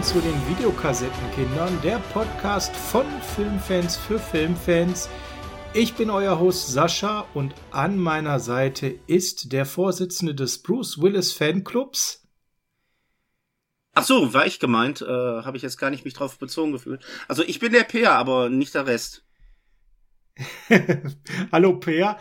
willkommen 0.00 0.04
zu 0.04 0.20
den 0.20 0.48
Videokassettenkindern, 0.48 1.80
der 1.82 1.98
Podcast 1.98 2.74
von 2.74 3.04
Filmfans 3.34 3.96
für 3.96 4.18
Filmfans. 4.18 5.10
Ich 5.74 5.94
bin 5.94 6.08
euer 6.10 6.38
Host 6.38 6.68
Sascha 6.68 7.26
und 7.34 7.54
an 7.70 7.98
meiner 7.98 8.40
Seite 8.40 8.98
ist 9.06 9.52
der 9.52 9.66
Vorsitzende 9.66 10.34
des 10.34 10.62
Bruce 10.62 11.02
Willis 11.02 11.32
Fanclubs. 11.32 12.26
Ach 13.92 14.04
so, 14.04 14.32
war 14.32 14.46
ich 14.46 14.58
gemeint, 14.58 15.02
äh, 15.02 15.06
habe 15.06 15.56
ich 15.56 15.62
jetzt 15.62 15.76
gar 15.76 15.90
nicht 15.90 16.04
mich 16.04 16.14
drauf 16.14 16.38
bezogen 16.38 16.72
gefühlt. 16.72 17.04
Also 17.28 17.42
ich 17.42 17.58
bin 17.58 17.72
der 17.72 17.84
Peer, 17.84 18.12
aber 18.12 18.48
nicht 18.48 18.74
der 18.74 18.86
Rest. 18.86 19.26
Hallo 21.52 21.78
Peer, 21.78 22.18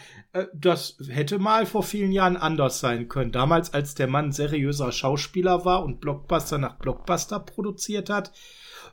das 0.53 0.97
hätte 1.08 1.39
mal 1.39 1.66
vor 1.66 1.83
vielen 1.83 2.11
Jahren 2.11 2.38
anders 2.38 2.80
sein 2.80 3.08
können. 3.08 3.31
Damals, 3.31 3.73
als 3.73 3.95
der 3.95 4.08
Mann 4.08 4.31
seriöser 4.31 4.91
Schauspieler 4.91 5.66
war 5.66 5.83
und 5.83 5.99
Blockbuster 5.99 6.58
nach 6.58 6.77
Blockbuster 6.77 7.39
produziert 7.39 8.09
hat, 8.09 8.31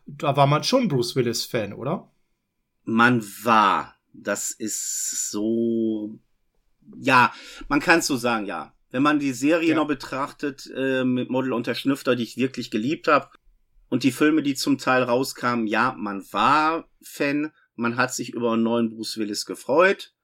da 0.07 0.37
war 0.37 0.47
man 0.47 0.65
schon 0.65 0.89
Bruce 0.89 1.15
Willis 1.17 1.45
Fan, 1.45 1.73
oder? 1.73 2.11
Man 2.85 3.23
war. 3.43 3.97
Das 4.13 4.51
ist 4.51 5.31
so. 5.31 6.19
Ja, 6.99 7.35
man 7.69 7.81
kann 7.81 7.99
es 7.99 8.07
so 8.07 8.17
sagen, 8.17 8.47
ja. 8.47 8.73
Wenn 8.91 9.03
man 9.03 9.19
die 9.19 9.33
Serie 9.33 9.71
ja. 9.71 9.77
noch 9.77 9.89
betrachtet, 9.89 10.71
äh, 10.75 11.05
mit 11.05 11.29
Model 11.29 11.53
und 11.53 11.67
der 11.67 11.75
Schnüfter, 11.75 12.17
die 12.17 12.23
ich 12.23 12.37
wirklich 12.37 12.71
geliebt 12.71 13.09
habe, 13.09 13.29
und 13.89 14.05
die 14.05 14.13
Filme, 14.13 14.43
die 14.43 14.55
zum 14.55 14.79
Teil 14.79 15.03
rauskamen, 15.03 15.67
ja, 15.67 15.95
man 15.99 16.25
war 16.33 16.89
Fan, 17.03 17.53
man 17.75 17.97
hat 17.97 18.15
sich 18.15 18.33
über 18.33 18.53
einen 18.53 18.63
neuen 18.63 18.91
Bruce 18.91 19.19
Willis 19.19 19.45
gefreut. 19.45 20.16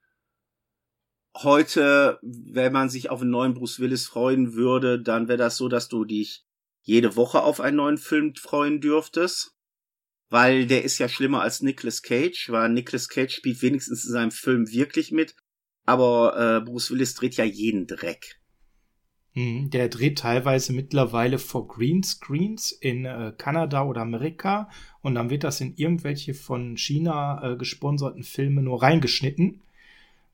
Heute, 1.36 2.18
wenn 2.22 2.72
man 2.72 2.90
sich 2.90 3.08
auf 3.08 3.22
einen 3.22 3.30
neuen 3.30 3.54
Bruce 3.54 3.80
Willis 3.80 4.06
freuen 4.06 4.54
würde, 4.54 5.00
dann 5.00 5.28
wäre 5.28 5.38
das 5.38 5.56
so, 5.56 5.68
dass 5.68 5.88
du 5.88 6.04
dich 6.04 6.44
jede 6.82 7.16
Woche 7.16 7.42
auf 7.42 7.60
einen 7.60 7.76
neuen 7.76 7.98
Film 7.98 8.34
freuen 8.34 8.80
dürftest. 8.80 9.56
Weil 10.28 10.66
der 10.66 10.82
ist 10.82 10.98
ja 10.98 11.08
schlimmer 11.08 11.42
als 11.42 11.60
Nicolas 11.60 12.02
Cage, 12.02 12.50
weil 12.50 12.70
Nicolas 12.70 13.08
Cage 13.08 13.34
spielt 13.34 13.60
wenigstens 13.62 14.04
in 14.04 14.12
seinem 14.12 14.30
Film 14.30 14.70
wirklich 14.70 15.12
mit. 15.12 15.34
Aber 15.84 16.36
äh, 16.36 16.64
Bruce 16.64 16.90
Willis 16.90 17.14
dreht 17.14 17.36
ja 17.36 17.44
jeden 17.44 17.86
Dreck. 17.86 18.40
Hm, 19.34 19.70
der 19.70 19.88
dreht 19.88 20.18
teilweise 20.18 20.74
mittlerweile 20.74 21.38
vor 21.38 21.66
Greenscreens 21.66 22.72
in 22.72 23.06
äh, 23.06 23.32
Kanada 23.36 23.84
oder 23.84 24.02
Amerika 24.02 24.68
und 25.00 25.14
dann 25.14 25.30
wird 25.30 25.44
das 25.44 25.60
in 25.62 25.74
irgendwelche 25.74 26.34
von 26.34 26.76
China 26.76 27.42
äh, 27.42 27.56
gesponserten 27.56 28.24
Filme 28.24 28.62
nur 28.62 28.82
reingeschnitten. 28.82 29.62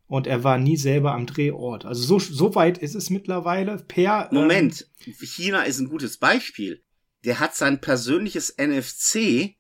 Und 0.09 0.27
er 0.27 0.43
war 0.43 0.57
nie 0.59 0.79
selber 0.79 1.13
am 1.13 1.27
Drehort. 1.27 1.85
Also 1.85 2.03
so, 2.03 2.19
so 2.19 2.55
weit 2.55 2.79
ist 2.79 2.95
es 2.95 3.11
mittlerweile. 3.11 3.77
Per 3.77 4.31
ähm, 4.33 4.39
Moment, 4.39 4.89
ähm, 5.07 5.13
China 5.13 5.63
ist 5.63 5.79
ein 5.79 5.89
gutes 5.89 6.17
Beispiel. 6.17 6.83
Der 7.25 7.41
hat 7.41 7.55
sein 7.55 7.81
persönliches 7.81 8.57
NFC 8.59 9.57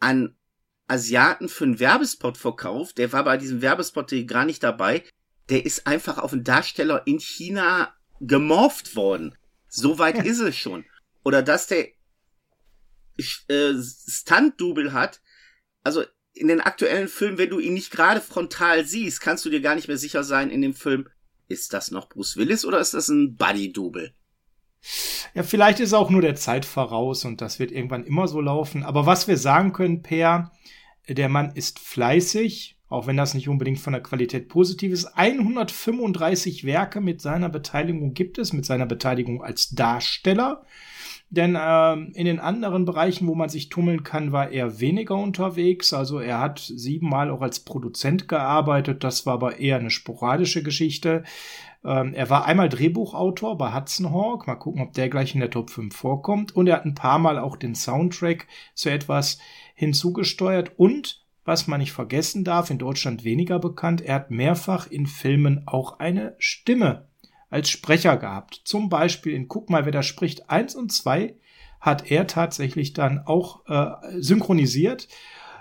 an 0.00 0.36
Asiaten 0.88 1.48
für 1.48 1.64
einen 1.64 1.78
Werbespot 1.78 2.36
verkauft. 2.36 2.98
Der 2.98 3.12
war 3.12 3.22
bei 3.22 3.36
diesem 3.36 3.62
Werbespot 3.62 4.12
gar 4.26 4.44
nicht 4.44 4.64
dabei. 4.64 5.04
Der 5.48 5.64
ist 5.64 5.86
einfach 5.86 6.18
auf 6.18 6.32
einen 6.32 6.44
Darsteller 6.44 7.06
in 7.06 7.20
China 7.20 7.94
gemorpht 8.20 8.96
worden. 8.96 9.36
So 9.68 9.98
weit 9.98 10.24
ist 10.24 10.40
es 10.40 10.56
schon. 10.56 10.84
Oder 11.24 11.42
dass 11.42 11.68
der 11.68 11.88
äh, 13.48 13.74
Stunt-Double 13.80 14.92
hat. 14.92 15.20
Also 15.84 16.04
in 16.38 16.48
den 16.48 16.60
aktuellen 16.60 17.08
Filmen, 17.08 17.38
wenn 17.38 17.50
du 17.50 17.58
ihn 17.58 17.74
nicht 17.74 17.90
gerade 17.90 18.20
frontal 18.20 18.84
siehst, 18.84 19.20
kannst 19.20 19.44
du 19.44 19.50
dir 19.50 19.60
gar 19.60 19.74
nicht 19.74 19.88
mehr 19.88 19.98
sicher 19.98 20.24
sein 20.24 20.50
in 20.50 20.62
dem 20.62 20.74
Film, 20.74 21.08
ist 21.48 21.72
das 21.72 21.90
noch 21.90 22.08
Bruce 22.08 22.36
Willis 22.36 22.64
oder 22.64 22.78
ist 22.78 22.94
das 22.94 23.08
ein 23.08 23.36
Buddy-Double? 23.36 24.12
Ja, 25.34 25.42
vielleicht 25.42 25.80
ist 25.80 25.92
auch 25.92 26.10
nur 26.10 26.22
der 26.22 26.36
Zeit 26.36 26.64
voraus 26.64 27.24
und 27.24 27.40
das 27.40 27.58
wird 27.58 27.72
irgendwann 27.72 28.04
immer 28.04 28.28
so 28.28 28.40
laufen. 28.40 28.84
Aber 28.84 29.06
was 29.06 29.28
wir 29.28 29.36
sagen 29.36 29.72
können, 29.72 30.02
Per, 30.02 30.52
der 31.08 31.28
Mann 31.28 31.52
ist 31.54 31.78
fleißig, 31.78 32.76
auch 32.88 33.06
wenn 33.06 33.16
das 33.16 33.34
nicht 33.34 33.48
unbedingt 33.48 33.80
von 33.80 33.92
der 33.92 34.02
Qualität 34.02 34.48
positiv 34.48 34.92
ist. 34.92 35.06
135 35.06 36.64
Werke 36.64 37.00
mit 37.00 37.20
seiner 37.20 37.48
Beteiligung 37.48 38.14
gibt 38.14 38.38
es, 38.38 38.52
mit 38.52 38.64
seiner 38.64 38.86
Beteiligung 38.86 39.42
als 39.42 39.70
Darsteller. 39.70 40.64
Denn 41.30 41.58
ähm, 41.60 42.12
in 42.14 42.24
den 42.24 42.40
anderen 42.40 42.86
Bereichen, 42.86 43.26
wo 43.26 43.34
man 43.34 43.50
sich 43.50 43.68
tummeln 43.68 44.02
kann, 44.02 44.32
war 44.32 44.50
er 44.50 44.80
weniger 44.80 45.16
unterwegs. 45.16 45.92
Also 45.92 46.20
er 46.20 46.40
hat 46.40 46.58
siebenmal 46.58 47.30
auch 47.30 47.42
als 47.42 47.60
Produzent 47.60 48.28
gearbeitet. 48.28 49.04
Das 49.04 49.26
war 49.26 49.34
aber 49.34 49.58
eher 49.58 49.76
eine 49.76 49.90
sporadische 49.90 50.62
Geschichte. 50.62 51.24
Ähm, 51.84 52.14
er 52.14 52.30
war 52.30 52.46
einmal 52.46 52.70
Drehbuchautor 52.70 53.58
bei 53.58 53.74
Hudson 53.74 54.10
Hawk. 54.10 54.46
Mal 54.46 54.54
gucken, 54.54 54.80
ob 54.80 54.94
der 54.94 55.10
gleich 55.10 55.34
in 55.34 55.40
der 55.40 55.50
Top 55.50 55.68
5 55.68 55.94
vorkommt. 55.94 56.56
Und 56.56 56.66
er 56.66 56.76
hat 56.76 56.86
ein 56.86 56.94
paar 56.94 57.18
Mal 57.18 57.38
auch 57.38 57.56
den 57.56 57.74
Soundtrack 57.74 58.46
zu 58.74 58.88
etwas 58.88 59.38
hinzugesteuert. 59.74 60.78
Und 60.78 61.26
was 61.44 61.66
man 61.66 61.80
nicht 61.80 61.92
vergessen 61.92 62.42
darf, 62.42 62.70
in 62.70 62.78
Deutschland 62.78 63.24
weniger 63.24 63.58
bekannt, 63.58 64.00
er 64.00 64.14
hat 64.14 64.30
mehrfach 64.30 64.90
in 64.90 65.06
Filmen 65.06 65.64
auch 65.66 65.98
eine 65.98 66.36
Stimme 66.38 67.07
als 67.50 67.70
Sprecher 67.70 68.16
gehabt. 68.16 68.62
Zum 68.64 68.88
Beispiel 68.88 69.34
in 69.34 69.48
Guck 69.48 69.70
mal, 69.70 69.84
wer 69.84 69.92
da 69.92 70.02
spricht, 70.02 70.50
eins 70.50 70.74
und 70.74 70.92
zwei 70.92 71.34
hat 71.80 72.10
er 72.10 72.26
tatsächlich 72.26 72.92
dann 72.92 73.20
auch 73.24 73.66
äh, 73.68 74.20
synchronisiert. 74.20 75.08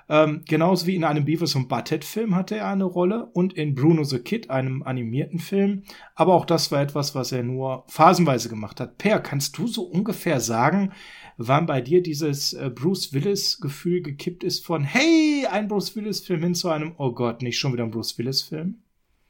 Ähm, 0.10 0.44
genauso 0.48 0.88
wie 0.88 0.96
in 0.96 1.04
einem 1.04 1.26
Beavis 1.26 1.56
und 1.56 1.68
Butthead 1.68 2.06
Film 2.06 2.34
hatte 2.34 2.56
er 2.56 2.70
eine 2.70 2.86
Rolle 2.86 3.26
und 3.26 3.54
in 3.54 3.76
Bruno 3.76 4.04
the 4.04 4.20
Kid, 4.20 4.50
einem 4.50 4.84
animierten 4.84 5.40
Film. 5.40 5.84
Aber 6.16 6.34
auch 6.34 6.46
das 6.46 6.72
war 6.72 6.82
etwas, 6.82 7.14
was 7.14 7.34
er 7.34 7.44
nur 7.44 7.84
phasenweise 7.88 8.48
gemacht 8.48 8.80
hat. 8.80 8.98
Per, 8.98 9.20
kannst 9.20 9.58
du 9.58 9.68
so 9.68 9.84
ungefähr 9.84 10.40
sagen, 10.40 10.94
wann 11.38 11.66
bei 11.66 11.82
dir 11.82 12.02
dieses 12.02 12.54
äh, 12.54 12.72
Bruce 12.74 13.12
Willis 13.14 13.60
Gefühl 13.60 14.02
gekippt 14.02 14.44
ist 14.44 14.66
von, 14.66 14.84
hey, 14.84 15.46
ein 15.52 15.68
Bruce 15.68 15.96
Willis 15.96 16.22
Film 16.22 16.42
hin 16.42 16.56
zu 16.56 16.70
einem, 16.70 16.94
oh 16.98 17.12
Gott, 17.12 17.42
nicht 17.42 17.60
schon 17.60 17.74
wieder 17.74 17.84
ein 17.84 17.92
Bruce 17.92 18.18
Willis 18.18 18.42
Film? 18.42 18.76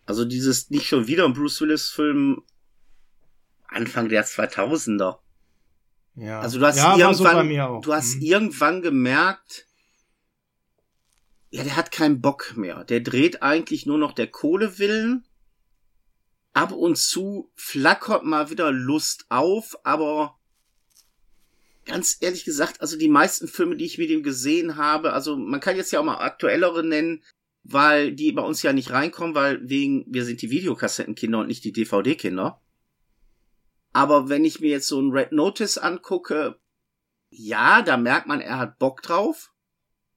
Also 0.07 0.25
dieses 0.25 0.69
nicht 0.69 0.88
schon 0.88 1.07
wieder 1.07 1.25
ein 1.25 1.34
Bruce 1.34 1.62
Willis 1.62 1.90
Film 1.90 2.41
Anfang 3.68 4.09
der 4.09 4.25
2000er. 4.25 5.19
Ja. 6.16 6.40
Also 6.40 6.59
du 6.59 6.66
hast 6.66 6.78
ja, 6.78 6.97
irgendwann, 6.97 7.50
so 7.50 7.81
du 7.81 7.94
hast 7.94 8.16
mhm. 8.16 8.22
irgendwann 8.22 8.81
gemerkt, 8.81 9.67
ja, 11.50 11.63
der 11.63 11.75
hat 11.75 11.91
keinen 11.91 12.22
Bock 12.22 12.56
mehr. 12.56 12.84
Der 12.85 13.01
dreht 13.01 13.44
eigentlich 13.44 13.85
nur 13.85 13.97
noch 13.97 14.13
der 14.13 14.28
Kohle 14.28 14.79
willen. 14.79 15.25
Ab 16.53 16.72
und 16.72 16.97
zu 16.97 17.51
flackert 17.56 18.23
mal 18.23 18.50
wieder 18.50 18.72
Lust 18.72 19.25
auf, 19.29 19.78
aber 19.84 20.40
ganz 21.85 22.17
ehrlich 22.19 22.46
gesagt, 22.46 22.81
also 22.81 22.97
die 22.97 23.09
meisten 23.09 23.47
Filme, 23.47 23.75
die 23.75 23.85
ich 23.85 23.97
mit 23.97 24.09
ihm 24.09 24.23
gesehen 24.23 24.75
habe, 24.75 25.14
also 25.14 25.37
man 25.37 25.59
kann 25.59 25.76
jetzt 25.76 25.91
ja 25.91 25.99
auch 25.99 26.03
mal 26.03 26.17
aktuellere 26.17 26.84
nennen, 26.84 27.23
weil 27.69 28.14
die 28.14 28.31
bei 28.31 28.41
uns 28.41 28.61
ja 28.64 28.72
nicht 28.72 28.91
reinkommen, 28.91 29.35
weil 29.35 29.59
wegen, 29.67 30.05
wir 30.08 30.23
sind 30.23 30.41
die 30.41 30.49
Videokassettenkinder 30.49 31.40
und 31.40 31.47
nicht 31.47 31.66
die 31.66 31.73
DVD-Kinder. 31.73 32.61
Aber 33.91 34.29
wenn 34.29 34.46
ich 34.46 34.61
mir 34.61 34.69
jetzt 34.69 34.87
so 34.87 35.02
ein 35.02 35.11
Red 35.11 35.34
Notice 35.34 35.78
angucke, 35.78 36.59
ja, 37.29 37.81
da 37.81 37.97
merkt 37.97 38.28
man, 38.28 38.40
er 38.40 38.58
hat 38.58 38.79
Bock 38.79 39.02
drauf. 39.02 39.52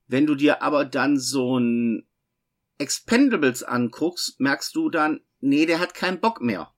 Wenn 0.07 0.27
du 0.27 0.37
dir 0.37 0.63
aber 0.63 0.85
dann 0.85 1.19
so 1.19 1.59
ein 1.59 2.07
Expendables 2.79 3.65
anguckst, 3.65 4.39
merkst 4.39 4.75
du 4.77 4.89
dann, 4.89 5.21
nee, 5.41 5.67
der 5.67 5.81
hat 5.81 5.95
keinen 5.95 6.21
Bock 6.21 6.41
mehr. 6.41 6.73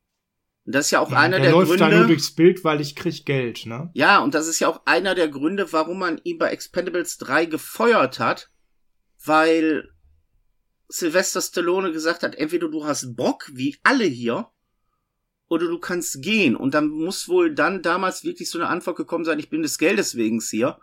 Und 0.65 0.75
das 0.75 0.87
ist 0.87 0.91
ja 0.93 1.01
auch 1.01 1.11
ja, 1.11 1.19
einer 1.19 1.37
der, 1.37 1.47
der 1.47 1.53
läuft 1.53 1.69
Gründe. 1.69 1.91
Da 1.91 1.97
nur 1.99 2.07
durchs 2.07 2.35
Bild, 2.35 2.65
weil 2.65 2.81
ich 2.81 2.97
krieg 2.97 3.27
Geld, 3.27 3.67
ne? 3.67 3.91
Ja, 3.93 4.21
und 4.21 4.35
das 4.35 4.47
ist 4.47 4.61
ja 4.61 4.69
auch 4.69 4.87
einer 4.87 5.15
der 5.15 5.29
Gründe, 5.29 5.71
warum 5.73 5.99
man 5.99 6.19
ihn 6.25 6.39
bei 6.39 6.51
Expendables 6.51 7.19
3 7.19 7.47
gefeuert 7.47 8.21
hat, 8.21 8.51
weil 9.25 9.93
Sylvester 10.93 11.41
Stallone 11.41 11.93
gesagt 11.93 12.23
hat, 12.23 12.35
entweder 12.35 12.69
du 12.69 12.85
hast 12.85 13.17
Bock, 13.17 13.51
wie 13.55 13.79
alle 13.83 14.05
hier, 14.05 14.51
oder 15.49 15.67
du 15.67 15.79
kannst 15.79 16.23
gehen. 16.23 16.57
Und 16.57 16.75
dann 16.75 16.89
muss 16.89 17.29
wohl 17.29 17.55
dann 17.55 17.83
damals 17.83 18.25
wirklich 18.25 18.51
so 18.51 18.59
eine 18.59 18.69
Antwort 18.69 18.97
gekommen 18.97 19.25
sein, 19.25 19.39
ich 19.39 19.51
bin 19.51 19.63
des 19.63 19.79
Geldes 19.79 20.17
wegen 20.17 20.41
hier. 20.41 20.79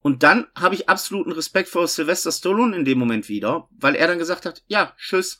Und 0.00 0.22
dann 0.22 0.46
habe 0.54 0.74
ich 0.74 0.88
absoluten 0.88 1.32
Respekt 1.32 1.68
vor 1.68 1.88
Sylvester 1.88 2.30
Stallone 2.30 2.76
in 2.76 2.84
dem 2.84 2.98
Moment 2.98 3.28
wieder, 3.28 3.68
weil 3.70 3.94
er 3.94 4.06
dann 4.06 4.18
gesagt 4.18 4.44
hat, 4.44 4.62
ja, 4.66 4.94
tschüss. 4.98 5.38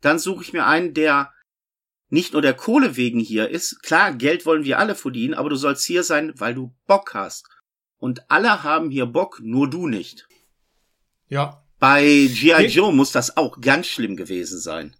Dann 0.00 0.18
suche 0.18 0.42
ich 0.42 0.52
mir 0.52 0.66
einen, 0.66 0.94
der 0.94 1.32
nicht 2.08 2.32
nur 2.32 2.42
der 2.42 2.54
Kohle 2.54 2.96
wegen 2.96 3.20
hier 3.20 3.48
ist. 3.48 3.82
Klar, 3.82 4.14
Geld 4.14 4.46
wollen 4.46 4.64
wir 4.64 4.78
alle 4.78 4.94
verdienen, 4.94 5.34
aber 5.34 5.50
du 5.50 5.56
sollst 5.56 5.84
hier 5.84 6.04
sein, 6.04 6.32
weil 6.36 6.54
du 6.54 6.74
Bock 6.86 7.14
hast. 7.14 7.48
Und 7.98 8.30
alle 8.30 8.62
haben 8.62 8.90
hier 8.90 9.06
Bock, 9.06 9.40
nur 9.42 9.68
du 9.68 9.88
nicht. 9.88 10.26
Ja, 11.26 11.67
bei 11.78 12.02
G.I. 12.02 12.66
Joe 12.66 12.92
muss 12.92 13.12
das 13.12 13.36
auch 13.36 13.60
ganz 13.60 13.86
schlimm 13.86 14.16
gewesen 14.16 14.58
sein. 14.58 14.94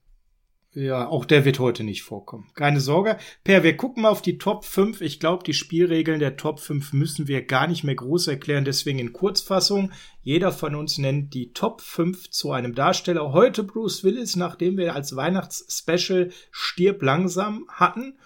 Ja, 0.75 1.09
auch 1.09 1.25
der 1.25 1.45
wird 1.45 1.59
heute 1.59 1.83
nicht 1.83 2.03
vorkommen. 2.03 2.51
Keine 2.55 2.81
Sorge. 2.81 3.17
Per, 3.43 3.65
wir 3.65 3.77
gucken 3.77 4.03
mal 4.03 4.11
auf 4.11 4.23
die 4.23 4.39
Top 4.39 4.65
5. 4.65 5.01
Ich 5.01 5.19
glaube, 5.19 5.43
die 5.43 5.55
Spielregeln 5.55 6.21
der 6.21 6.37
Top 6.37 6.61
5 6.61 6.93
müssen 6.93 7.27
wir 7.27 7.45
gar 7.45 7.67
nicht 7.67 7.85
mehr 7.85 7.97
groß 7.97 8.29
erklären, 8.29 8.65
deswegen 8.65 8.99
in 8.99 9.13
Kurzfassung. 9.13 9.91
Jeder 10.23 10.53
von 10.53 10.77
uns 10.77 10.99
nennt 10.99 11.35
die 11.35 11.53
Top 11.53 11.81
5 11.81 12.31
zu 12.31 12.53
einem 12.53 12.75
Darsteller. 12.75 13.33
Heute 13.33 13.65
Bruce 13.65 14.05
Willis, 14.05 14.37
nachdem 14.37 14.77
wir 14.77 14.95
als 14.95 15.17
Weihnachtsspecial 15.17 16.31
Stirb 16.53 17.03
langsam 17.03 17.67
hatten. 17.69 18.19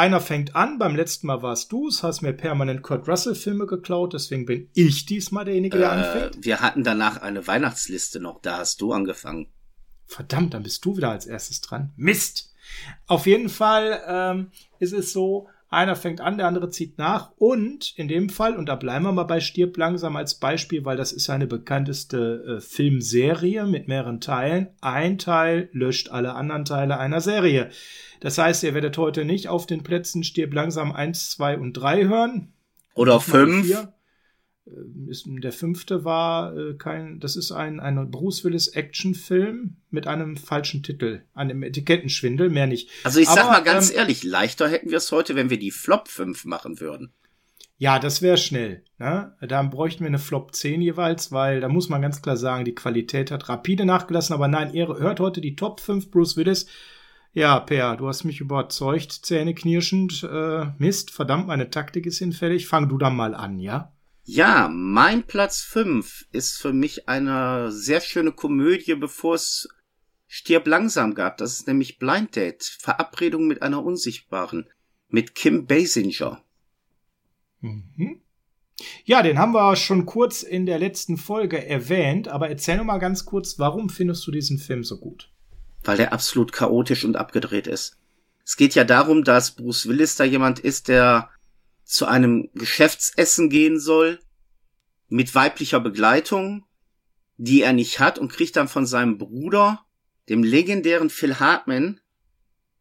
Einer 0.00 0.20
fängt 0.20 0.56
an, 0.56 0.78
beim 0.78 0.96
letzten 0.96 1.26
Mal 1.26 1.42
warst 1.42 1.70
du 1.72 1.88
es, 1.88 2.02
hast 2.02 2.22
mir 2.22 2.32
permanent 2.32 2.82
Kurt 2.82 3.06
Russell-Filme 3.06 3.66
geklaut, 3.66 4.14
deswegen 4.14 4.46
bin 4.46 4.70
ich 4.72 5.04
diesmal 5.04 5.44
derjenige, 5.44 5.76
der 5.76 5.88
äh, 5.88 5.90
anfängt. 5.90 6.44
Wir 6.44 6.60
hatten 6.60 6.84
danach 6.84 7.20
eine 7.20 7.46
Weihnachtsliste 7.46 8.18
noch, 8.18 8.40
da 8.40 8.58
hast 8.58 8.80
du 8.80 8.92
angefangen. 8.94 9.52
Verdammt, 10.06 10.54
dann 10.54 10.62
bist 10.62 10.84
du 10.86 10.96
wieder 10.96 11.10
als 11.10 11.26
erstes 11.26 11.60
dran. 11.60 11.92
Mist! 11.96 12.54
Auf 13.06 13.26
jeden 13.26 13.50
Fall 13.50 14.00
ähm, 14.06 14.50
ist 14.78 14.92
es 14.92 15.12
so, 15.12 15.48
einer 15.70 15.94
fängt 15.94 16.20
an, 16.20 16.36
der 16.36 16.48
andere 16.48 16.68
zieht 16.68 16.98
nach. 16.98 17.30
Und 17.36 17.92
in 17.96 18.08
dem 18.08 18.28
Fall, 18.28 18.56
und 18.56 18.68
da 18.68 18.74
bleiben 18.74 19.04
wir 19.04 19.12
mal 19.12 19.22
bei 19.22 19.38
Stirb 19.38 19.76
langsam 19.76 20.16
als 20.16 20.34
Beispiel, 20.34 20.84
weil 20.84 20.96
das 20.96 21.12
ist 21.12 21.30
eine 21.30 21.46
bekannteste 21.46 22.56
äh, 22.58 22.60
Filmserie 22.60 23.64
mit 23.66 23.86
mehreren 23.86 24.20
Teilen. 24.20 24.68
Ein 24.80 25.18
Teil 25.18 25.68
löscht 25.72 26.10
alle 26.10 26.34
anderen 26.34 26.64
Teile 26.64 26.98
einer 26.98 27.20
Serie. 27.20 27.70
Das 28.18 28.36
heißt, 28.36 28.64
ihr 28.64 28.74
werdet 28.74 28.98
heute 28.98 29.24
nicht 29.24 29.48
auf 29.48 29.66
den 29.66 29.84
Plätzen 29.84 30.24
Stirb 30.24 30.52
langsam 30.52 30.90
1, 30.92 31.30
2 31.30 31.58
und 31.58 31.74
3 31.74 32.04
hören. 32.04 32.52
Oder 32.94 33.20
5. 33.20 33.88
Äh, 34.66 35.10
ist, 35.10 35.26
der 35.26 35.52
fünfte 35.52 36.04
war 36.04 36.56
äh, 36.56 36.74
kein, 36.74 37.20
das 37.20 37.36
ist 37.36 37.52
ein, 37.52 37.80
ein 37.80 38.10
Bruce 38.10 38.44
Willis 38.44 38.68
Actionfilm 38.68 39.76
mit 39.90 40.06
einem 40.06 40.36
falschen 40.36 40.82
Titel, 40.82 41.22
einem 41.34 41.62
Etikettenschwindel, 41.62 42.50
mehr 42.50 42.66
nicht. 42.66 42.90
Also 43.04 43.20
ich 43.20 43.28
Aber, 43.28 43.40
sag 43.40 43.50
mal 43.50 43.62
ganz 43.62 43.90
ähm, 43.90 43.96
ehrlich, 43.96 44.22
leichter 44.22 44.68
hätten 44.68 44.90
wir 44.90 44.98
es 44.98 45.12
heute, 45.12 45.36
wenn 45.36 45.50
wir 45.50 45.58
die 45.58 45.70
Flop 45.70 46.08
5 46.08 46.44
machen 46.44 46.80
würden. 46.80 47.12
Ja, 47.80 47.98
das 47.98 48.20
wäre 48.20 48.36
schnell. 48.36 48.84
Ne? 48.98 49.34
Da 49.40 49.62
bräuchten 49.62 50.00
wir 50.00 50.08
eine 50.08 50.18
Flop 50.18 50.54
10 50.54 50.82
jeweils, 50.82 51.32
weil 51.32 51.60
da 51.60 51.68
muss 51.70 51.88
man 51.88 52.02
ganz 52.02 52.20
klar 52.20 52.36
sagen, 52.36 52.66
die 52.66 52.74
Qualität 52.74 53.30
hat 53.30 53.48
rapide 53.48 53.86
nachgelassen. 53.86 54.34
Aber 54.34 54.48
nein, 54.48 54.74
ihr 54.74 54.86
hört 54.86 55.18
heute 55.18 55.40
die 55.40 55.56
Top 55.56 55.80
5 55.80 56.10
Bruce 56.10 56.36
Willis. 56.36 56.66
Ja, 57.32 57.58
Per, 57.58 57.96
du 57.96 58.06
hast 58.06 58.24
mich 58.24 58.40
überzeugt, 58.40 59.12
zähneknirschend. 59.12 60.28
Äh, 60.30 60.66
Mist, 60.76 61.10
verdammt, 61.10 61.46
meine 61.46 61.70
Taktik 61.70 62.04
ist 62.04 62.18
hinfällig. 62.18 62.66
Fang 62.66 62.90
du 62.90 62.98
dann 62.98 63.16
mal 63.16 63.34
an, 63.34 63.58
ja? 63.58 63.94
Ja, 64.24 64.68
mein 64.68 65.24
Platz 65.24 65.60
5 65.62 66.26
ist 66.32 66.58
für 66.58 66.72
mich 66.72 67.08
eine 67.08 67.72
sehr 67.72 68.00
schöne 68.00 68.32
Komödie, 68.32 68.94
bevor 68.94 69.34
es 69.34 69.68
Stirb 70.26 70.66
langsam 70.66 71.14
gab. 71.14 71.38
Das 71.38 71.54
ist 71.54 71.66
nämlich 71.66 71.98
Blind 71.98 72.36
Date, 72.36 72.62
Verabredung 72.62 73.46
mit 73.46 73.62
einer 73.62 73.82
Unsichtbaren, 73.82 74.68
mit 75.08 75.34
Kim 75.34 75.66
Basinger. 75.66 76.44
Mhm. 77.60 78.20
Ja, 79.04 79.22
den 79.22 79.38
haben 79.38 79.52
wir 79.52 79.76
schon 79.76 80.06
kurz 80.06 80.42
in 80.42 80.66
der 80.66 80.78
letzten 80.78 81.16
Folge 81.16 81.66
erwähnt, 81.66 82.28
aber 82.28 82.48
erzähl 82.48 82.76
noch 82.76 82.84
mal 82.84 82.98
ganz 82.98 83.24
kurz, 83.24 83.58
warum 83.58 83.90
findest 83.90 84.26
du 84.26 84.30
diesen 84.30 84.58
Film 84.58 84.84
so 84.84 84.98
gut? 84.98 85.30
Weil 85.82 85.96
der 85.96 86.12
absolut 86.12 86.52
chaotisch 86.52 87.04
und 87.04 87.16
abgedreht 87.16 87.66
ist. 87.66 87.98
Es 88.44 88.56
geht 88.56 88.74
ja 88.74 88.84
darum, 88.84 89.24
dass 89.24 89.52
Bruce 89.52 89.88
Willis 89.88 90.16
da 90.16 90.24
jemand 90.24 90.58
ist, 90.58 90.88
der 90.88 91.30
zu 91.90 92.06
einem 92.06 92.48
Geschäftsessen 92.54 93.50
gehen 93.50 93.80
soll 93.80 94.20
mit 95.08 95.34
weiblicher 95.34 95.80
Begleitung, 95.80 96.64
die 97.36 97.62
er 97.62 97.72
nicht 97.72 97.98
hat 97.98 98.18
und 98.18 98.30
kriegt 98.30 98.54
dann 98.54 98.68
von 98.68 98.86
seinem 98.86 99.18
Bruder, 99.18 99.84
dem 100.28 100.44
legendären 100.44 101.10
Phil 101.10 101.40
Hartman, 101.40 102.00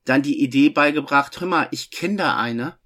dann 0.06 0.22
die 0.22 0.42
Idee 0.42 0.70
beigebracht, 0.70 1.40
hör 1.42 1.48
mal, 1.48 1.68
ich 1.72 1.90
kenne 1.90 2.18
da 2.18 2.38
eine, 2.38 2.78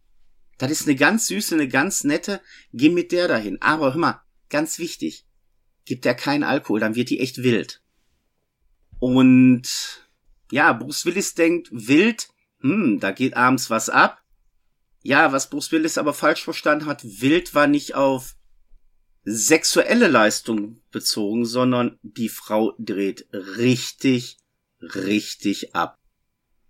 das 0.58 0.72
ist 0.72 0.88
eine 0.88 0.96
ganz 0.96 1.28
süße, 1.28 1.56
eine 1.56 1.68
ganz 1.68 2.06
nette, 2.06 2.40
geh 2.72 2.90
mit 2.90 3.12
der 3.12 3.28
dahin. 3.28 3.62
Aber 3.62 3.94
hör 3.94 4.00
mal, 4.00 4.22
ganz 4.50 4.80
wichtig, 4.80 5.26
gibt 5.84 6.06
er 6.06 6.16
keinen 6.16 6.44
Alkohol, 6.44 6.80
dann 6.80 6.96
wird 6.96 7.10
die 7.10 7.20
echt 7.20 7.44
wild. 7.44 7.82
Und 9.00 10.08
ja, 10.52 10.72
Bruce 10.72 11.06
Willis 11.06 11.34
denkt, 11.34 11.68
wild, 11.72 12.30
hm, 12.62 13.02
da 13.02 13.12
geht 13.12 13.36
abends 13.36 13.70
was 13.70 13.90
ab. 13.90 14.23
Ja, 15.04 15.34
was 15.34 15.50
Bruce 15.50 15.72
Willis 15.74 15.98
aber 15.98 16.14
falsch 16.14 16.44
verstanden 16.44 16.86
hat, 16.86 17.04
wild 17.04 17.54
war 17.54 17.68
nicht 17.68 17.94
auf 17.94 18.36
sexuelle 19.26 20.08
Leistung 20.08 20.82
bezogen, 20.92 21.46
sondern 21.46 22.00
die 22.02 22.30
Frau 22.30 22.74
dreht 22.80 23.28
richtig, 23.32 24.38
richtig 24.82 25.76
ab. 25.76 26.00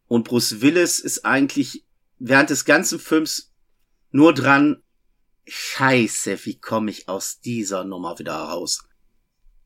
Und 0.07 0.23
Bruce 0.25 0.61
Willis 0.61 0.99
ist 0.99 1.25
eigentlich 1.25 1.85
während 2.17 2.49
des 2.49 2.65
ganzen 2.65 2.99
Films 2.99 3.53
nur 4.09 4.33
dran, 4.33 4.81
scheiße, 5.45 6.45
wie 6.45 6.59
komme 6.59 6.89
ich 6.89 7.09
aus 7.09 7.39
dieser 7.39 7.83
Nummer 7.83 8.17
wieder 8.17 8.35
raus? 8.35 8.83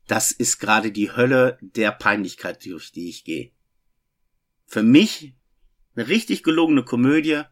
Das 0.06 0.30
ist 0.30 0.58
gerade 0.58 0.92
die 0.92 1.12
Hölle 1.12 1.58
der 1.60 1.92
Peinlichkeit, 1.92 2.64
durch 2.64 2.92
die 2.92 3.08
ich 3.08 3.24
gehe. 3.24 3.52
Für 4.66 4.82
mich 4.82 5.34
eine 5.94 6.08
richtig 6.08 6.42
gelungene 6.42 6.84
Komödie, 6.84 7.42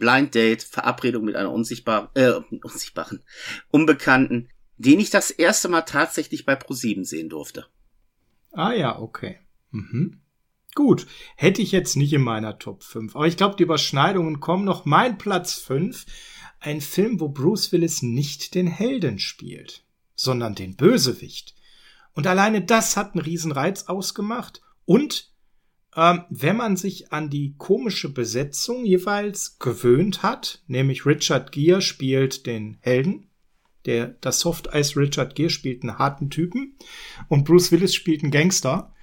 Blind 0.00 0.34
Date, 0.34 0.64
Verabredung 0.64 1.24
mit 1.24 1.36
einer 1.36 1.52
unsichtbaren, 1.52 2.08
äh, 2.14 2.32
unsichtbaren, 2.62 3.22
Unbekannten, 3.70 4.48
den 4.78 4.98
ich 4.98 5.10
das 5.10 5.30
erste 5.30 5.68
Mal 5.68 5.82
tatsächlich 5.82 6.44
bei 6.44 6.54
Pro7 6.54 7.04
sehen 7.04 7.28
durfte. 7.28 7.66
Ah 8.50 8.72
ja, 8.72 8.98
okay. 8.98 9.38
Mhm. 9.70 10.22
Gut, 10.74 11.06
hätte 11.36 11.62
ich 11.62 11.72
jetzt 11.72 11.96
nicht 11.96 12.12
in 12.12 12.22
meiner 12.22 12.58
Top 12.58 12.82
5, 12.82 13.14
aber 13.14 13.26
ich 13.26 13.36
glaube, 13.36 13.56
die 13.56 13.64
Überschneidungen 13.64 14.40
kommen 14.40 14.64
noch. 14.64 14.84
Mein 14.84 15.18
Platz 15.18 15.54
5, 15.54 16.06
ein 16.60 16.80
Film, 16.80 17.20
wo 17.20 17.28
Bruce 17.28 17.72
Willis 17.72 18.02
nicht 18.02 18.54
den 18.54 18.66
Helden 18.66 19.18
spielt, 19.18 19.84
sondern 20.14 20.54
den 20.54 20.76
Bösewicht. 20.76 21.54
Und 22.14 22.26
alleine 22.26 22.62
das 22.62 22.96
hat 22.96 23.14
einen 23.14 23.24
Riesenreiz 23.24 23.84
ausgemacht 23.84 24.62
und 24.84 25.29
ähm, 26.00 26.24
wenn 26.30 26.56
man 26.56 26.76
sich 26.78 27.12
an 27.12 27.28
die 27.28 27.54
komische 27.58 28.08
Besetzung 28.08 28.86
jeweils 28.86 29.58
gewöhnt 29.58 30.22
hat, 30.22 30.62
nämlich 30.66 31.04
Richard 31.04 31.52
Gere 31.52 31.82
spielt 31.82 32.46
den 32.46 32.78
Helden, 32.80 33.28
der 33.84 34.14
das 34.22 34.40
Soft 34.40 34.70
Ice 34.72 34.98
Richard 34.98 35.34
Gere 35.34 35.50
spielt 35.50 35.82
einen 35.82 35.98
harten 35.98 36.30
Typen 36.30 36.74
und 37.28 37.44
Bruce 37.44 37.70
Willis 37.70 37.94
spielt 37.94 38.22
einen 38.22 38.32
Gangster. 38.32 38.94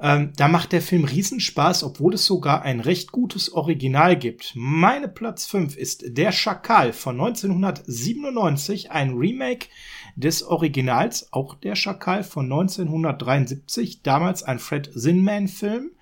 Ähm, 0.00 0.32
da 0.36 0.48
macht 0.48 0.72
der 0.72 0.82
Film 0.82 1.04
Riesenspaß, 1.04 1.84
obwohl 1.84 2.14
es 2.14 2.26
sogar 2.26 2.62
ein 2.62 2.80
recht 2.80 3.12
gutes 3.12 3.52
Original 3.52 4.18
gibt. 4.18 4.52
Meine 4.56 5.06
Platz 5.06 5.46
5 5.46 5.76
ist 5.76 6.16
Der 6.16 6.32
Schakal 6.32 6.92
von 6.92 7.20
1997, 7.20 8.90
ein 8.90 9.14
Remake 9.14 9.68
des 10.16 10.42
Originals, 10.42 11.32
auch 11.32 11.54
Der 11.54 11.76
Schakal 11.76 12.24
von 12.24 12.46
1973, 12.46 14.02
damals 14.02 14.42
ein 14.42 14.58
Fred 14.58 14.90
Zinman-Film 14.92 15.92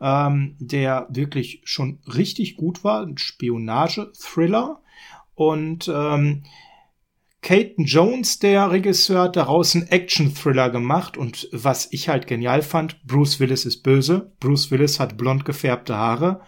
ähm, 0.00 0.56
der 0.58 1.06
wirklich 1.10 1.62
schon 1.64 2.00
richtig 2.06 2.56
gut 2.56 2.84
war, 2.84 3.02
ein 3.02 3.18
Spionage-Thriller. 3.18 4.80
Und 5.34 5.88
ähm, 5.92 6.44
Caton 7.42 7.84
Jones, 7.84 8.38
der 8.38 8.70
Regisseur, 8.70 9.22
hat 9.22 9.36
daraus 9.36 9.74
einen 9.74 9.86
Action-Thriller 9.86 10.70
gemacht. 10.70 11.16
Und 11.16 11.48
was 11.52 11.92
ich 11.92 12.08
halt 12.08 12.26
genial 12.26 12.62
fand, 12.62 13.04
Bruce 13.06 13.38
Willis 13.38 13.64
ist 13.64 13.82
böse, 13.82 14.32
Bruce 14.40 14.70
Willis 14.70 14.98
hat 14.98 15.16
blond 15.16 15.44
gefärbte 15.44 15.96
Haare 15.96 16.40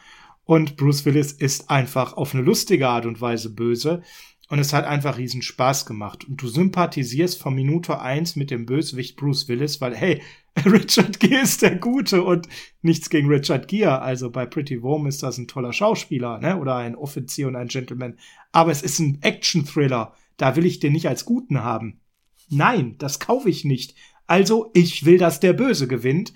und 0.48 0.76
Bruce 0.78 1.04
Willis 1.04 1.32
ist 1.32 1.68
einfach 1.68 2.14
auf 2.14 2.34
eine 2.34 2.42
lustige 2.42 2.88
Art 2.88 3.04
und 3.04 3.20
Weise 3.20 3.54
böse. 3.54 4.02
Und 4.50 4.58
es 4.58 4.72
hat 4.72 4.86
einfach 4.86 5.18
riesen 5.18 5.42
Spaß 5.42 5.84
gemacht. 5.84 6.26
Und 6.26 6.40
du 6.40 6.48
sympathisierst 6.48 7.40
von 7.40 7.54
Minute 7.54 8.00
eins 8.00 8.34
mit 8.34 8.50
dem 8.50 8.64
Bösewicht 8.64 9.16
Bruce 9.16 9.46
Willis, 9.48 9.80
weil, 9.82 9.94
hey, 9.94 10.22
Richard 10.64 11.20
Gere 11.20 11.42
ist 11.42 11.60
der 11.60 11.76
Gute 11.76 12.22
und 12.24 12.48
nichts 12.80 13.10
gegen 13.10 13.28
Richard 13.28 13.68
Gere. 13.68 14.00
Also 14.00 14.30
bei 14.30 14.46
Pretty 14.46 14.82
Woman 14.82 15.08
ist 15.08 15.22
das 15.22 15.36
ein 15.36 15.48
toller 15.48 15.74
Schauspieler, 15.74 16.38
ne? 16.38 16.58
Oder 16.58 16.76
ein 16.76 16.96
Offizier 16.96 17.46
und 17.46 17.56
ein 17.56 17.68
Gentleman. 17.68 18.18
Aber 18.50 18.70
es 18.72 18.82
ist 18.82 18.98
ein 18.98 19.18
Action-Thriller. 19.20 20.14
Da 20.38 20.56
will 20.56 20.64
ich 20.64 20.80
den 20.80 20.94
nicht 20.94 21.08
als 21.08 21.26
Guten 21.26 21.62
haben. 21.62 22.00
Nein, 22.48 22.96
das 22.98 23.20
kaufe 23.20 23.50
ich 23.50 23.64
nicht. 23.66 23.94
Also, 24.26 24.70
ich 24.72 25.04
will, 25.04 25.18
dass 25.18 25.40
der 25.40 25.52
Böse 25.52 25.88
gewinnt. 25.88 26.32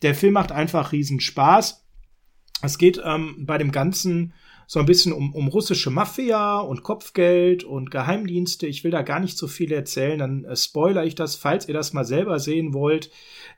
Der 0.00 0.14
Film 0.14 0.32
macht 0.32 0.50
einfach 0.50 0.92
riesen 0.92 1.20
Spaß. 1.20 1.86
Es 2.62 2.78
geht 2.78 3.00
ähm, 3.04 3.44
bei 3.46 3.58
dem 3.58 3.70
Ganzen 3.70 4.32
so 4.72 4.78
ein 4.78 4.86
bisschen 4.86 5.12
um, 5.12 5.34
um 5.34 5.48
russische 5.48 5.90
Mafia 5.90 6.60
und 6.60 6.84
Kopfgeld 6.84 7.64
und 7.64 7.90
Geheimdienste. 7.90 8.68
Ich 8.68 8.84
will 8.84 8.92
da 8.92 9.02
gar 9.02 9.18
nicht 9.18 9.36
so 9.36 9.48
viel 9.48 9.72
erzählen, 9.72 10.20
dann 10.20 10.44
äh, 10.44 10.54
spoiler 10.54 11.04
ich 11.04 11.16
das, 11.16 11.34
falls 11.34 11.66
ihr 11.66 11.74
das 11.74 11.92
mal 11.92 12.04
selber 12.04 12.38
sehen 12.38 12.72
wollt. 12.72 13.10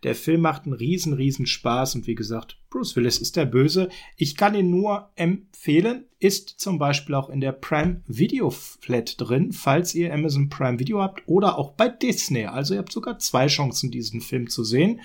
Der 0.05 0.15
Film 0.15 0.41
macht 0.41 0.65
einen 0.65 0.73
riesen, 0.73 1.13
riesen 1.13 1.45
Spaß 1.45 1.97
und 1.97 2.07
wie 2.07 2.15
gesagt, 2.15 2.57
Bruce 2.71 2.97
Willis 2.97 3.19
ist 3.19 3.37
der 3.37 3.45
Böse. 3.45 3.91
Ich 4.17 4.39
kann 4.39 4.55
ihn 4.55 4.71
nur 4.71 5.11
empfehlen, 5.15 6.07
ist 6.19 6.49
zum 6.49 6.79
Beispiel 6.79 7.15
auch 7.15 7.29
in 7.29 7.43
der 7.43 7.53
Prime 7.53 8.01
Video 8.07 8.49
Flat 8.49 9.21
drin, 9.21 9.53
falls 9.53 9.95
ihr 9.95 10.15
Amazon 10.15 10.49
Prime 10.49 10.79
Video 10.79 11.03
habt 11.03 11.25
oder 11.27 11.59
auch 11.59 11.73
bei 11.73 11.91
Disney. 11.91 12.47
Also 12.47 12.73
ihr 12.73 12.81
habt 12.81 12.93
sogar 12.93 13.19
zwei 13.19 13.49
Chancen, 13.49 13.91
diesen 13.91 14.23
Film 14.23 14.49
zu 14.49 14.65
sehen. 14.65 15.03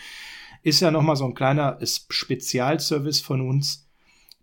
Ist 0.63 0.79
ja 0.79 0.89
nochmal 0.89 1.17
so 1.17 1.25
ein 1.25 1.35
kleiner 1.35 1.77
Spezialservice 1.81 3.19
von 3.19 3.41
uns 3.41 3.86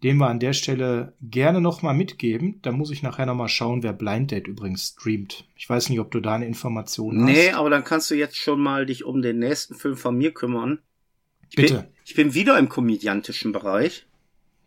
den 0.04 0.18
wir 0.18 0.28
an 0.28 0.38
der 0.38 0.52
Stelle 0.52 1.14
gerne 1.22 1.62
nochmal 1.62 1.94
mitgeben. 1.94 2.60
Da 2.60 2.72
muss 2.72 2.90
ich 2.90 3.02
nachher 3.02 3.24
nochmal 3.24 3.48
schauen, 3.48 3.82
wer 3.82 3.94
Blind 3.94 4.30
Date 4.30 4.46
übrigens 4.46 4.88
streamt. 4.88 5.48
Ich 5.56 5.66
weiß 5.66 5.88
nicht, 5.88 5.98
ob 5.98 6.10
du 6.10 6.20
da 6.20 6.34
eine 6.34 6.46
Information 6.46 7.22
hast. 7.22 7.24
Nee, 7.24 7.50
aber 7.52 7.70
dann 7.70 7.84
kannst 7.84 8.10
du 8.10 8.14
jetzt 8.14 8.36
schon 8.36 8.60
mal 8.60 8.84
dich 8.84 9.04
um 9.04 9.22
den 9.22 9.38
nächsten 9.38 9.74
Film 9.74 9.96
von 9.96 10.14
mir 10.14 10.32
kümmern. 10.32 10.78
Ich 11.48 11.56
Bitte. 11.56 11.74
Bin, 11.74 11.86
ich 12.04 12.14
bin 12.14 12.34
wieder 12.34 12.58
im 12.58 12.68
komödiantischen 12.68 13.52
Bereich. 13.52 14.06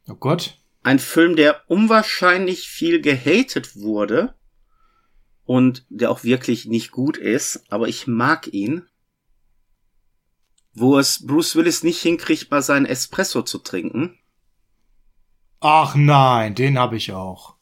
Oh 0.10 0.15
Gott. 0.15 0.60
ein 0.82 1.00
Film, 1.00 1.36
der 1.36 1.62
unwahrscheinlich 1.67 2.67
viel 2.67 3.01
gehatet 3.01 3.75
wurde 3.75 4.34
und 5.46 5.86
der 5.89 6.10
auch 6.10 6.24
wirklich 6.24 6.65
nicht 6.65 6.91
gut 6.91 7.17
ist, 7.17 7.63
aber 7.70 7.88
ich 7.88 8.08
mag 8.08 8.51
ihn. 8.51 8.88
Wo 10.74 10.98
es 10.98 11.27
Bruce 11.27 11.56
Willis 11.56 11.84
nicht 11.84 12.01
hinkriegt, 12.01 12.50
mal 12.50 12.62
seinen 12.63 12.86
Espresso 12.86 13.44
zu 13.44 13.60
trinken. 13.60 14.17
Ach 15.60 15.96
nein, 15.96 16.56
den 16.56 16.78
habe 16.78 16.98
ich 16.98 17.12
auch. 17.12 17.56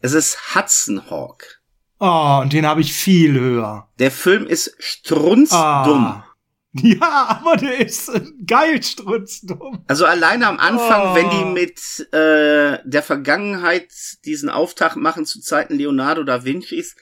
Es 0.00 0.12
ist 0.12 0.54
Hudson 0.54 1.10
Hawk. 1.10 1.60
Oh, 1.98 2.40
und 2.42 2.52
den 2.52 2.66
habe 2.66 2.80
ich 2.80 2.92
viel 2.92 3.38
höher. 3.38 3.88
Der 3.98 4.10
Film 4.10 4.46
ist 4.46 4.74
strunzdumm. 4.78 6.04
Ah. 6.06 6.24
Ja, 6.82 7.40
aber 7.40 7.56
der 7.56 7.78
ist 7.78 8.10
geil 8.44 8.82
strunzdumm. 8.82 9.84
Also 9.86 10.06
alleine 10.06 10.48
am 10.48 10.58
Anfang, 10.58 11.12
oh. 11.12 11.14
wenn 11.14 11.30
die 11.30 11.44
mit 11.44 12.12
äh, 12.12 12.80
der 12.84 13.02
Vergangenheit 13.04 13.92
diesen 14.24 14.50
Auftakt 14.50 14.96
machen 14.96 15.24
zu 15.24 15.40
Zeiten 15.40 15.76
Leonardo 15.76 16.24
da 16.24 16.44
Vincis, 16.44 16.96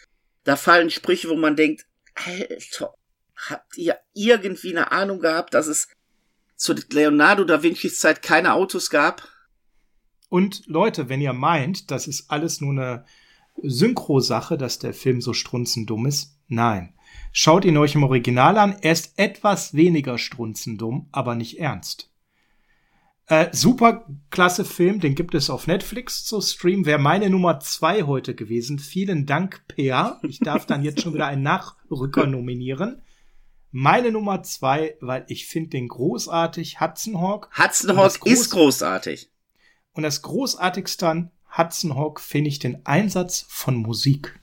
da 0.45 0.57
fallen 0.57 0.91
Sprüche, 0.91 1.31
wo 1.31 1.37
man 1.37 1.57
denkt, 1.57 1.87
Alter, 2.15 2.93
habt 3.49 3.79
ihr 3.79 3.99
irgendwie 4.13 4.77
eine 4.77 4.93
Ahnung 4.93 5.21
gehabt, 5.21 5.55
dass 5.55 5.69
es 5.69 5.89
zu 6.55 6.75
Leonardo 6.91 7.45
da 7.45 7.63
Vincis 7.63 7.99
Zeit 7.99 8.21
keine 8.21 8.53
Autos 8.53 8.91
gab? 8.91 9.27
Und 10.33 10.67
Leute, 10.67 11.11
wenn 11.11 11.21
ihr 11.21 11.35
meint, 11.35 11.91
das 11.91 12.09
ist 12.09 12.31
alles 12.31 12.63
nur 12.63 12.71
eine 12.71 13.05
Synchro-Sache, 13.63 14.57
dass 14.57 14.79
der 14.79 14.95
Film 14.95 15.21
so 15.21 15.35
strunzendumm 15.35 16.07
ist, 16.07 16.39
nein. 16.49 16.95
Schaut 17.33 17.67
ihn 17.67 17.77
euch 17.77 17.97
im 17.97 18.03
Original 18.03 18.57
an. 18.57 18.75
Er 18.81 18.93
ist 18.93 19.13
etwas 19.19 19.75
weniger 19.75 20.17
strunzendumm, 20.17 21.11
aber 21.13 21.35
nicht 21.35 21.61
ernst. 21.61 22.11
Äh, 23.27 23.49
super 23.53 24.07
klasse 24.31 24.65
Film, 24.65 25.01
den 25.01 25.17
gibt 25.17 25.35
es 25.35 25.51
auf 25.51 25.67
Netflix 25.67 26.25
zu 26.25 26.41
streamen. 26.41 26.87
Wäre 26.87 26.99
meine 26.99 27.29
Nummer 27.29 27.61
zwei 27.61 28.05
heute 28.05 28.35
gewesen. 28.35 28.79
Vielen 28.79 29.27
Dank, 29.27 29.69
Peer. 29.69 30.19
Ich 30.23 30.39
darf 30.39 30.65
dann 30.65 30.83
jetzt 30.83 31.03
schon 31.03 31.13
wieder 31.13 31.27
einen 31.27 31.43
Nachrücker 31.43 32.27
nominieren. 32.27 33.03
Meine 33.71 34.11
Nummer 34.11 34.43
zwei, 34.43 34.97
weil 35.03 35.27
ich 35.29 35.45
finde 35.45 35.71
den 35.71 35.89
großartig. 35.89 36.81
Hudson 36.81 37.21
Hawk. 37.21 37.51
Hudson 37.55 37.99
Hawk 37.99 38.25
ist 38.25 38.49
großartig. 38.49 39.29
Und 39.93 40.03
das 40.03 40.23
Großartigste 40.23 41.09
an 41.09 41.31
Hudson 41.57 41.95
Hawk 41.95 42.21
finde 42.21 42.49
ich 42.49 42.59
den 42.59 42.85
Einsatz 42.87 43.45
von 43.49 43.77
Musik. 43.77 44.39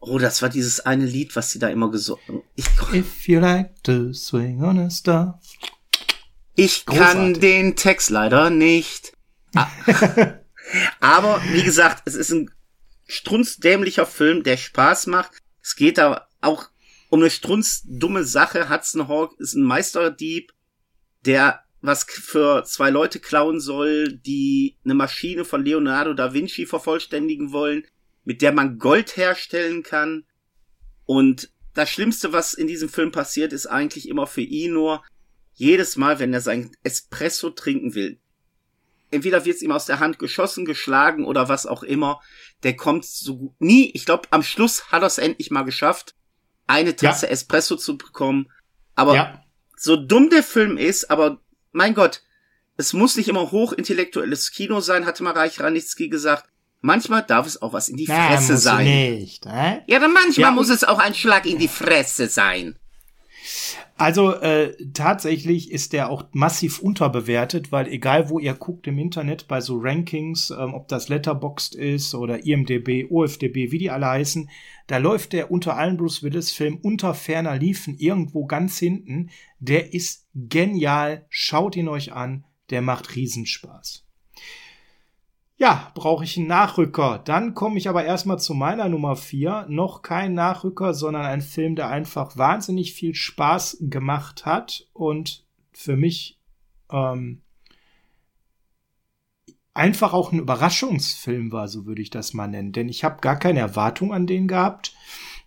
Oh, 0.00 0.18
das 0.18 0.42
war 0.42 0.48
dieses 0.48 0.80
eine 0.80 1.06
Lied, 1.06 1.36
was 1.36 1.50
sie 1.50 1.58
da 1.58 1.68
immer 1.68 1.90
gesungen 1.90 2.42
ich, 2.54 2.66
If 2.92 3.28
you 3.28 3.40
like 3.40 3.82
to 3.84 4.12
swing 4.12 4.62
on 4.62 4.78
a 4.78 4.90
star. 4.90 5.40
Ich 6.54 6.86
kann 6.86 7.34
den 7.34 7.76
Text 7.76 8.10
leider 8.10 8.50
nicht. 8.50 9.12
Ah. 9.54 9.68
Aber 11.00 11.42
wie 11.52 11.62
gesagt, 11.62 12.02
es 12.06 12.14
ist 12.14 12.30
ein 12.30 12.50
strunzdämlicher 13.06 14.06
Film, 14.06 14.42
der 14.42 14.56
Spaß 14.56 15.06
macht. 15.06 15.32
Es 15.62 15.76
geht 15.76 15.98
da 15.98 16.26
auch 16.40 16.68
um 17.08 17.20
eine 17.20 17.30
strunzdumme 17.30 18.24
Sache. 18.24 18.68
Hudson 18.68 19.08
Hawk 19.08 19.38
ist 19.38 19.54
ein 19.54 19.62
Meisterdieb, 19.62 20.52
der 21.24 21.65
was 21.86 22.04
für 22.04 22.64
zwei 22.64 22.90
Leute 22.90 23.20
klauen 23.20 23.60
soll, 23.60 24.12
die 24.12 24.76
eine 24.84 24.94
Maschine 24.94 25.44
von 25.44 25.64
Leonardo 25.64 26.14
da 26.14 26.34
Vinci 26.34 26.66
vervollständigen 26.66 27.52
wollen 27.52 27.84
mit 28.26 28.42
der 28.42 28.52
man 28.52 28.78
Gold 28.78 29.16
herstellen 29.16 29.82
kann. 29.82 30.24
Und 31.06 31.50
das 31.72 31.88
Schlimmste, 31.88 32.32
was 32.32 32.52
in 32.52 32.66
diesem 32.66 32.88
Film 32.88 33.12
passiert, 33.12 33.52
ist 33.52 33.66
eigentlich 33.66 34.08
immer 34.08 34.26
für 34.26 34.42
ihn 34.42 34.74
nur, 34.74 35.02
jedes 35.54 35.96
Mal, 35.96 36.18
wenn 36.18 36.34
er 36.34 36.42
sein 36.42 36.72
Espresso 36.82 37.48
trinken 37.48 37.94
will, 37.94 38.18
entweder 39.10 39.46
wird 39.46 39.56
es 39.56 39.62
ihm 39.62 39.72
aus 39.72 39.86
der 39.86 40.00
Hand 40.00 40.18
geschossen, 40.18 40.66
geschlagen 40.66 41.24
oder 41.24 41.48
was 41.48 41.64
auch 41.64 41.82
immer, 41.82 42.20
der 42.62 42.76
kommt 42.76 43.06
so 43.06 43.54
nie, 43.58 43.90
ich 43.94 44.04
glaube, 44.04 44.28
am 44.32 44.42
Schluss 44.42 44.90
hat 44.90 45.02
er 45.02 45.06
es 45.06 45.16
endlich 45.16 45.50
mal 45.50 45.62
geschafft, 45.62 46.14
eine 46.66 46.94
Tasse 46.94 47.26
ja. 47.26 47.32
Espresso 47.32 47.76
zu 47.76 47.96
bekommen. 47.96 48.50
Aber 48.96 49.14
ja. 49.14 49.44
so 49.76 49.96
dumm 49.96 50.28
der 50.28 50.42
Film 50.42 50.76
ist, 50.76 51.10
aber 51.10 51.40
mein 51.76 51.94
Gott, 51.94 52.22
es 52.76 52.92
muss 52.92 53.16
nicht 53.16 53.28
immer 53.28 53.52
hochintellektuelles 53.52 54.50
Kino 54.50 54.80
sein, 54.80 55.06
hatte 55.06 55.22
Marek 55.22 55.60
Ranitzky 55.60 56.08
gesagt. 56.08 56.48
Manchmal 56.80 57.22
darf 57.22 57.46
es 57.46 57.60
auch 57.60 57.72
was 57.72 57.88
in 57.88 57.96
die 57.96 58.06
Na, 58.08 58.28
Fresse 58.28 58.56
sein. 58.56 58.84
Nicht, 58.84 59.46
äh? 59.46 59.80
Ja, 59.86 59.98
dann 59.98 60.12
manchmal 60.12 60.50
ja, 60.50 60.50
muss 60.50 60.70
es 60.70 60.84
auch 60.84 60.98
ein 60.98 61.14
Schlag 61.14 61.46
in 61.46 61.58
die 61.58 61.68
Fresse 61.68 62.28
sein. 62.28 62.76
Also 63.98 64.34
äh, 64.34 64.76
tatsächlich 64.92 65.70
ist 65.70 65.92
der 65.94 66.10
auch 66.10 66.24
massiv 66.32 66.80
unterbewertet, 66.80 67.72
weil 67.72 67.88
egal 67.88 68.28
wo 68.28 68.38
ihr 68.38 68.52
guckt 68.52 68.86
im 68.86 68.98
Internet 68.98 69.48
bei 69.48 69.62
so 69.62 69.78
Rankings, 69.78 70.50
ähm, 70.50 70.74
ob 70.74 70.88
das 70.88 71.08
Letterboxd 71.08 71.74
ist 71.74 72.14
oder 72.14 72.44
IMDb, 72.44 73.10
OFDB, 73.10 73.70
wie 73.70 73.78
die 73.78 73.90
alle 73.90 74.06
heißen, 74.06 74.50
da 74.86 74.98
läuft 74.98 75.32
der 75.32 75.50
unter 75.50 75.76
allen 75.76 75.96
Bruce 75.96 76.22
Willis 76.22 76.52
Filmen 76.52 76.78
unter 76.82 77.14
ferner 77.14 77.56
Liefen 77.56 77.96
irgendwo 77.96 78.44
ganz 78.46 78.78
hinten. 78.78 79.30
Der 79.60 79.94
ist 79.94 80.25
genial, 80.36 81.26
schaut 81.30 81.76
ihn 81.76 81.88
euch 81.88 82.12
an, 82.12 82.44
der 82.70 82.82
macht 82.82 83.16
Riesenspaß. 83.16 84.04
Ja, 85.58 85.90
brauche 85.94 86.24
ich 86.24 86.36
einen 86.36 86.48
Nachrücker. 86.48 87.18
Dann 87.24 87.54
komme 87.54 87.78
ich 87.78 87.88
aber 87.88 88.04
erstmal 88.04 88.38
zu 88.38 88.52
meiner 88.52 88.90
Nummer 88.90 89.16
vier. 89.16 89.64
Noch 89.70 90.02
kein 90.02 90.34
Nachrücker, 90.34 90.92
sondern 90.92 91.24
ein 91.24 91.40
Film, 91.40 91.76
der 91.76 91.88
einfach 91.88 92.36
wahnsinnig 92.36 92.92
viel 92.92 93.14
Spaß 93.14 93.78
gemacht 93.80 94.44
hat 94.44 94.86
und 94.92 95.46
für 95.72 95.96
mich 95.96 96.38
ähm, 96.90 97.40
einfach 99.72 100.12
auch 100.12 100.32
ein 100.32 100.40
Überraschungsfilm 100.40 101.52
war, 101.52 101.68
so 101.68 101.86
würde 101.86 102.02
ich 102.02 102.10
das 102.10 102.34
mal 102.34 102.48
nennen. 102.48 102.72
Denn 102.72 102.90
ich 102.90 103.02
habe 103.02 103.22
gar 103.22 103.38
keine 103.38 103.60
Erwartung 103.60 104.12
an 104.12 104.26
den 104.26 104.48
gehabt. 104.48 104.94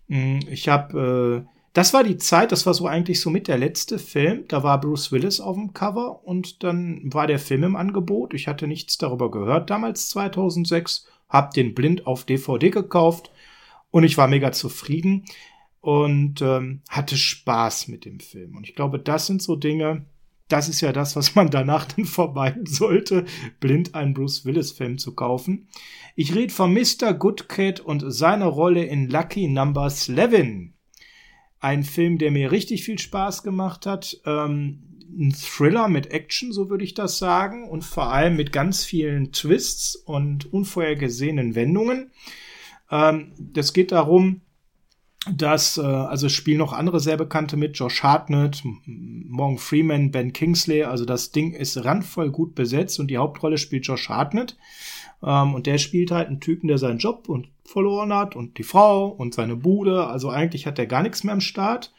Hm, 0.07 0.39
ich 0.49 0.69
habe 0.69 1.45
äh, 1.47 1.58
das 1.73 1.93
war 1.93 2.03
die 2.03 2.17
Zeit, 2.17 2.51
das 2.51 2.65
war 2.65 2.73
so 2.73 2.87
eigentlich 2.87 3.21
so 3.21 3.29
mit 3.29 3.47
der 3.47 3.57
letzte 3.57 3.99
Film. 3.99 4.45
Da 4.47 4.63
war 4.63 4.81
Bruce 4.81 5.11
Willis 5.11 5.39
auf 5.39 5.55
dem 5.55 5.73
Cover 5.73 6.25
und 6.25 6.63
dann 6.63 7.01
war 7.13 7.27
der 7.27 7.39
Film 7.39 7.63
im 7.63 7.75
Angebot. 7.75 8.33
Ich 8.33 8.47
hatte 8.47 8.67
nichts 8.67 8.97
darüber 8.97 9.29
gehört 9.29 9.69
damals 9.69 10.09
2006, 10.09 11.07
hab 11.27 11.51
den 11.51 11.75
blind 11.75 12.07
auf 12.07 12.25
DVD 12.25 12.71
gekauft 12.71 13.31
und 13.91 14.03
ich 14.03 14.17
war 14.17 14.27
mega 14.27 14.51
zufrieden 14.51 15.25
und 15.81 16.41
ähm, 16.41 16.81
hatte 16.89 17.17
Spaß 17.17 17.87
mit 17.87 18.05
dem 18.05 18.19
Film. 18.19 18.57
Und 18.57 18.67
ich 18.67 18.75
glaube, 18.75 18.99
das 18.99 19.27
sind 19.27 19.41
so 19.41 19.55
Dinge, 19.55 20.05
das 20.47 20.67
ist 20.67 20.81
ja 20.81 20.91
das, 20.91 21.15
was 21.15 21.35
man 21.35 21.49
danach 21.51 21.85
dann 21.85 22.05
vermeiden 22.05 22.65
sollte, 22.65 23.25
blind 23.59 23.93
einen 23.95 24.15
Bruce 24.15 24.43
Willis-Film 24.43 24.97
zu 24.97 25.13
kaufen. 25.13 25.67
Ich 26.15 26.35
rede 26.35 26.51
von 26.51 26.73
Mr. 26.73 27.13
Goodcat 27.13 27.79
und 27.79 28.03
seiner 28.11 28.47
Rolle 28.47 28.83
in 28.85 29.07
Lucky 29.07 29.47
Number 29.47 29.85
11. 29.85 30.73
Ein 31.59 31.83
Film, 31.83 32.17
der 32.17 32.31
mir 32.31 32.51
richtig 32.51 32.83
viel 32.83 32.99
Spaß 32.99 33.43
gemacht 33.43 33.85
hat. 33.85 34.19
Ähm, 34.25 34.79
ein 35.17 35.33
Thriller 35.33 35.87
mit 35.87 36.11
Action, 36.11 36.51
so 36.51 36.69
würde 36.69 36.83
ich 36.83 36.93
das 36.93 37.17
sagen. 37.17 37.67
Und 37.67 37.83
vor 37.83 38.11
allem 38.11 38.35
mit 38.35 38.51
ganz 38.51 38.85
vielen 38.85 39.31
Twists 39.31 39.95
und 39.95 40.51
unvorhergesehenen 40.53 41.55
Wendungen. 41.55 42.11
Ähm, 42.91 43.33
das 43.37 43.73
geht 43.73 43.91
darum, 43.91 44.41
dass, 45.35 45.77
äh, 45.77 45.81
also 45.81 46.29
spielen 46.29 46.59
noch 46.59 46.73
andere 46.73 46.99
sehr 46.99 47.17
bekannte 47.17 47.57
mit, 47.57 47.77
Josh 47.77 48.03
Hartnett, 48.03 48.63
Morgan 48.85 49.57
Freeman, 49.57 50.11
Ben 50.11 50.31
Kingsley, 50.31 50.83
also 50.83 51.05
das 51.05 51.31
Ding 51.31 51.53
ist 51.53 51.83
randvoll 51.83 52.31
gut 52.31 52.55
besetzt 52.55 52.99
und 52.99 53.09
die 53.09 53.17
Hauptrolle 53.17 53.57
spielt 53.57 53.85
Josh 53.85 54.09
Hartnett. 54.09 54.57
Ähm, 55.21 55.53
und 55.53 55.67
der 55.67 55.77
spielt 55.77 56.11
halt 56.11 56.27
einen 56.27 56.39
Typen, 56.39 56.67
der 56.67 56.77
seinen 56.77 56.99
Job 56.99 57.27
und 57.27 57.49
verloren 57.69 58.13
hat 58.13 58.35
und 58.35 58.57
die 58.57 58.63
Frau 58.63 59.07
und 59.07 59.33
seine 59.33 59.55
Bude. 59.55 60.07
Also 60.07 60.29
eigentlich 60.29 60.65
hat 60.65 60.79
er 60.79 60.85
gar 60.85 61.03
nichts 61.03 61.23
mehr 61.23 61.33
am 61.33 61.41
Start 61.41 61.93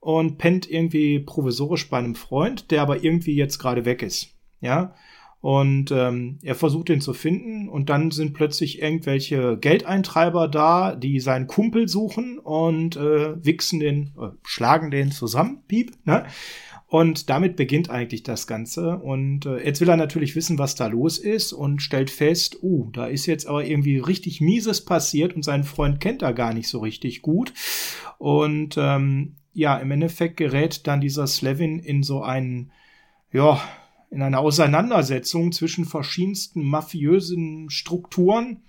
und 0.00 0.38
pennt 0.38 0.70
irgendwie 0.70 1.18
provisorisch 1.18 1.88
bei 1.88 1.98
einem 1.98 2.14
Freund, 2.14 2.70
der 2.70 2.82
aber 2.82 3.02
irgendwie 3.02 3.34
jetzt 3.34 3.58
gerade 3.58 3.84
weg 3.84 4.02
ist. 4.02 4.34
Ja. 4.60 4.94
Und 5.40 5.92
ähm, 5.92 6.38
er 6.42 6.56
versucht 6.56 6.90
ihn 6.90 7.00
zu 7.00 7.14
finden 7.14 7.68
und 7.68 7.90
dann 7.90 8.10
sind 8.10 8.34
plötzlich 8.34 8.82
irgendwelche 8.82 9.56
Geldeintreiber 9.56 10.48
da, 10.48 10.96
die 10.96 11.20
seinen 11.20 11.46
Kumpel 11.46 11.86
suchen 11.88 12.40
und 12.40 12.96
äh, 12.96 13.44
wichsen 13.44 13.78
den, 13.78 14.14
äh, 14.20 14.30
schlagen 14.42 14.90
den 14.90 15.12
zusammen, 15.12 15.62
piep, 15.68 15.92
ne? 16.04 16.26
Und 16.90 17.28
damit 17.28 17.56
beginnt 17.56 17.90
eigentlich 17.90 18.22
das 18.22 18.46
Ganze. 18.46 18.96
Und 18.96 19.44
äh, 19.44 19.62
jetzt 19.62 19.82
will 19.82 19.90
er 19.90 19.98
natürlich 19.98 20.34
wissen, 20.34 20.58
was 20.58 20.74
da 20.74 20.86
los 20.86 21.18
ist 21.18 21.52
und 21.52 21.82
stellt 21.82 22.10
fest, 22.10 22.58
uh, 22.62 22.90
da 22.92 23.06
ist 23.06 23.26
jetzt 23.26 23.46
aber 23.46 23.62
irgendwie 23.62 23.98
richtig 23.98 24.40
Mieses 24.40 24.82
passiert 24.86 25.36
und 25.36 25.44
seinen 25.44 25.64
Freund 25.64 26.00
kennt 26.00 26.22
er 26.22 26.32
gar 26.32 26.54
nicht 26.54 26.68
so 26.68 26.78
richtig 26.78 27.20
gut. 27.20 27.52
Und 28.16 28.76
ähm, 28.78 29.36
ja, 29.52 29.76
im 29.76 29.90
Endeffekt 29.90 30.38
gerät 30.38 30.86
dann 30.86 31.02
dieser 31.02 31.26
Slevin 31.26 31.78
in 31.78 32.02
so 32.02 32.22
einen, 32.22 32.72
ja, 33.32 33.60
in 34.10 34.22
eine 34.22 34.38
Auseinandersetzung 34.38 35.52
zwischen 35.52 35.84
verschiedensten 35.84 36.62
mafiösen 36.62 37.68
Strukturen. 37.68 38.62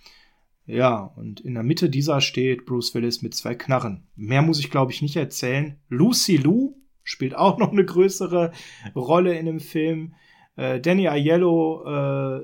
Ja, 0.66 1.14
und 1.16 1.40
in 1.40 1.54
der 1.54 1.64
Mitte 1.64 1.90
dieser 1.90 2.20
steht 2.20 2.66
Bruce 2.66 2.94
Willis 2.94 3.22
mit 3.22 3.34
zwei 3.34 3.56
Knarren. 3.56 4.04
Mehr 4.18 4.42
muss 4.42 4.60
ich, 4.60 4.70
glaube 4.70 4.92
ich, 4.92 5.02
nicht 5.02 5.16
erzählen. 5.16 5.78
Lucy 5.88 6.36
Lou 6.36 6.79
spielt 7.10 7.36
auch 7.36 7.58
noch 7.58 7.72
eine 7.72 7.86
größere 7.86 8.52
Rolle 8.96 9.38
in 9.38 9.48
dem 9.48 9.60
Film. 9.60 10.14
Äh, 10.56 10.80
Danny 10.80 11.08
Aiello, 11.08 11.84
äh, 11.86 12.42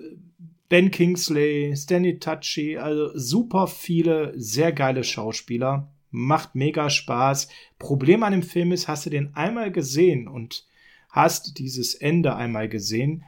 Ben 0.67 0.89
Kingsley, 0.89 1.75
Stanley 1.75 2.17
Tucci, 2.17 2.77
also 2.77 3.12
super 3.13 3.67
viele 3.67 4.34
sehr 4.36 4.72
geile 4.72 5.03
Schauspieler. 5.03 5.91
Macht 6.10 6.55
mega 6.55 6.89
Spaß. 6.89 7.50
Problem 7.77 8.24
an 8.24 8.31
dem 8.31 8.43
Film 8.43 8.72
ist, 8.72 8.88
hast 8.88 9.05
du 9.05 9.10
den 9.12 9.36
einmal 9.36 9.72
gesehen 9.72 10.27
und 10.27 10.65
hast 11.10 11.60
dieses 11.60 11.93
Ende 11.93 12.36
einmal 12.36 12.67
gesehen, 12.67 13.24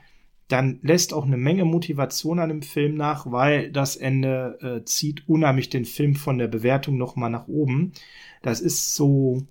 dann 0.47 0.79
lässt 0.81 1.13
auch 1.13 1.25
eine 1.25 1.37
Menge 1.37 1.65
Motivation 1.65 2.39
an 2.39 2.49
dem 2.49 2.61
Film 2.61 2.95
nach, 2.95 3.29
weil 3.31 3.71
das 3.71 3.97
Ende 3.97 4.57
äh, 4.61 4.85
zieht 4.85 5.27
unheimlich 5.27 5.69
den 5.69 5.85
Film 5.85 6.15
von 6.15 6.37
der 6.37 6.47
Bewertung 6.47 6.97
noch 6.97 7.15
mal 7.15 7.29
nach 7.29 7.47
oben. 7.47 7.91
Das 8.41 8.61
ist 8.61 8.95
so, 8.95 9.45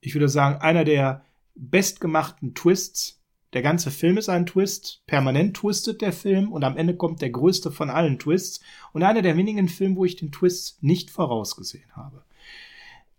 ich 0.00 0.14
würde 0.14 0.28
sagen, 0.28 0.60
einer 0.60 0.84
der 0.84 1.24
bestgemachten 1.54 2.54
Twists 2.54 3.20
der 3.52 3.62
ganze 3.62 3.90
Film 3.90 4.16
ist 4.16 4.28
ein 4.28 4.46
Twist, 4.46 5.02
permanent 5.06 5.56
twistet 5.56 6.02
der 6.02 6.12
Film 6.12 6.52
und 6.52 6.62
am 6.62 6.76
Ende 6.76 6.94
kommt 6.94 7.20
der 7.20 7.30
größte 7.30 7.72
von 7.72 7.90
allen 7.90 8.18
Twists 8.18 8.60
und 8.92 9.02
einer 9.02 9.22
der 9.22 9.36
wenigen 9.36 9.68
Filme, 9.68 9.96
wo 9.96 10.04
ich 10.04 10.16
den 10.16 10.30
Twist 10.30 10.82
nicht 10.82 11.10
vorausgesehen 11.10 11.96
habe. 11.96 12.22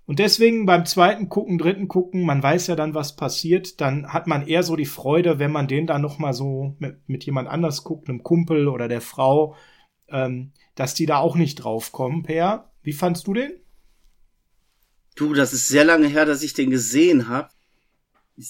Und 0.05 0.19
deswegen 0.19 0.65
beim 0.65 0.85
zweiten 0.85 1.29
gucken, 1.29 1.57
dritten 1.57 1.87
gucken, 1.87 2.23
man 2.23 2.41
weiß 2.41 2.67
ja 2.67 2.75
dann, 2.75 2.93
was 2.93 3.15
passiert, 3.15 3.81
dann 3.81 4.07
hat 4.07 4.27
man 4.27 4.47
eher 4.47 4.63
so 4.63 4.75
die 4.75 4.85
Freude, 4.85 5.37
wenn 5.37 5.51
man 5.51 5.67
den 5.67 5.85
dann 5.85 6.01
noch 6.01 6.17
mal 6.17 6.33
so 6.33 6.75
mit, 6.79 6.97
mit 7.07 7.25
jemand 7.25 7.49
anders 7.49 7.83
guckt, 7.83 8.09
einem 8.09 8.23
Kumpel 8.23 8.67
oder 8.67 8.87
der 8.87 9.01
Frau, 9.01 9.55
ähm, 10.09 10.51
dass 10.75 10.93
die 10.93 11.05
da 11.05 11.17
auch 11.17 11.35
nicht 11.35 11.55
draufkommen. 11.55 12.23
Per, 12.23 12.71
wie 12.83 12.93
fandst 12.93 13.27
du 13.27 13.33
den? 13.33 13.51
Du, 15.15 15.33
das 15.33 15.53
ist 15.53 15.67
sehr 15.67 15.83
lange 15.83 16.07
her, 16.07 16.25
dass 16.25 16.43
ich 16.43 16.53
den 16.53 16.69
gesehen 16.69 17.27
habe 17.27 17.49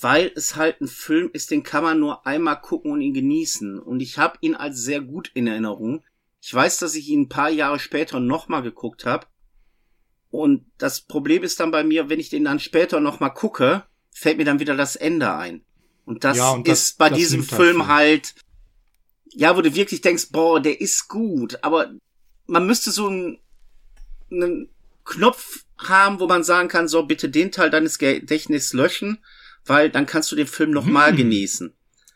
weil 0.01 0.32
es 0.36 0.56
halt 0.56 0.80
ein 0.82 0.88
Film 0.88 1.30
ist, 1.34 1.51
den 1.51 1.63
kann 1.63 1.84
man 1.84 2.00
nur 2.00 2.25
einmal 2.25 2.62
gucken 2.62 2.91
und 2.91 3.01
ihn 3.01 3.13
genießen. 3.13 3.80
Und 3.80 4.00
ich 4.00 4.18
habe 4.18 4.38
ihn 4.41 4.56
als 4.56 4.82
sehr 4.82 5.01
gut 5.01 5.32
in 5.34 5.48
Erinnerung. 5.48 6.03
Ich 6.41 6.53
weiß, 6.53 6.77
dass 6.77 6.96
ich 6.96 7.10
ihn 7.10 7.22
ein 7.22 7.30
paar 7.30 7.50
Jahre 7.50 7.80
später 7.80 8.20
nochmal 8.20 8.62
geguckt 8.62 9.06
habe. 9.06 9.27
Und 10.30 10.65
das 10.77 11.01
Problem 11.01 11.44
ist 11.44 11.60
dann 11.60 11.72
bei 11.72 11.84
mir, 11.84 12.10
wenn 12.10 12.20
ich 12.20 12.30
den 12.30 12.46
dann 12.46 12.60
später 12.60 13.00
nochmal 13.00 13.34
gucke, 13.34 13.84
fällt 14.12 14.38
mir 14.38 14.46
dann 14.46 14.60
wieder 14.60 14.77
das 14.77 14.96
Ende 14.96 15.34
ein. 15.34 15.63
Und 16.06 16.24
das, 16.24 16.38
ja, 16.38 16.51
und 16.51 16.68
das 16.68 16.84
ist 16.84 16.98
bei 16.98 17.10
das 17.10 17.18
diesem 17.18 17.44
Film 17.44 17.88
halt, 17.88 18.36
ja, 19.34 19.56
wo 19.58 19.62
du 19.62 19.75
wirklich 19.75 20.01
denkst, 20.01 20.30
boah, 20.32 20.62
der 20.62 20.80
ist 20.80 21.10
gut, 21.10 21.60
aber 21.63 21.94
man 22.48 22.65
müsste 22.65 22.91
so 22.91 23.08
einen, 23.08 23.39
einen 24.30 24.70
Knopf 25.12 25.65
haben, 25.77 26.20
wo 26.20 26.27
man 26.27 26.44
sagen 26.44 26.68
kann, 26.70 26.88
so 26.88 27.03
bitte 27.03 27.30
den 27.30 27.51
Teil 27.51 27.70
deines 27.70 27.98
Gedächtnisses 27.98 28.74
löschen 28.74 29.20
weil 29.65 29.89
dann 29.89 30.06
kannst 30.06 30.32
du 30.32 30.36
den 30.36 30.47
Film 30.47 30.71
nochmal 30.71 31.12
hm. 31.12 31.17
genießen. 31.17 31.74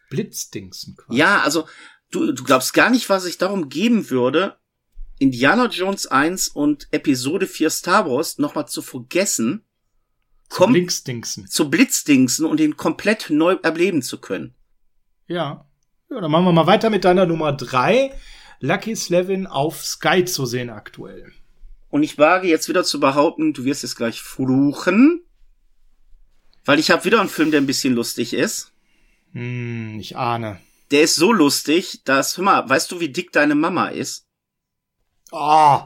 Blitzdingsen 0.10 0.96
quasi. 0.96 1.18
Ja, 1.18 1.42
also 1.42 1.68
du, 2.12 2.32
du 2.32 2.44
glaubst 2.44 2.74
gar 2.74 2.90
nicht, 2.90 3.10
was 3.10 3.26
ich 3.26 3.38
darum 3.38 3.70
geben 3.70 4.10
würde, 4.10 4.58
Indiana 5.18 5.68
Jones 5.68 6.08
1 6.08 6.50
und 6.50 6.88
Episode 6.92 7.48
4 7.48 7.70
Star 7.70 8.10
Wars 8.10 8.38
nochmal 8.38 8.68
zu 8.68 8.82
vergessen. 8.82 9.64
Zu 10.50 10.68
Blitzdingsen. 10.68 11.48
Zu 11.48 11.70
Blitzdingsen 11.70 12.46
und 12.46 12.60
ihn 12.60 12.78
komplett 12.78 13.30
neu 13.30 13.58
erleben 13.64 14.02
zu 14.02 14.20
können. 14.20 14.54
Ja. 15.28 15.68
Ja, 16.10 16.22
dann 16.22 16.30
machen 16.30 16.46
wir 16.46 16.52
mal 16.52 16.68
weiter 16.68 16.90
mit 16.90 17.04
deiner 17.04 17.26
Nummer 17.26 17.54
3. 17.54 18.14
Lucky 18.60 18.96
Slevin 18.96 19.48
auf 19.48 19.84
Sky 19.84 20.24
zu 20.26 20.46
sehen 20.46 20.70
aktuell. 20.70 21.32
Und 21.96 22.04
ich 22.04 22.18
wage 22.18 22.50
jetzt 22.50 22.68
wieder 22.68 22.84
zu 22.84 23.00
behaupten, 23.00 23.54
du 23.54 23.64
wirst 23.64 23.86
es 23.86 23.96
gleich 23.96 24.22
fluchen. 24.22 25.24
Weil 26.66 26.78
ich 26.78 26.92
habe 26.92 27.06
wieder 27.06 27.22
einen 27.22 27.30
Film, 27.30 27.52
der 27.52 27.62
ein 27.62 27.68
bisschen 27.68 27.96
lustig 27.96 28.34
ist. 28.34 28.74
Hm, 29.32 29.98
ich 30.02 30.18
ahne. 30.18 30.60
Der 30.92 31.04
ist 31.04 31.16
so 31.16 31.32
lustig, 31.32 32.02
dass, 32.04 32.36
hör 32.36 32.44
mal, 32.44 32.68
weißt 32.68 32.92
du, 32.92 33.00
wie 33.00 33.08
dick 33.08 33.32
deine 33.32 33.56
Mama 33.56 33.88
ist? 33.88 34.28
Oh. 35.32 35.84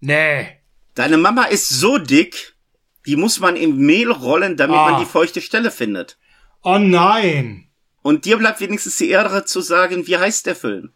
Nee. 0.00 0.58
Deine 0.94 1.18
Mama 1.18 1.44
ist 1.44 1.68
so 1.68 1.98
dick, 1.98 2.56
die 3.04 3.16
muss 3.16 3.40
man 3.40 3.56
im 3.56 3.76
Mehl 3.76 4.10
rollen, 4.10 4.56
damit 4.56 4.78
ah. 4.78 4.90
man 4.92 5.00
die 5.00 5.06
feuchte 5.06 5.42
Stelle 5.42 5.70
findet. 5.70 6.16
Oh 6.62 6.78
nein. 6.78 7.68
Und 8.00 8.24
dir 8.24 8.38
bleibt 8.38 8.62
wenigstens 8.62 8.96
die 8.96 9.10
Ehre 9.10 9.44
zu 9.44 9.60
sagen, 9.60 10.06
wie 10.06 10.16
heißt 10.16 10.46
der 10.46 10.56
Film? 10.56 10.94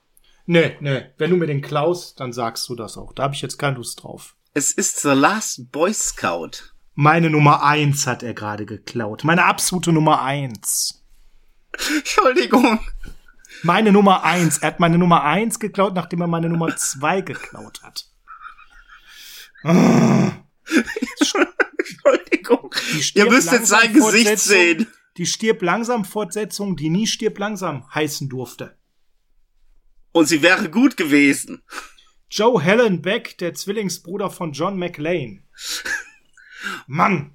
Nee, 0.51 0.79
nee. 0.81 1.03
Wenn 1.19 1.29
du 1.29 1.37
mir 1.37 1.47
den 1.47 1.61
klaust, 1.61 2.19
dann 2.21 2.33
sagst 2.33 2.67
du 2.71 2.75
das 2.75 2.97
auch. 2.97 3.13
Da 3.13 3.25
habe 3.25 3.35
ich 3.35 3.43
jetzt 3.43 3.59
keine 3.59 3.77
Lust 3.77 4.03
drauf. 4.03 4.35
Es 4.55 4.73
ist 4.73 4.99
The 5.03 5.11
Last 5.11 5.71
Boy 5.71 5.93
Scout. 5.93 6.73
Meine 6.95 7.29
Nummer 7.29 7.63
eins 7.63 8.07
hat 8.07 8.23
er 8.23 8.33
gerade 8.33 8.65
geklaut. 8.65 9.25
Meine 9.25 9.45
absolute 9.45 9.93
Nummer 9.93 10.23
eins. 10.23 11.05
Entschuldigung. 11.99 12.81
Meine 13.63 13.93
Nummer 13.93 14.25
eins. 14.25 14.57
Er 14.57 14.69
hat 14.69 14.81
meine 14.81 14.97
Nummer 14.97 15.23
eins 15.23 15.61
geklaut, 15.61 15.93
nachdem 15.95 16.23
er 16.23 16.29
meine 16.29 16.49
Nummer 16.49 16.75
zwei 16.77 17.21
geklaut 17.21 17.83
hat. 17.83 18.07
Entschuldigung. 21.21 22.75
Ihr 23.13 23.27
müsst 23.27 23.53
jetzt 23.53 23.69
sein 23.69 23.93
Gesicht 23.93 24.39
sehen. 24.39 24.87
Die 25.19 25.27
stirb 25.27 25.61
langsam 25.61 26.07
Fortsetzung, 26.07 26.75
die 26.75 26.89
nie 26.89 27.07
stirb 27.07 27.39
langsam 27.39 27.85
heißen 27.95 28.31
durfte. 28.31 28.78
Und 30.13 30.27
sie 30.27 30.43
wäre 30.43 30.71
gut 30.71 30.97
gewesen. 30.97 31.63
Joe 32.31 32.61
Helen 32.61 33.03
Beck, 33.03 33.39
der 33.39 33.55
Zwillingsbruder 33.55 34.31
von 34.31 34.53
John 34.53 34.79
McLean. 34.79 35.43
Mann! 36.87 37.33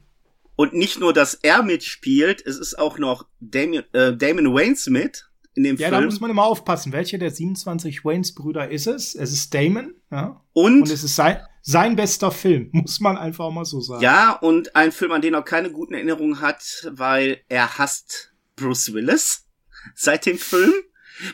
Und 0.56 0.74
nicht 0.74 1.00
nur, 1.00 1.14
dass 1.14 1.34
er 1.34 1.64
mitspielt, 1.64 2.46
es 2.46 2.58
ist 2.58 2.78
auch 2.78 3.00
noch 3.00 3.26
Damien, 3.40 3.84
äh, 3.94 4.16
Damon 4.16 4.54
Waynes 4.54 4.88
mit 4.88 5.28
in 5.56 5.64
dem 5.64 5.78
ja, 5.78 5.88
Film. 5.88 5.94
Ja, 5.94 6.00
da 6.02 6.06
muss 6.06 6.20
man 6.20 6.30
immer 6.30 6.46
aufpassen. 6.46 6.92
Welcher 6.92 7.18
der 7.18 7.32
27 7.32 8.06
Waynes-Brüder 8.06 8.70
ist 8.70 8.88
es? 8.88 9.16
Es 9.16 9.32
ist 9.32 9.54
Damon, 9.54 9.96
ja. 10.12 10.42
Und, 10.54 10.84
und 10.84 10.92
es 10.92 11.04
ist 11.04 11.16
sein, 11.16 11.42
sein 11.62 11.96
bester 11.96 12.32
Film, 12.32 12.70
muss 12.72 13.00
man 13.00 13.18
einfach 13.18 13.50
mal 13.52 13.66
so 13.66 13.82
sagen. 13.82 14.04
Ja, 14.04 14.34
und 14.34 14.76
ein 14.76 14.92
Film, 14.92 15.12
an 15.12 15.22
den 15.22 15.34
er 15.34 15.42
keine 15.42 15.72
guten 15.72 15.94
Erinnerungen 15.94 16.42
hat, 16.42 16.88
weil 16.92 17.42
er 17.50 17.78
hasst 17.78 18.34
Bruce 18.56 18.94
Willis 18.94 19.48
seit 19.96 20.26
dem 20.26 20.38
Film. 20.38 20.74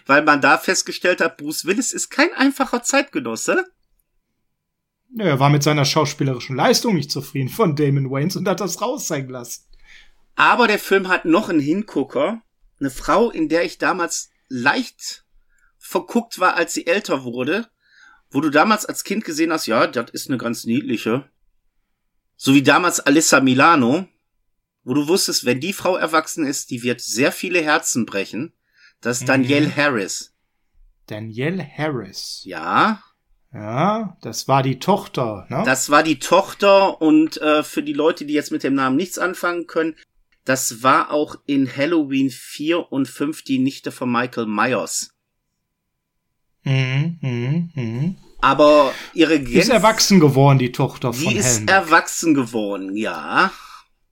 Weil 0.05 0.23
man 0.23 0.41
da 0.41 0.57
festgestellt 0.57 1.21
hat, 1.21 1.37
Bruce 1.37 1.65
Willis 1.65 1.93
ist 1.93 2.09
kein 2.09 2.33
einfacher 2.33 2.83
Zeitgenosse. 2.83 3.65
Er 5.17 5.39
war 5.39 5.49
mit 5.49 5.63
seiner 5.63 5.85
schauspielerischen 5.85 6.55
Leistung 6.55 6.95
nicht 6.95 7.11
zufrieden 7.11 7.49
von 7.49 7.75
Damon 7.75 8.11
Waynes 8.11 8.35
und 8.35 8.47
hat 8.47 8.59
das 8.59 8.81
raus 8.81 9.07
sein 9.07 9.27
lassen. 9.27 9.63
Aber 10.35 10.67
der 10.67 10.79
Film 10.79 11.07
hat 11.07 11.25
noch 11.25 11.49
einen 11.49 11.59
Hingucker. 11.59 12.41
Eine 12.79 12.91
Frau, 12.91 13.29
in 13.29 13.49
der 13.49 13.65
ich 13.65 13.77
damals 13.77 14.29
leicht 14.47 15.25
verguckt 15.77 16.39
war, 16.39 16.55
als 16.55 16.73
sie 16.73 16.87
älter 16.87 17.23
wurde. 17.23 17.67
Wo 18.29 18.41
du 18.41 18.49
damals 18.49 18.85
als 18.85 19.03
Kind 19.03 19.25
gesehen 19.25 19.51
hast, 19.51 19.65
ja, 19.65 19.87
das 19.87 20.11
ist 20.11 20.29
eine 20.29 20.37
ganz 20.37 20.65
niedliche. 20.65 21.29
So 22.35 22.53
wie 22.53 22.63
damals 22.63 22.99
Alissa 22.99 23.39
Milano. 23.39 24.07
Wo 24.83 24.93
du 24.93 25.07
wusstest, 25.07 25.45
wenn 25.45 25.59
die 25.59 25.73
Frau 25.73 25.97
erwachsen 25.97 26.45
ist, 26.45 26.69
die 26.69 26.83
wird 26.83 27.01
sehr 27.01 27.31
viele 27.31 27.61
Herzen 27.61 28.05
brechen. 28.05 28.53
Das 29.01 29.21
ist 29.21 29.29
Danielle 29.29 29.67
mhm. 29.67 29.75
Harris. 29.75 30.33
Danielle 31.07 31.65
Harris. 31.65 32.41
Ja, 32.43 33.01
ja, 33.53 34.15
das 34.21 34.47
war 34.47 34.61
die 34.61 34.77
Tochter, 34.77 35.47
ne? 35.49 35.63
Das 35.65 35.89
war 35.89 36.03
die 36.03 36.19
Tochter 36.19 37.01
und 37.01 37.41
äh, 37.41 37.63
für 37.63 37.81
die 37.81 37.93
Leute, 37.93 38.25
die 38.25 38.33
jetzt 38.33 38.51
mit 38.51 38.63
dem 38.63 38.75
Namen 38.75 38.95
nichts 38.95 39.17
anfangen 39.17 39.65
können, 39.65 39.95
das 40.45 40.83
war 40.83 41.11
auch 41.11 41.35
in 41.45 41.75
Halloween 41.75 42.29
4 42.29 42.91
und 42.91 43.07
5 43.07 43.43
die 43.43 43.59
Nichte 43.59 43.91
von 43.91 44.11
Michael 44.11 44.45
Myers. 44.45 45.11
Mhm, 46.63 47.17
mhm, 47.21 47.71
mhm. 47.73 48.17
Aber 48.41 48.93
ihre 49.13 49.39
Gänse, 49.39 49.59
ist 49.59 49.69
erwachsen 49.69 50.19
geworden, 50.19 50.59
die 50.59 50.71
Tochter 50.71 51.11
von 51.11 51.21
Die 51.21 51.35
ist 51.35 51.55
Helmut. 51.55 51.69
erwachsen 51.69 52.33
geworden, 52.35 52.95
ja. 52.95 53.51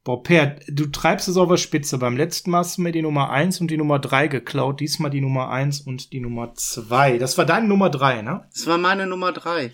Boah, 0.08 0.24
Per, 0.24 0.56
du 0.70 0.86
treibst 0.86 1.28
es 1.28 1.36
auf 1.36 1.50
der 1.50 1.58
Spitze. 1.58 1.98
Beim 1.98 2.16
letzten 2.16 2.52
Mal 2.52 2.60
hast 2.60 2.78
du 2.78 2.82
mir 2.82 2.94
die 2.94 3.02
Nummer 3.02 3.30
1 3.30 3.60
und 3.60 3.70
die 3.70 3.76
Nummer 3.76 4.00
3 4.00 4.30
geklaut. 4.30 4.80
Diesmal 4.80 5.12
die 5.12 5.20
Nummer 5.20 5.50
1 5.50 5.82
und 5.82 6.14
die 6.14 6.22
Nummer 6.22 6.54
2. 6.56 7.18
Das 7.18 7.38
war 7.38 7.44
deine 7.44 7.68
Nummer 7.68 7.90
3, 7.90 8.22
ne? 8.22 8.48
Das 8.54 8.68
war 8.68 8.78
meine 8.78 9.06
Nummer 9.06 9.34
3. 9.34 9.74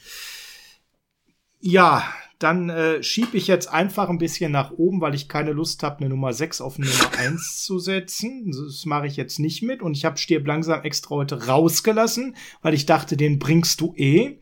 Ja, 1.60 2.12
dann 2.40 2.72
äh, 2.72 3.04
schieb 3.04 3.36
ich 3.36 3.46
jetzt 3.46 3.68
einfach 3.68 4.10
ein 4.10 4.18
bisschen 4.18 4.52
nach 4.52 4.72
oben, 4.72 5.02
weil 5.02 5.14
ich 5.14 5.30
keine 5.30 5.52
Lust 5.52 5.84
habe, 5.84 6.00
eine 6.00 6.10
Nummer 6.10 6.34
6 6.34 6.62
auf 6.62 6.78
eine 6.80 6.88
Nummer 6.88 7.16
1 7.16 7.62
zu 7.64 7.78
setzen. 7.78 8.52
Das 8.52 8.86
mache 8.86 9.06
ich 9.06 9.16
jetzt 9.18 9.38
nicht 9.38 9.62
mit. 9.62 9.84
Und 9.84 9.96
ich 9.96 10.04
habe 10.04 10.18
Stirb 10.18 10.48
langsam 10.48 10.82
extra 10.82 11.12
heute 11.12 11.46
rausgelassen, 11.46 12.36
weil 12.64 12.74
ich 12.74 12.88
dachte, 12.88 13.18
den 13.18 13.38
bringst 13.38 13.80
du 13.82 13.94
eh. 13.98 14.40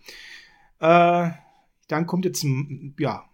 Äh, 0.79 1.31
dann 1.89 2.07
kommt 2.07 2.23
jetzt, 2.23 2.45
ja, 2.97 3.25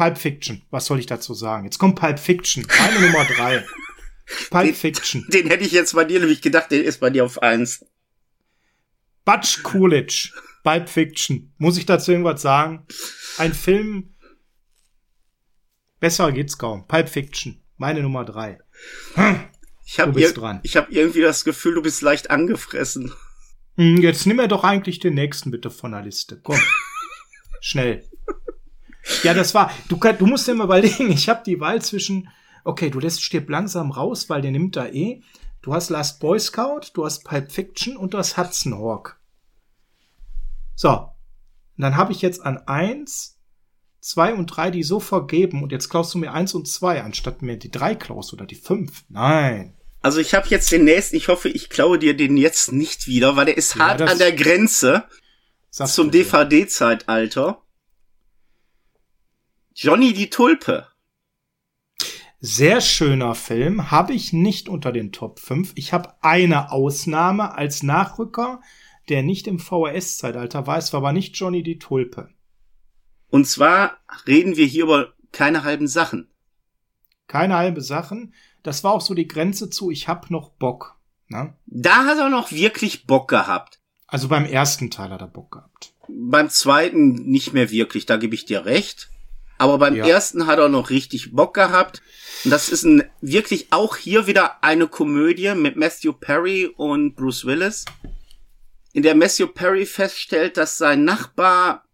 Pulp 0.00 0.16
Fiction. 0.16 0.62
Was 0.70 0.86
soll 0.86 0.98
ich 0.98 1.04
dazu 1.04 1.34
sagen? 1.34 1.64
Jetzt 1.64 1.78
kommt 1.78 2.00
Pulp 2.00 2.18
Fiction. 2.18 2.66
Meine 2.78 3.00
Nummer 3.06 3.22
drei. 3.26 3.66
Pulp 4.48 4.64
den, 4.64 4.74
Fiction. 4.74 5.26
Den 5.28 5.48
hätte 5.48 5.62
ich 5.62 5.72
jetzt 5.72 5.94
bei 5.94 6.06
dir 6.06 6.20
nämlich 6.20 6.40
gedacht, 6.40 6.70
der 6.70 6.82
ist 6.82 7.00
bei 7.00 7.10
dir 7.10 7.22
auf 7.22 7.42
eins. 7.42 7.84
Butch 9.26 9.62
Coolidge. 9.62 10.32
Pulp 10.64 10.88
Fiction. 10.88 11.52
Muss 11.58 11.76
ich 11.76 11.84
dazu 11.84 12.12
irgendwas 12.12 12.40
sagen? 12.40 12.86
Ein 13.36 13.52
Film. 13.52 14.14
Besser 15.98 16.32
geht's 16.32 16.56
kaum. 16.56 16.88
Pulp 16.88 17.10
Fiction. 17.10 17.62
Meine 17.76 18.00
Nummer 18.00 18.24
drei. 18.24 18.58
Hm. 19.16 19.50
Ich 19.84 20.00
habe 20.00 20.18
ir 20.18 20.60
ich 20.62 20.76
hab 20.78 20.90
irgendwie 20.90 21.20
das 21.20 21.44
Gefühl, 21.44 21.74
du 21.74 21.82
bist 21.82 22.00
leicht 22.00 22.30
angefressen. 22.30 23.12
Hm, 23.76 24.00
jetzt 24.00 24.26
nimm 24.26 24.38
er 24.38 24.48
doch 24.48 24.64
eigentlich 24.64 24.98
den 24.98 25.12
nächsten 25.12 25.50
bitte 25.50 25.70
von 25.70 25.92
der 25.92 26.00
Liste. 26.00 26.40
Komm. 26.42 26.58
Schnell. 27.60 28.09
Ja, 29.22 29.34
das 29.34 29.54
war. 29.54 29.70
Du, 29.88 29.96
du 29.96 30.26
musst 30.26 30.46
dir 30.46 30.54
mal 30.54 30.64
überlegen, 30.64 31.10
ich 31.10 31.28
habe 31.28 31.42
die 31.44 31.60
Wahl 31.60 31.82
zwischen, 31.82 32.28
okay, 32.64 32.90
du 32.90 33.00
lässt 33.00 33.22
Stirb 33.22 33.48
langsam 33.48 33.90
raus, 33.90 34.28
weil 34.28 34.42
der 34.42 34.50
nimmt 34.50 34.76
da 34.76 34.86
eh. 34.86 35.22
Du 35.62 35.74
hast 35.74 35.90
Last 35.90 36.20
Boy 36.20 36.40
Scout, 36.40 36.92
du 36.94 37.04
hast 37.04 37.24
Pulp 37.24 37.52
Fiction 37.52 37.96
und 37.96 38.14
du 38.14 38.18
hast 38.18 38.36
Hudson 38.36 38.78
Hawk. 38.78 39.18
So. 40.74 40.90
Und 40.90 41.82
dann 41.82 41.96
habe 41.96 42.12
ich 42.12 42.22
jetzt 42.22 42.44
an 42.44 42.58
eins, 42.66 43.38
zwei 44.00 44.32
und 44.32 44.46
drei 44.46 44.70
die 44.70 44.82
so 44.82 45.00
vergeben 45.00 45.62
und 45.62 45.72
jetzt 45.72 45.90
klaust 45.90 46.14
du 46.14 46.18
mir 46.18 46.32
eins 46.32 46.54
und 46.54 46.66
zwei, 46.66 47.02
anstatt 47.02 47.42
mir 47.42 47.58
die 47.58 47.70
drei 47.70 47.94
klaust 47.94 48.32
oder 48.32 48.46
die 48.46 48.54
fünf. 48.54 49.04
Nein. 49.08 49.74
Also 50.02 50.20
ich 50.20 50.34
habe 50.34 50.48
jetzt 50.48 50.72
den 50.72 50.84
nächsten, 50.84 51.16
ich 51.16 51.28
hoffe, 51.28 51.50
ich 51.50 51.68
klaue 51.68 51.98
dir 51.98 52.16
den 52.16 52.38
jetzt 52.38 52.72
nicht 52.72 53.06
wieder, 53.06 53.36
weil 53.36 53.46
der 53.46 53.58
ist 53.58 53.74
ja, 53.74 53.88
hart 53.88 54.02
an 54.02 54.18
der 54.18 54.32
Grenze 54.32 55.04
zum 55.70 56.10
DVD-Zeitalter. 56.10 57.62
Johnny 59.82 60.12
die 60.12 60.28
Tulpe. 60.28 60.88
Sehr 62.38 62.82
schöner 62.82 63.34
Film, 63.34 63.90
habe 63.90 64.12
ich 64.12 64.34
nicht 64.34 64.68
unter 64.68 64.92
den 64.92 65.10
Top 65.10 65.38
5. 65.38 65.72
Ich 65.74 65.94
habe 65.94 66.12
eine 66.20 66.70
Ausnahme 66.70 67.54
als 67.54 67.82
Nachrücker, 67.82 68.60
der 69.08 69.22
nicht 69.22 69.46
im 69.46 69.58
VHS-Zeitalter 69.58 70.66
war. 70.66 70.76
Es 70.76 70.92
war 70.92 70.98
aber 70.98 71.14
nicht 71.14 71.34
Johnny 71.34 71.62
die 71.62 71.78
Tulpe. 71.78 72.28
Und 73.30 73.46
zwar 73.46 73.96
reden 74.26 74.58
wir 74.58 74.66
hier 74.66 74.84
über 74.84 75.14
keine 75.32 75.64
halben 75.64 75.88
Sachen. 75.88 76.28
Keine 77.26 77.56
halbe 77.56 77.80
Sachen. 77.80 78.34
Das 78.62 78.84
war 78.84 78.92
auch 78.92 79.00
so 79.00 79.14
die 79.14 79.28
Grenze 79.28 79.70
zu, 79.70 79.90
ich 79.90 80.08
hab 80.08 80.30
noch 80.30 80.50
Bock. 80.50 81.00
Ne? 81.28 81.54
Da 81.64 82.04
hat 82.04 82.18
er 82.18 82.28
noch 82.28 82.52
wirklich 82.52 83.06
Bock 83.06 83.28
gehabt. 83.28 83.80
Also 84.06 84.28
beim 84.28 84.44
ersten 84.44 84.90
Teil 84.90 85.08
hat 85.08 85.22
er 85.22 85.26
Bock 85.26 85.52
gehabt. 85.52 85.94
Beim 86.06 86.50
zweiten 86.50 87.30
nicht 87.30 87.54
mehr 87.54 87.70
wirklich, 87.70 88.04
da 88.04 88.18
gebe 88.18 88.34
ich 88.34 88.44
dir 88.44 88.66
recht. 88.66 89.08
Aber 89.60 89.76
beim 89.76 89.94
ja. 89.94 90.06
ersten 90.06 90.46
hat 90.46 90.58
er 90.58 90.70
noch 90.70 90.88
richtig 90.88 91.32
Bock 91.32 91.52
gehabt. 91.52 92.00
Und 92.44 92.50
das 92.50 92.70
ist 92.70 92.82
ein, 92.84 93.04
wirklich 93.20 93.66
auch 93.74 93.98
hier 93.98 94.26
wieder 94.26 94.64
eine 94.64 94.88
Komödie 94.88 95.54
mit 95.54 95.76
Matthew 95.76 96.14
Perry 96.14 96.64
und 96.64 97.14
Bruce 97.14 97.44
Willis, 97.44 97.84
in 98.94 99.02
der 99.02 99.14
Matthew 99.14 99.48
Perry 99.48 99.84
feststellt, 99.84 100.56
dass 100.56 100.78
sein 100.78 101.04
Nachbar 101.04 101.84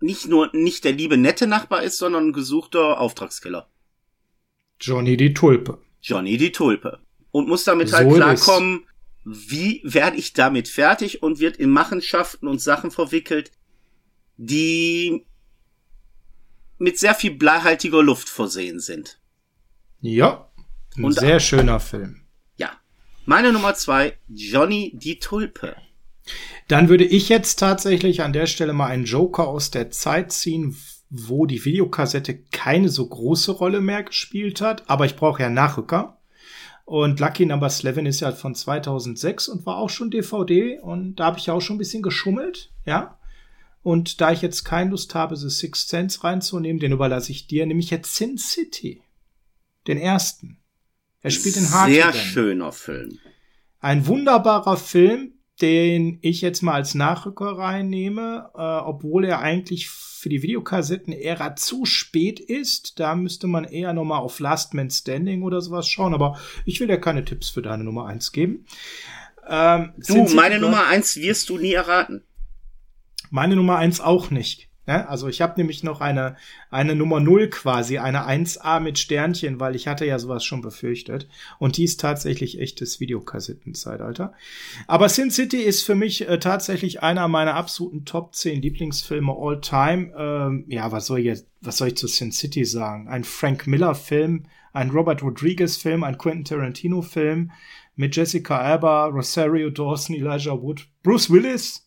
nicht 0.00 0.26
nur 0.26 0.48
nicht 0.54 0.84
der 0.84 0.92
liebe 0.92 1.18
nette 1.18 1.46
Nachbar 1.46 1.82
ist, 1.82 1.98
sondern 1.98 2.28
ein 2.28 2.32
gesuchter 2.32 3.00
Auftragskiller. 3.00 3.68
Johnny 4.80 5.18
die 5.18 5.34
Tulpe. 5.34 5.78
Johnny 6.00 6.38
die 6.38 6.52
Tulpe. 6.52 7.00
Und 7.32 7.48
muss 7.48 7.64
damit 7.64 7.92
halt 7.92 8.08
so 8.08 8.16
klarkommen, 8.16 8.86
wie 9.24 9.82
werde 9.84 10.16
ich 10.16 10.32
damit 10.32 10.68
fertig 10.68 11.22
und 11.22 11.38
wird 11.38 11.58
in 11.58 11.68
Machenschaften 11.68 12.48
und 12.48 12.62
Sachen 12.62 12.90
verwickelt, 12.90 13.52
die 14.38 15.26
mit 16.84 16.98
sehr 16.98 17.14
viel 17.14 17.32
bleihaltiger 17.32 18.02
Luft 18.02 18.28
versehen 18.28 18.78
sind. 18.78 19.18
Ja, 20.00 20.48
ein 20.96 21.04
Und 21.04 21.18
sehr 21.18 21.40
schöner 21.40 21.80
Film. 21.80 22.20
Ja. 22.56 22.70
Meine 23.24 23.52
Nummer 23.52 23.74
zwei, 23.74 24.18
Johnny 24.28 24.92
die 24.94 25.18
Tulpe. 25.18 25.74
Dann 26.68 26.88
würde 26.88 27.04
ich 27.04 27.28
jetzt 27.28 27.56
tatsächlich 27.56 28.22
an 28.22 28.32
der 28.32 28.46
Stelle 28.46 28.72
mal 28.72 28.86
einen 28.86 29.04
Joker 29.04 29.48
aus 29.48 29.70
der 29.70 29.90
Zeit 29.90 30.30
ziehen, 30.30 30.76
wo 31.10 31.46
die 31.46 31.64
Videokassette 31.64 32.38
keine 32.52 32.88
so 32.88 33.06
große 33.06 33.52
Rolle 33.52 33.80
mehr 33.80 34.02
gespielt 34.02 34.60
hat, 34.60 34.88
aber 34.88 35.06
ich 35.06 35.16
brauche 35.16 35.42
ja 35.42 35.48
Nachrücker. 35.48 36.18
Und 36.84 37.18
Lucky 37.18 37.46
Number 37.46 37.68
11 37.68 37.98
ist 37.98 38.20
ja 38.20 38.32
von 38.32 38.54
2006 38.54 39.48
und 39.48 39.64
war 39.64 39.78
auch 39.78 39.88
schon 39.88 40.10
DVD 40.10 40.78
und 40.80 41.16
da 41.16 41.26
habe 41.26 41.38
ich 41.38 41.46
ja 41.46 41.54
auch 41.54 41.62
schon 41.62 41.76
ein 41.76 41.78
bisschen 41.78 42.02
geschummelt, 42.02 42.70
ja. 42.84 43.18
Und 43.84 44.22
da 44.22 44.32
ich 44.32 44.40
jetzt 44.40 44.64
keine 44.64 44.90
Lust 44.90 45.14
habe, 45.14 45.36
The 45.36 45.50
Sixth 45.50 45.90
Sense 45.90 46.24
reinzunehmen, 46.24 46.80
den 46.80 46.92
überlasse 46.92 47.30
ich 47.30 47.46
dir, 47.46 47.66
nämlich 47.66 47.90
jetzt 47.90 48.16
Sin 48.16 48.38
City. 48.38 49.02
Den 49.86 49.98
ersten. 49.98 50.56
Er 51.20 51.30
spielt 51.30 51.58
in 51.58 51.70
Hard. 51.70 51.90
Sehr 51.90 52.12
schöner 52.14 52.72
Film. 52.72 53.18
Ein 53.80 54.06
wunderbarer 54.06 54.78
Film, 54.78 55.34
den 55.60 56.18
ich 56.22 56.40
jetzt 56.40 56.62
mal 56.62 56.72
als 56.72 56.94
Nachrücker 56.94 57.58
reinnehme, 57.58 58.50
äh, 58.54 58.58
obwohl 58.58 59.26
er 59.26 59.40
eigentlich 59.40 59.90
für 59.90 60.30
die 60.30 60.42
Videokassetten-Ära 60.42 61.54
zu 61.54 61.84
spät 61.84 62.40
ist. 62.40 62.98
Da 62.98 63.14
müsste 63.14 63.48
man 63.48 63.64
eher 63.64 63.92
nochmal 63.92 64.20
auf 64.20 64.40
Last 64.40 64.72
Man 64.72 64.88
Standing 64.88 65.42
oder 65.42 65.60
sowas 65.60 65.86
schauen, 65.86 66.14
aber 66.14 66.40
ich 66.64 66.80
will 66.80 66.88
ja 66.88 66.96
keine 66.96 67.26
Tipps 67.26 67.50
für 67.50 67.60
deine 67.60 67.84
Nummer 67.84 68.06
eins 68.06 68.32
geben. 68.32 68.64
Ähm, 69.46 69.92
du, 69.98 70.24
meine 70.34 70.58
Nummer 70.58 70.86
eins 70.86 71.16
wirst 71.16 71.50
du 71.50 71.58
nie 71.58 71.74
erraten. 71.74 72.22
Meine 73.34 73.56
Nummer 73.56 73.78
eins 73.78 74.00
auch 74.00 74.30
nicht. 74.30 74.68
Ja, 74.86 75.06
also 75.06 75.26
ich 75.26 75.40
habe 75.40 75.54
nämlich 75.56 75.82
noch 75.82 76.00
eine, 76.00 76.36
eine 76.70 76.94
Nummer 76.94 77.18
null 77.18 77.50
quasi, 77.50 77.98
eine 77.98 78.28
1A 78.28 78.78
mit 78.78 78.96
Sternchen, 78.96 79.58
weil 79.58 79.74
ich 79.74 79.88
hatte 79.88 80.06
ja 80.06 80.20
sowas 80.20 80.44
schon 80.44 80.60
befürchtet. 80.60 81.26
Und 81.58 81.76
die 81.76 81.82
ist 81.82 81.98
tatsächlich 81.98 82.60
echtes 82.60 83.00
Videokassettenzeitalter. 83.00 84.34
Aber 84.86 85.08
Sin 85.08 85.32
City 85.32 85.56
ist 85.56 85.82
für 85.82 85.96
mich 85.96 86.28
äh, 86.28 86.38
tatsächlich 86.38 87.02
einer 87.02 87.26
meiner 87.26 87.56
absoluten 87.56 88.04
Top 88.04 88.36
10 88.36 88.62
Lieblingsfilme 88.62 89.34
all 89.36 89.60
time. 89.60 90.12
Ähm, 90.16 90.66
ja, 90.68 90.92
was 90.92 91.06
soll, 91.06 91.18
ich 91.18 91.26
jetzt, 91.26 91.48
was 91.60 91.78
soll 91.78 91.88
ich 91.88 91.96
zu 91.96 92.06
Sin 92.06 92.30
City 92.30 92.64
sagen? 92.64 93.08
Ein 93.08 93.24
Frank 93.24 93.66
Miller 93.66 93.96
Film, 93.96 94.44
ein 94.72 94.90
Robert 94.90 95.24
Rodriguez 95.24 95.76
Film, 95.76 96.04
ein 96.04 96.18
Quentin 96.18 96.44
Tarantino 96.44 97.02
Film 97.02 97.50
mit 97.96 98.14
Jessica 98.14 98.60
Alba, 98.60 99.06
Rosario 99.06 99.70
Dawson, 99.70 100.14
Elijah 100.14 100.62
Wood, 100.62 100.86
Bruce 101.02 101.30
Willis, 101.30 101.83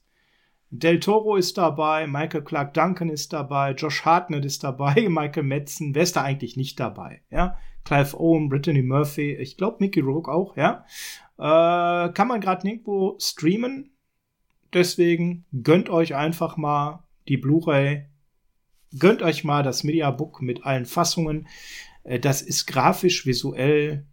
Del 0.69 0.99
Toro 0.99 1.37
ist 1.37 1.57
dabei, 1.57 2.07
Michael 2.07 2.43
Clark 2.43 2.73
Duncan 2.73 3.09
ist 3.09 3.31
dabei, 3.31 3.71
Josh 3.71 4.03
Hartnett 4.03 4.43
ist 4.43 4.63
dabei, 4.63 4.93
Michael 5.09 5.43
Metzen, 5.43 5.95
wer 5.95 6.03
ist 6.03 6.17
da 6.17 6.23
eigentlich 6.23 6.57
nicht 6.57 6.79
dabei? 6.79 7.21
Ja, 7.29 7.57
Clive 7.85 8.19
Owen, 8.19 8.49
Brittany 8.49 8.81
Murphy, 8.81 9.33
ich 9.35 9.55
glaube 9.55 9.77
Mickey 9.79 10.01
Rourke 10.01 10.29
auch, 10.29 10.57
ja. 10.57 10.85
Äh, 11.37 12.11
kann 12.11 12.27
man 12.27 12.41
gerade 12.41 12.65
nirgendwo 12.67 13.17
streamen. 13.19 13.91
Deswegen 14.73 15.45
gönnt 15.63 15.89
euch 15.89 16.15
einfach 16.15 16.57
mal 16.57 17.05
die 17.29 17.37
Blu-ray. 17.37 18.07
Gönnt 18.99 19.21
euch 19.21 19.43
mal 19.43 19.63
das 19.63 19.83
Mediabook 19.83 20.41
mit 20.41 20.65
allen 20.65 20.85
Fassungen. 20.85 21.47
Äh, 22.03 22.19
das 22.19 22.41
ist 22.41 22.65
grafisch, 22.65 23.25
visuell. 23.25 24.05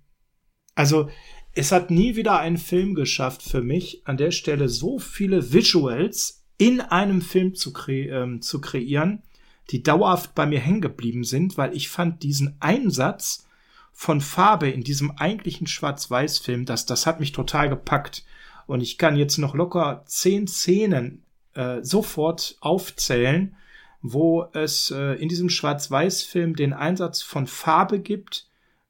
Also, 0.77 1.09
es 1.53 1.73
hat 1.73 1.91
nie 1.91 2.15
wieder 2.17 2.39
ein 2.39 2.59
Film 2.59 2.95
geschafft 2.95 3.43
für 3.43 3.63
mich, 3.63 4.03
an 4.07 4.17
der 4.17 4.31
Stelle 4.31 4.69
so 4.69 4.99
viele 4.99 5.53
Visuals 5.53 6.44
in 6.59 6.81
einem 6.81 7.21
Film 7.21 7.55
zu, 7.55 7.73
kre 7.73 7.93
ähm, 7.93 8.43
zu 8.43 8.61
kreieren, 8.61 9.23
die 9.71 9.83
dauerhaft 9.83 10.35
bei 10.35 10.47
mir 10.47 10.61
hängen 10.61 10.81
geblieben 10.81 11.25
sind, 11.25 11.57
weil 11.57 11.75
ich 11.75 11.89
fand 11.89 12.23
diesen 12.23 12.57
Einsatz 12.61 13.49
von 13.93 14.21
Farbe 14.21 14.69
in 14.69 14.83
diesem 14.83 15.13
eigentlichen 15.13 15.67
Schwarz-Weiß-Film, 15.67 16.65
das, 16.65 16.85
das 16.85 17.07
hat 17.07 17.21
mich 17.21 17.33
total 17.33 17.69
gepackt. 17.69 18.25
Und 18.67 18.81
ich 18.81 18.99
kann 18.99 19.17
jetzt 19.17 19.39
noch 19.39 19.55
locker 19.55 20.03
zehn 20.07 20.47
Szenen 20.47 21.23
äh, 21.55 21.83
sofort 21.83 22.57
aufzählen, 22.61 23.57
wo 24.03 24.47
es 24.53 24.91
äh, 24.91 25.15
in 25.15 25.29
diesem 25.29 25.49
Schwarz-Weiß-Film 25.49 26.57
den 26.57 26.73
Einsatz 26.73 27.23
von 27.23 27.47
Farbe 27.47 28.01
gibt, 28.01 28.49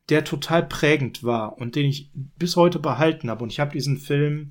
der 0.08 0.24
total 0.24 0.66
prägend 0.66 1.22
war 1.22 1.58
und 1.58 1.76
den 1.76 1.86
ich 1.86 2.10
bis 2.14 2.56
heute 2.56 2.78
behalten 2.78 3.30
habe. 3.30 3.42
Und 3.44 3.50
ich 3.50 3.60
habe 3.60 3.72
diesen 3.72 3.98
Film 3.98 4.48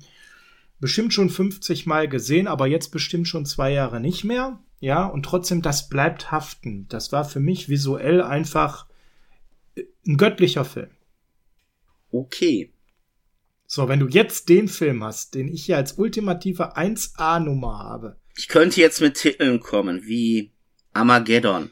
bestimmt 0.80 1.14
schon 1.14 1.30
50 1.30 1.86
Mal 1.86 2.08
gesehen, 2.08 2.46
aber 2.46 2.66
jetzt 2.66 2.88
bestimmt 2.88 3.28
schon 3.28 3.46
zwei 3.46 3.72
Jahre 3.72 4.00
nicht 4.00 4.24
mehr. 4.24 4.62
Ja, 4.80 5.06
und 5.06 5.24
trotzdem, 5.24 5.62
das 5.62 5.88
bleibt 5.88 6.30
haften. 6.30 6.86
Das 6.88 7.10
war 7.10 7.24
für 7.24 7.40
mich 7.40 7.68
visuell 7.68 8.20
einfach 8.20 8.86
äh, 9.76 9.84
ein 10.06 10.16
göttlicher 10.16 10.64
Film. 10.64 10.90
Okay. 12.10 12.72
So, 13.66 13.88
wenn 13.88 14.00
du 14.00 14.08
jetzt 14.08 14.48
den 14.48 14.68
Film 14.68 15.02
hast, 15.02 15.34
den 15.34 15.48
ich 15.48 15.64
hier 15.64 15.76
als 15.76 15.94
ultimative 15.94 16.76
1A-Nummer 16.76 17.78
habe. 17.78 18.20
Ich 18.36 18.48
könnte 18.48 18.80
jetzt 18.80 19.00
mit 19.00 19.14
Titeln 19.14 19.60
kommen, 19.60 20.04
wie 20.04 20.52
Armageddon. 20.92 21.70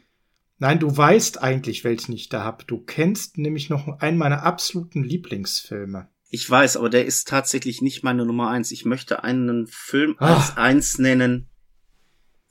Nein, 0.59 0.79
du 0.79 0.97
weißt 0.97 1.43
eigentlich, 1.43 1.85
welchen 1.85 2.13
ich 2.13 2.29
da 2.29 2.45
hab. 2.45 2.67
Du 2.69 2.79
kennst 2.79 3.37
nämlich 3.37 3.69
noch 3.69 3.99
einen 3.99 4.17
meiner 4.17 4.45
absoluten 4.45 5.03
Lieblingsfilme. 5.03 6.09
Ich 6.35 6.49
weiß, 6.49 6.79
aber 6.79 6.89
der 6.89 7.05
ist 7.05 7.29
tatsächlich 7.29 7.83
nicht 7.83 8.03
meine 8.05 8.25
Nummer 8.25 8.49
eins. 8.49 8.71
Ich 8.71 8.87
möchte 8.87 9.23
einen 9.23 9.67
Film 9.67 10.17
Ach. 10.19 10.39
als 10.39 10.57
eins 10.57 10.99
nennen, 10.99 11.51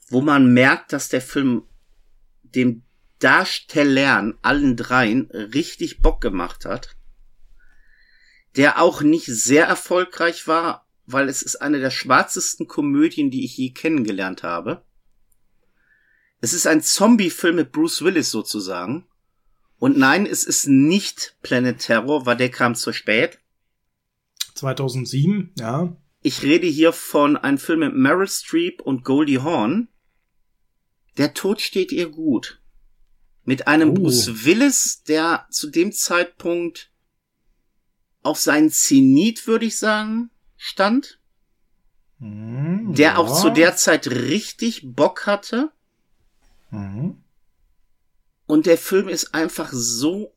wo 0.08 0.20
man 0.20 0.54
merkt, 0.54 0.92
dass 0.92 1.08
der 1.08 1.20
Film 1.20 1.64
dem 2.42 2.84
Darstellern, 3.18 4.38
allen 4.40 4.76
dreien, 4.76 5.28
richtig 5.32 6.00
Bock 6.00 6.20
gemacht 6.20 6.64
hat. 6.64 6.94
Der 8.54 8.80
auch 8.80 9.02
nicht 9.02 9.26
sehr 9.26 9.66
erfolgreich 9.66 10.46
war, 10.46 10.86
weil 11.06 11.28
es 11.28 11.42
ist 11.42 11.56
eine 11.56 11.80
der 11.80 11.90
schwarzesten 11.90 12.68
Komödien, 12.68 13.32
die 13.32 13.44
ich 13.44 13.56
je 13.56 13.70
kennengelernt 13.70 14.44
habe. 14.44 14.84
Es 16.40 16.52
ist 16.52 16.68
ein 16.68 16.82
Zombie-Film 16.82 17.56
mit 17.56 17.72
Bruce 17.72 18.02
Willis 18.02 18.30
sozusagen. 18.30 19.08
Und 19.80 19.98
nein, 19.98 20.24
es 20.24 20.44
ist 20.44 20.68
nicht 20.68 21.36
Planet 21.42 21.80
Terror, 21.80 22.26
weil 22.26 22.36
der 22.36 22.50
kam 22.52 22.76
zu 22.76 22.92
spät. 22.92 23.40
2007, 24.62 25.52
ja. 25.58 25.96
Ich 26.22 26.42
rede 26.42 26.68
hier 26.68 26.92
von 26.92 27.36
einem 27.36 27.58
Film 27.58 27.80
mit 27.80 27.94
Meryl 27.94 28.28
Streep 28.28 28.80
und 28.80 29.04
Goldie 29.04 29.40
Hawn. 29.40 29.88
Der 31.18 31.34
Tod 31.34 31.60
steht 31.60 31.90
ihr 31.90 32.08
gut. 32.08 32.60
Mit 33.44 33.66
einem 33.66 33.90
oh. 33.90 33.94
Bruce 33.94 34.44
Willis, 34.44 35.02
der 35.02 35.46
zu 35.50 35.68
dem 35.68 35.90
Zeitpunkt 35.90 36.92
auf 38.22 38.38
seinen 38.38 38.70
Zenit, 38.70 39.48
würde 39.48 39.66
ich 39.66 39.78
sagen, 39.78 40.30
stand. 40.56 41.18
Mm, 42.18 42.94
der 42.94 43.12
ja. 43.12 43.16
auch 43.16 43.40
zu 43.40 43.50
der 43.50 43.74
Zeit 43.74 44.06
richtig 44.06 44.82
Bock 44.94 45.26
hatte. 45.26 45.72
Mhm. 46.70 47.20
Und 48.46 48.66
der 48.66 48.78
Film 48.78 49.08
ist 49.08 49.34
einfach 49.34 49.70
so 49.72 50.36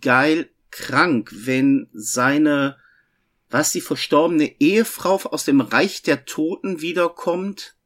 geil 0.00 0.50
krank, 0.70 1.30
wenn 1.32 1.88
seine, 1.92 2.76
was 3.50 3.72
die 3.72 3.80
verstorbene 3.80 4.60
Ehefrau 4.60 5.16
aus 5.24 5.44
dem 5.44 5.60
Reich 5.60 6.02
der 6.02 6.24
Toten 6.24 6.80
wiederkommt, 6.80 7.76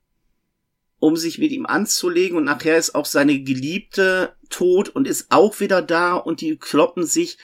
um 0.98 1.16
sich 1.16 1.38
mit 1.38 1.53
ihm 1.53 1.66
anzulegen 1.66 2.37
und 2.37 2.44
nachher 2.44 2.77
ist 2.77 2.94
auch 2.94 3.07
seine 3.07 3.42
Geliebte 3.42 4.37
tot 4.50 4.88
und 4.90 5.09
ist 5.09 5.27
auch 5.31 5.61
wieder 5.61 5.83
da 5.83 6.14
und 6.14 6.40
die 6.40 6.57
kloppen 6.57 7.05
sich 7.07 7.38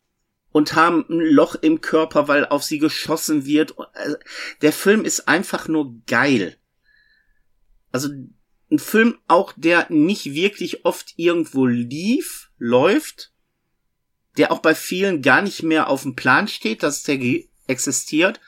und 0.52 0.74
haben 0.74 1.04
ein 1.08 1.20
Loch 1.20 1.54
im 1.56 1.80
Körper, 1.80 2.28
weil 2.28 2.46
auf 2.46 2.62
sie 2.62 2.78
geschossen 2.78 3.46
wird. 3.46 3.74
Äh, 3.94 4.14
der 4.62 4.72
Film 4.72 5.04
ist 5.04 5.28
einfach 5.28 5.68
nur 5.68 5.94
geil. 6.06 6.56
Also 7.92 8.08
ein 8.70 8.78
Film 8.78 9.18
auch, 9.26 9.52
der 9.56 9.86
nicht 9.90 10.34
wirklich 10.34 10.84
oft 10.84 11.14
irgendwo 11.16 11.66
lief, 11.66 12.50
läuft, 12.58 13.32
der 14.36 14.52
auch 14.52 14.60
bei 14.60 14.74
vielen 14.74 15.22
gar 15.22 15.42
nicht 15.42 15.62
mehr 15.62 15.88
auf 15.88 16.02
dem 16.02 16.14
Plan 16.14 16.46
steht, 16.48 16.82
dass 16.82 17.02
der 17.02 17.18
existiert. 17.70 18.40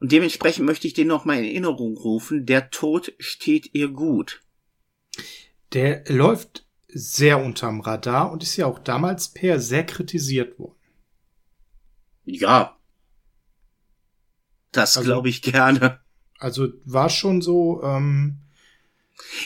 Und 0.00 0.10
dementsprechend 0.10 0.66
möchte 0.66 0.88
ich 0.88 0.94
den 0.94 1.06
nochmal 1.06 1.38
in 1.38 1.44
Erinnerung 1.44 1.96
rufen. 1.96 2.44
Der 2.44 2.70
Tod 2.70 3.12
steht 3.18 3.72
ihr 3.74 3.88
gut. 3.88 4.40
Der 5.72 6.04
läuft 6.08 6.66
sehr 6.88 7.42
unterm 7.42 7.80
Radar 7.80 8.32
und 8.32 8.42
ist 8.42 8.56
ja 8.56 8.66
auch 8.66 8.78
damals 8.78 9.28
per 9.28 9.60
sehr 9.60 9.86
kritisiert 9.86 10.58
worden. 10.58 10.74
Ja. 12.24 12.76
Das 14.72 14.96
also, 14.96 15.08
glaube 15.08 15.28
ich 15.28 15.42
gerne. 15.42 16.00
Also 16.38 16.68
war 16.84 17.08
schon 17.08 17.40
so, 17.40 17.82
ähm, 17.84 18.38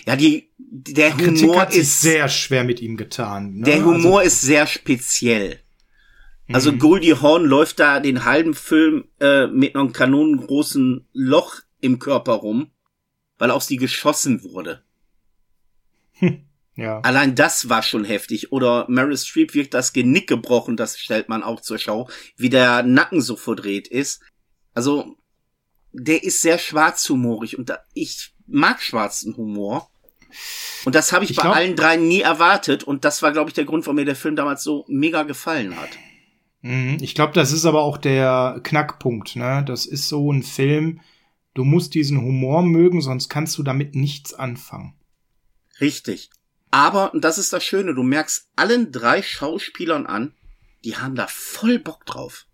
ja, 0.07 0.17
die, 0.17 0.51
der 0.59 1.11
Kritik 1.11 1.43
Humor 1.43 1.61
hat 1.61 1.75
ist 1.75 2.01
sehr 2.01 2.29
schwer 2.29 2.65
mit 2.65 2.81
ihm 2.81 2.97
getan. 2.97 3.57
Ne? 3.57 3.65
Der 3.65 3.85
Humor 3.85 4.21
also, 4.21 4.29
ist 4.29 4.41
sehr 4.41 4.67
speziell. 4.67 5.61
Also 6.52 6.72
mhm. 6.72 6.78
Goldie 6.78 7.14
Horn 7.14 7.44
läuft 7.44 7.80
da 7.80 8.00
den 8.00 8.24
halben 8.24 8.54
Film 8.54 9.09
äh, 9.20 9.46
mit 9.46 9.74
einem 9.74 9.92
kanonengroßen 9.92 11.06
Loch 11.12 11.61
im 11.80 11.98
Körper 11.98 12.35
rum, 12.35 12.70
weil 13.38 13.50
auf 13.50 13.62
sie 13.62 13.76
geschossen 13.76 14.42
wurde. 14.44 14.82
ja. 16.76 17.00
Allein 17.00 17.35
das 17.35 17.68
war 17.68 17.82
schon 17.82 18.04
heftig. 18.04 18.52
Oder 18.52 18.87
Meryl 18.88 19.16
Streep 19.16 19.54
wirkt 19.54 19.74
das 19.74 19.92
Genick 19.92 20.28
gebrochen, 20.28 20.76
das 20.76 20.98
stellt 20.98 21.28
man 21.28 21.42
auch 21.42 21.61
zur 21.61 21.78
Schau, 21.78 22.09
wie 22.37 22.50
der 22.50 22.82
Nacken 22.82 23.20
so 23.20 23.37
verdreht 23.37 23.88
ist. 23.88 24.22
Also, 24.72 25.16
der 25.92 26.22
ist 26.22 26.42
sehr 26.42 26.59
schwarzhumorig 26.59 27.59
und 27.59 27.70
da, 27.70 27.78
ich 27.94 28.35
mag 28.46 28.82
schwarzen 28.82 29.37
Humor. 29.37 29.90
Und 30.85 30.94
das 30.94 31.12
habe 31.12 31.24
ich, 31.24 31.30
ich, 31.30 31.37
bei 31.37 31.42
glaub, 31.42 31.56
allen 31.56 31.76
dreien 31.76 32.06
nie 32.06 32.20
erwartet. 32.20 32.85
Und 32.85 33.04
das 33.04 33.22
war, 33.22 33.32
glaube 33.32 33.50
ich, 33.50 33.54
der 33.54 33.64
Grund, 33.64 33.87
warum 33.87 33.96
mir 33.96 34.04
der 34.04 34.16
Film 34.16 34.37
damals 34.37 34.62
so 34.62 34.85
mega 34.88 35.22
gefallen 35.22 35.76
hat. 35.76 35.90
Mhm. 36.66 36.98
Ich 37.00 37.14
glaube, 37.14 37.33
das 37.33 37.52
ist 37.52 37.64
aber 37.64 37.83
auch 37.83 37.96
der 37.96 38.61
Knackpunkt. 38.64 39.37
Ne? 39.37 39.64
Das 39.64 39.87
ist 39.87 40.09
so 40.09 40.33
ein 40.33 40.42
Film, 40.42 41.00
du 41.55 41.64
musst 41.64 41.94
diesen 41.94 42.20
Humor 42.20 42.62
mögen, 42.62 43.00
sonst 43.00 43.29
kannst 43.29 43.57
du 43.57 43.62
damit 43.62 43.94
nichts 43.94 44.35
anfangen. 44.35 44.94
Richtig. 45.81 46.31
Aber, 46.72 47.14
und 47.14 47.22
das 47.22 47.38
ist 47.38 47.52
das 47.52 47.64
Schöne, 47.64 47.94
du 47.94 48.02
merkst 48.02 48.48
allen 48.57 48.90
drei 48.90 49.22
Schauspielern 49.22 50.07
an, 50.07 50.35
die 50.85 50.96
haben 50.96 51.14
da 51.14 51.29
voll 51.29 51.79
Bock 51.79 52.05
drauf. 52.05 52.46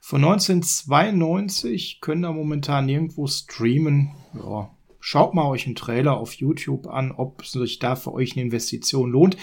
Von 0.00 0.24
1992 0.24 2.00
können 2.00 2.22
da 2.22 2.32
momentan 2.32 2.86
nirgendwo 2.86 3.26
streamen. 3.26 4.12
Ja, 4.34 4.70
Schaut 5.02 5.32
mal 5.32 5.46
euch 5.46 5.64
einen 5.64 5.76
Trailer 5.76 6.18
auf 6.18 6.34
YouTube 6.34 6.86
an, 6.86 7.10
ob 7.10 7.46
sich 7.46 7.78
da 7.78 7.96
für 7.96 8.12
euch 8.12 8.32
eine 8.32 8.42
Investition 8.42 9.10
lohnt. 9.10 9.38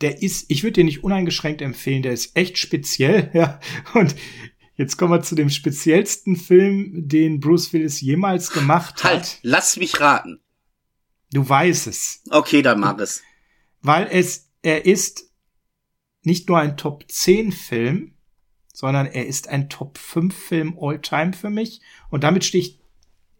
Der 0.00 0.22
ist, 0.22 0.50
ich 0.50 0.62
würde 0.62 0.74
den 0.74 0.86
nicht 0.86 1.04
uneingeschränkt 1.04 1.62
empfehlen, 1.62 2.02
der 2.02 2.12
ist 2.12 2.36
echt 2.36 2.58
speziell, 2.58 3.30
ja. 3.34 3.60
Und 3.94 4.14
jetzt 4.74 4.96
kommen 4.96 5.12
wir 5.12 5.22
zu 5.22 5.34
dem 5.34 5.50
speziellsten 5.50 6.36
Film, 6.36 7.08
den 7.08 7.40
Bruce 7.40 7.72
Willis 7.72 8.00
jemals 8.00 8.50
gemacht 8.50 9.02
halt, 9.04 9.14
hat. 9.14 9.22
Halt, 9.22 9.38
lass 9.42 9.76
mich 9.76 10.00
raten. 10.00 10.40
Du 11.32 11.48
weißt 11.48 11.86
es. 11.86 12.22
Okay, 12.30 12.62
dann 12.62 12.80
mach 12.80 12.98
es. 12.98 13.22
Weil 13.82 14.08
es, 14.10 14.50
er 14.62 14.86
ist 14.86 15.30
nicht 16.22 16.48
nur 16.48 16.58
ein 16.58 16.76
Top 16.76 17.04
10 17.08 17.52
Film, 17.52 18.16
sondern 18.72 19.06
er 19.06 19.26
ist 19.26 19.48
ein 19.48 19.68
Top 19.70 19.96
5 19.96 20.36
Film 20.36 20.76
all 20.78 21.00
time 21.00 21.32
für 21.32 21.50
mich. 21.50 21.80
Und 22.10 22.24
damit 22.24 22.44
stehe 22.44 22.62
ich 22.62 22.80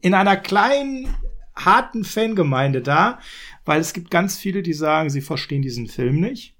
in 0.00 0.14
einer 0.14 0.36
kleinen 0.36 1.14
harten 1.56 2.04
Fangemeinde 2.04 2.82
da, 2.82 3.18
weil 3.64 3.80
es 3.80 3.92
gibt 3.92 4.10
ganz 4.10 4.36
viele, 4.36 4.62
die 4.62 4.74
sagen, 4.74 5.10
sie 5.10 5.22
verstehen 5.22 5.62
diesen 5.62 5.88
Film 5.88 6.20
nicht. 6.20 6.54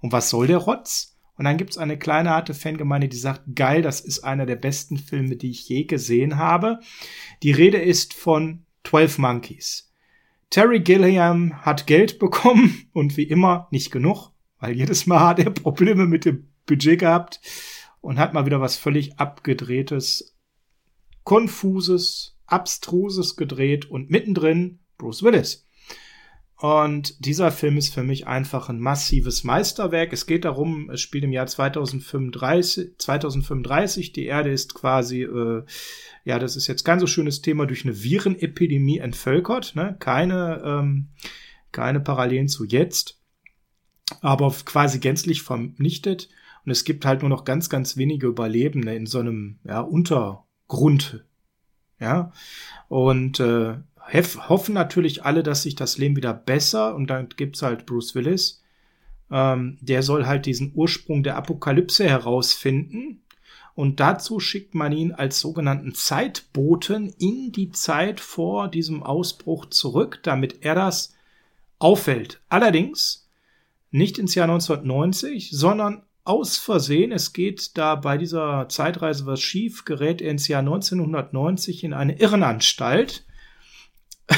Und 0.00 0.12
was 0.12 0.30
soll 0.30 0.46
der 0.46 0.58
Rotz? 0.58 1.16
Und 1.36 1.44
dann 1.44 1.56
gibt's 1.56 1.78
eine 1.78 1.98
kleine 1.98 2.30
harte 2.30 2.54
Fangemeinde, 2.54 3.08
die 3.08 3.16
sagt, 3.16 3.42
geil, 3.54 3.82
das 3.82 4.00
ist 4.00 4.20
einer 4.20 4.46
der 4.46 4.56
besten 4.56 4.96
Filme, 4.96 5.36
die 5.36 5.50
ich 5.50 5.68
je 5.68 5.84
gesehen 5.84 6.36
habe. 6.36 6.80
Die 7.42 7.52
Rede 7.52 7.78
ist 7.78 8.14
von 8.14 8.64
12 8.84 9.18
Monkeys. 9.18 9.92
Terry 10.50 10.80
Gilliam 10.80 11.62
hat 11.64 11.86
Geld 11.86 12.18
bekommen 12.20 12.88
und 12.92 13.16
wie 13.16 13.24
immer 13.24 13.68
nicht 13.70 13.90
genug, 13.90 14.30
weil 14.58 14.76
jedes 14.76 15.06
Mal 15.06 15.20
hat 15.20 15.38
er 15.38 15.50
Probleme 15.50 16.06
mit 16.06 16.24
dem 16.24 16.48
Budget 16.66 17.00
gehabt 17.00 17.40
und 18.00 18.18
hat 18.18 18.32
mal 18.32 18.46
wieder 18.46 18.60
was 18.60 18.76
völlig 18.76 19.18
abgedrehtes, 19.18 20.36
konfuses, 21.24 22.35
Abstruses 22.46 23.36
gedreht 23.36 23.90
und 23.90 24.10
mittendrin 24.10 24.80
Bruce 24.98 25.22
Willis. 25.22 25.66
Und 26.58 27.26
dieser 27.26 27.52
Film 27.52 27.76
ist 27.76 27.92
für 27.92 28.02
mich 28.02 28.26
einfach 28.26 28.70
ein 28.70 28.80
massives 28.80 29.44
Meisterwerk. 29.44 30.14
Es 30.14 30.24
geht 30.24 30.46
darum, 30.46 30.88
es 30.88 31.02
spielt 31.02 31.24
im 31.24 31.32
Jahr 31.32 31.46
2035, 31.46 32.96
2035 32.96 34.12
die 34.12 34.24
Erde 34.24 34.50
ist 34.50 34.72
quasi, 34.72 35.22
äh, 35.22 35.64
ja, 36.24 36.38
das 36.38 36.56
ist 36.56 36.66
jetzt 36.66 36.84
kein 36.84 36.98
so 36.98 37.06
schönes 37.06 37.42
Thema, 37.42 37.66
durch 37.66 37.84
eine 37.84 38.02
Virenepidemie 38.02 38.98
entvölkert. 38.98 39.76
Ne? 39.76 39.96
Keine, 39.98 40.62
ähm, 40.64 41.08
keine 41.72 42.00
Parallelen 42.00 42.48
zu 42.48 42.64
jetzt, 42.64 43.20
aber 44.22 44.50
quasi 44.64 44.98
gänzlich 44.98 45.42
vernichtet. 45.42 46.30
Und 46.64 46.72
es 46.72 46.84
gibt 46.84 47.04
halt 47.04 47.20
nur 47.20 47.28
noch 47.28 47.44
ganz, 47.44 47.68
ganz 47.68 47.98
wenige 47.98 48.28
Überlebende 48.28 48.94
in 48.94 49.04
so 49.04 49.18
einem 49.18 49.58
ja, 49.62 49.80
Untergrund, 49.80 51.26
ja. 52.00 52.32
Und 52.88 53.40
äh, 53.40 53.74
hoffen 54.48 54.74
natürlich 54.74 55.24
alle, 55.24 55.42
dass 55.42 55.62
sich 55.62 55.74
das 55.74 55.98
Leben 55.98 56.16
wieder 56.16 56.34
besser 56.34 56.94
und 56.94 57.08
dann 57.08 57.28
gibt's 57.36 57.62
halt 57.62 57.86
Bruce 57.86 58.14
Willis. 58.14 58.62
Ähm, 59.30 59.78
der 59.80 60.02
soll 60.02 60.26
halt 60.26 60.46
diesen 60.46 60.72
Ursprung 60.74 61.22
der 61.22 61.36
Apokalypse 61.36 62.08
herausfinden. 62.08 63.22
Und 63.74 64.00
dazu 64.00 64.40
schickt 64.40 64.74
man 64.74 64.92
ihn 64.92 65.12
als 65.12 65.40
sogenannten 65.40 65.94
Zeitboten 65.94 67.12
in 67.18 67.52
die 67.52 67.72
Zeit 67.72 68.20
vor 68.20 68.68
diesem 68.68 69.02
Ausbruch 69.02 69.66
zurück, 69.66 70.20
damit 70.22 70.64
er 70.64 70.74
das 70.74 71.14
auffällt. 71.78 72.40
Allerdings 72.48 73.28
nicht 73.90 74.18
ins 74.18 74.34
Jahr 74.34 74.48
1990, 74.48 75.50
sondern 75.50 76.05
aus 76.26 76.56
Versehen, 76.56 77.12
es 77.12 77.32
geht 77.32 77.78
da 77.78 77.94
bei 77.94 78.18
dieser 78.18 78.68
Zeitreise 78.68 79.26
was 79.26 79.40
schief, 79.40 79.84
gerät 79.84 80.20
er 80.20 80.30
ins 80.30 80.48
Jahr 80.48 80.60
1990 80.60 81.84
in 81.84 81.92
eine 81.92 82.18
Irrenanstalt. 82.18 83.24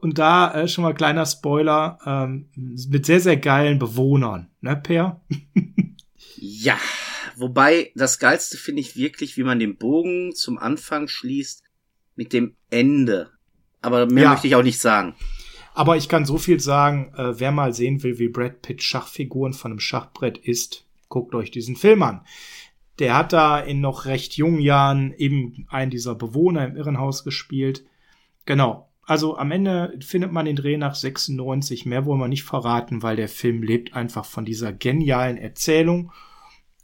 und 0.00 0.18
da 0.18 0.54
äh, 0.54 0.68
schon 0.68 0.84
mal 0.84 0.94
kleiner 0.94 1.26
Spoiler, 1.26 1.98
ähm, 2.06 2.48
mit 2.54 3.04
sehr, 3.04 3.20
sehr 3.20 3.36
geilen 3.36 3.80
Bewohnern, 3.80 4.48
ne, 4.60 4.76
Per? 4.76 5.20
ja, 6.36 6.78
wobei 7.36 7.90
das 7.96 8.20
Geilste 8.20 8.56
finde 8.56 8.80
ich 8.80 8.96
wirklich, 8.96 9.36
wie 9.36 9.42
man 9.42 9.58
den 9.58 9.76
Bogen 9.76 10.34
zum 10.36 10.56
Anfang 10.56 11.08
schließt 11.08 11.64
mit 12.14 12.32
dem 12.32 12.54
Ende. 12.70 13.30
Aber 13.82 14.06
mehr 14.06 14.24
ja. 14.24 14.30
möchte 14.30 14.46
ich 14.46 14.54
auch 14.54 14.62
nicht 14.62 14.78
sagen. 14.78 15.16
Aber 15.80 15.96
ich 15.96 16.10
kann 16.10 16.26
so 16.26 16.36
viel 16.36 16.60
sagen, 16.60 17.10
äh, 17.16 17.40
wer 17.40 17.52
mal 17.52 17.72
sehen 17.72 18.02
will, 18.02 18.18
wie 18.18 18.28
Brad 18.28 18.60
Pitt 18.60 18.82
Schachfiguren 18.82 19.54
von 19.54 19.70
einem 19.70 19.80
Schachbrett 19.80 20.36
ist, 20.36 20.84
guckt 21.08 21.34
euch 21.34 21.50
diesen 21.50 21.74
Film 21.74 22.02
an. 22.02 22.20
Der 22.98 23.16
hat 23.16 23.32
da 23.32 23.58
in 23.58 23.80
noch 23.80 24.04
recht 24.04 24.36
jungen 24.36 24.60
Jahren 24.60 25.14
eben 25.14 25.66
einen 25.70 25.90
dieser 25.90 26.14
Bewohner 26.14 26.66
im 26.66 26.76
Irrenhaus 26.76 27.24
gespielt. 27.24 27.86
Genau. 28.44 28.90
also 29.06 29.38
am 29.38 29.52
Ende 29.52 29.98
findet 30.00 30.32
man 30.32 30.44
den 30.44 30.56
Dreh 30.56 30.76
nach 30.76 30.94
96. 30.94 31.86
Mehr 31.86 32.04
wollen 32.04 32.20
wir 32.20 32.28
nicht 32.28 32.44
verraten, 32.44 33.02
weil 33.02 33.16
der 33.16 33.30
Film 33.30 33.62
lebt 33.62 33.94
einfach 33.94 34.26
von 34.26 34.44
dieser 34.44 34.74
genialen 34.74 35.38
Erzählung 35.38 36.12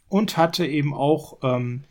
und 0.09 0.39
hatte 0.39 0.65
eben 0.65 0.95
auch 0.95 1.41
ähm, 1.43 1.85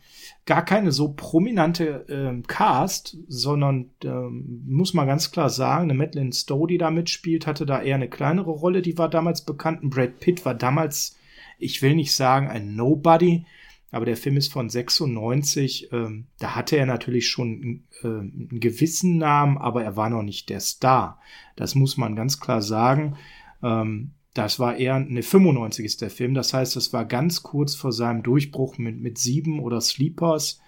gar 0.46 0.64
keine 0.64 0.92
so 0.92 1.12
prominente 1.12 2.06
ähm, 2.08 2.46
Cast, 2.46 3.18
sondern 3.26 3.90
ähm, 4.04 4.62
muss 4.66 4.94
man 4.94 5.08
ganz 5.08 5.32
klar 5.32 5.50
sagen, 5.50 5.90
eine 5.90 5.94
Madeline 5.94 6.32
Stowe, 6.32 6.68
die 6.68 6.78
da 6.78 6.90
mitspielt, 6.92 7.46
hatte 7.48 7.66
da 7.66 7.82
eher 7.82 7.96
eine 7.96 8.08
kleinere 8.08 8.52
Rolle. 8.52 8.80
Die 8.80 8.96
war 8.96 9.10
damals 9.10 9.44
bekannt. 9.44 9.82
Und 9.82 9.90
Brad 9.90 10.20
Pitt 10.20 10.44
war 10.44 10.54
damals, 10.54 11.18
ich 11.58 11.82
will 11.82 11.96
nicht 11.96 12.14
sagen 12.14 12.46
ein 12.46 12.76
Nobody, 12.76 13.44
aber 13.90 14.04
der 14.04 14.16
Film 14.16 14.36
ist 14.36 14.52
von 14.52 14.70
96. 14.70 15.92
Ähm, 15.92 16.26
da 16.38 16.54
hatte 16.54 16.76
er 16.76 16.86
natürlich 16.86 17.28
schon 17.28 17.84
äh, 18.02 18.06
einen 18.06 18.60
gewissen 18.60 19.18
Namen, 19.18 19.58
aber 19.58 19.82
er 19.82 19.96
war 19.96 20.10
noch 20.10 20.22
nicht 20.22 20.48
der 20.48 20.60
Star. 20.60 21.20
Das 21.56 21.74
muss 21.74 21.96
man 21.96 22.14
ganz 22.14 22.38
klar 22.38 22.62
sagen. 22.62 23.16
Ähm, 23.64 24.12
das 24.36 24.58
war 24.58 24.76
eher 24.76 24.96
eine 24.96 25.22
95 25.22 25.84
ist 25.84 26.02
der 26.02 26.10
Film. 26.10 26.34
Das 26.34 26.52
heißt, 26.52 26.76
das 26.76 26.92
war 26.92 27.04
ganz 27.04 27.42
kurz 27.42 27.74
vor 27.74 27.92
seinem 27.92 28.22
Durchbruch 28.22 28.78
mit, 28.78 29.00
mit 29.00 29.18
Sieben 29.18 29.60
oder 29.60 29.80
Sleepers. 29.80 30.60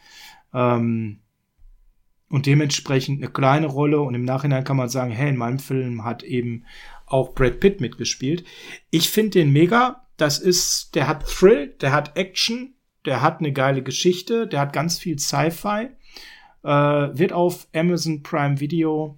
Ähm, 0.54 1.20
und 2.31 2.46
dementsprechend 2.46 3.22
eine 3.22 3.31
kleine 3.31 3.66
Rolle. 3.66 4.00
Und 4.00 4.14
im 4.14 4.24
Nachhinein 4.24 4.64
kann 4.64 4.76
man 4.76 4.88
sagen, 4.88 5.12
hey, 5.12 5.28
in 5.28 5.37
meinem 5.37 5.59
Film 5.59 6.04
hat 6.04 6.22
eben 6.22 6.64
auch 7.07 7.35
Brad 7.35 7.61
Pitt 7.61 7.81
mitgespielt. 7.81 8.44
Ich 8.90 9.11
finde 9.11 9.40
den 9.40 9.52
mega. 9.52 10.07
Das 10.16 10.38
ist, 10.38 10.94
der 10.94 11.07
hat 11.07 11.26
Thrill, 11.26 11.68
der 11.81 11.92
hat 11.92 12.16
Action, 12.16 12.74
der 13.04 13.22
hat 13.22 13.38
eine 13.38 13.52
geile 13.52 13.83
Geschichte, 13.83 14.48
der 14.48 14.61
hat 14.61 14.72
ganz 14.72 14.98
viel 14.98 15.16
Sci-Fi, 15.18 15.90
äh, 16.64 16.68
wird 16.68 17.33
auf 17.33 17.68
Amazon 17.72 18.24
Prime 18.24 18.59
Video 18.59 19.16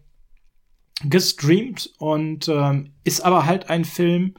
gestreamt 1.05 1.93
und 1.99 2.49
ähm, 2.49 2.93
ist 3.05 3.21
aber 3.21 3.47
halt 3.47 3.71
ein 3.71 3.85
Film, 3.85 4.35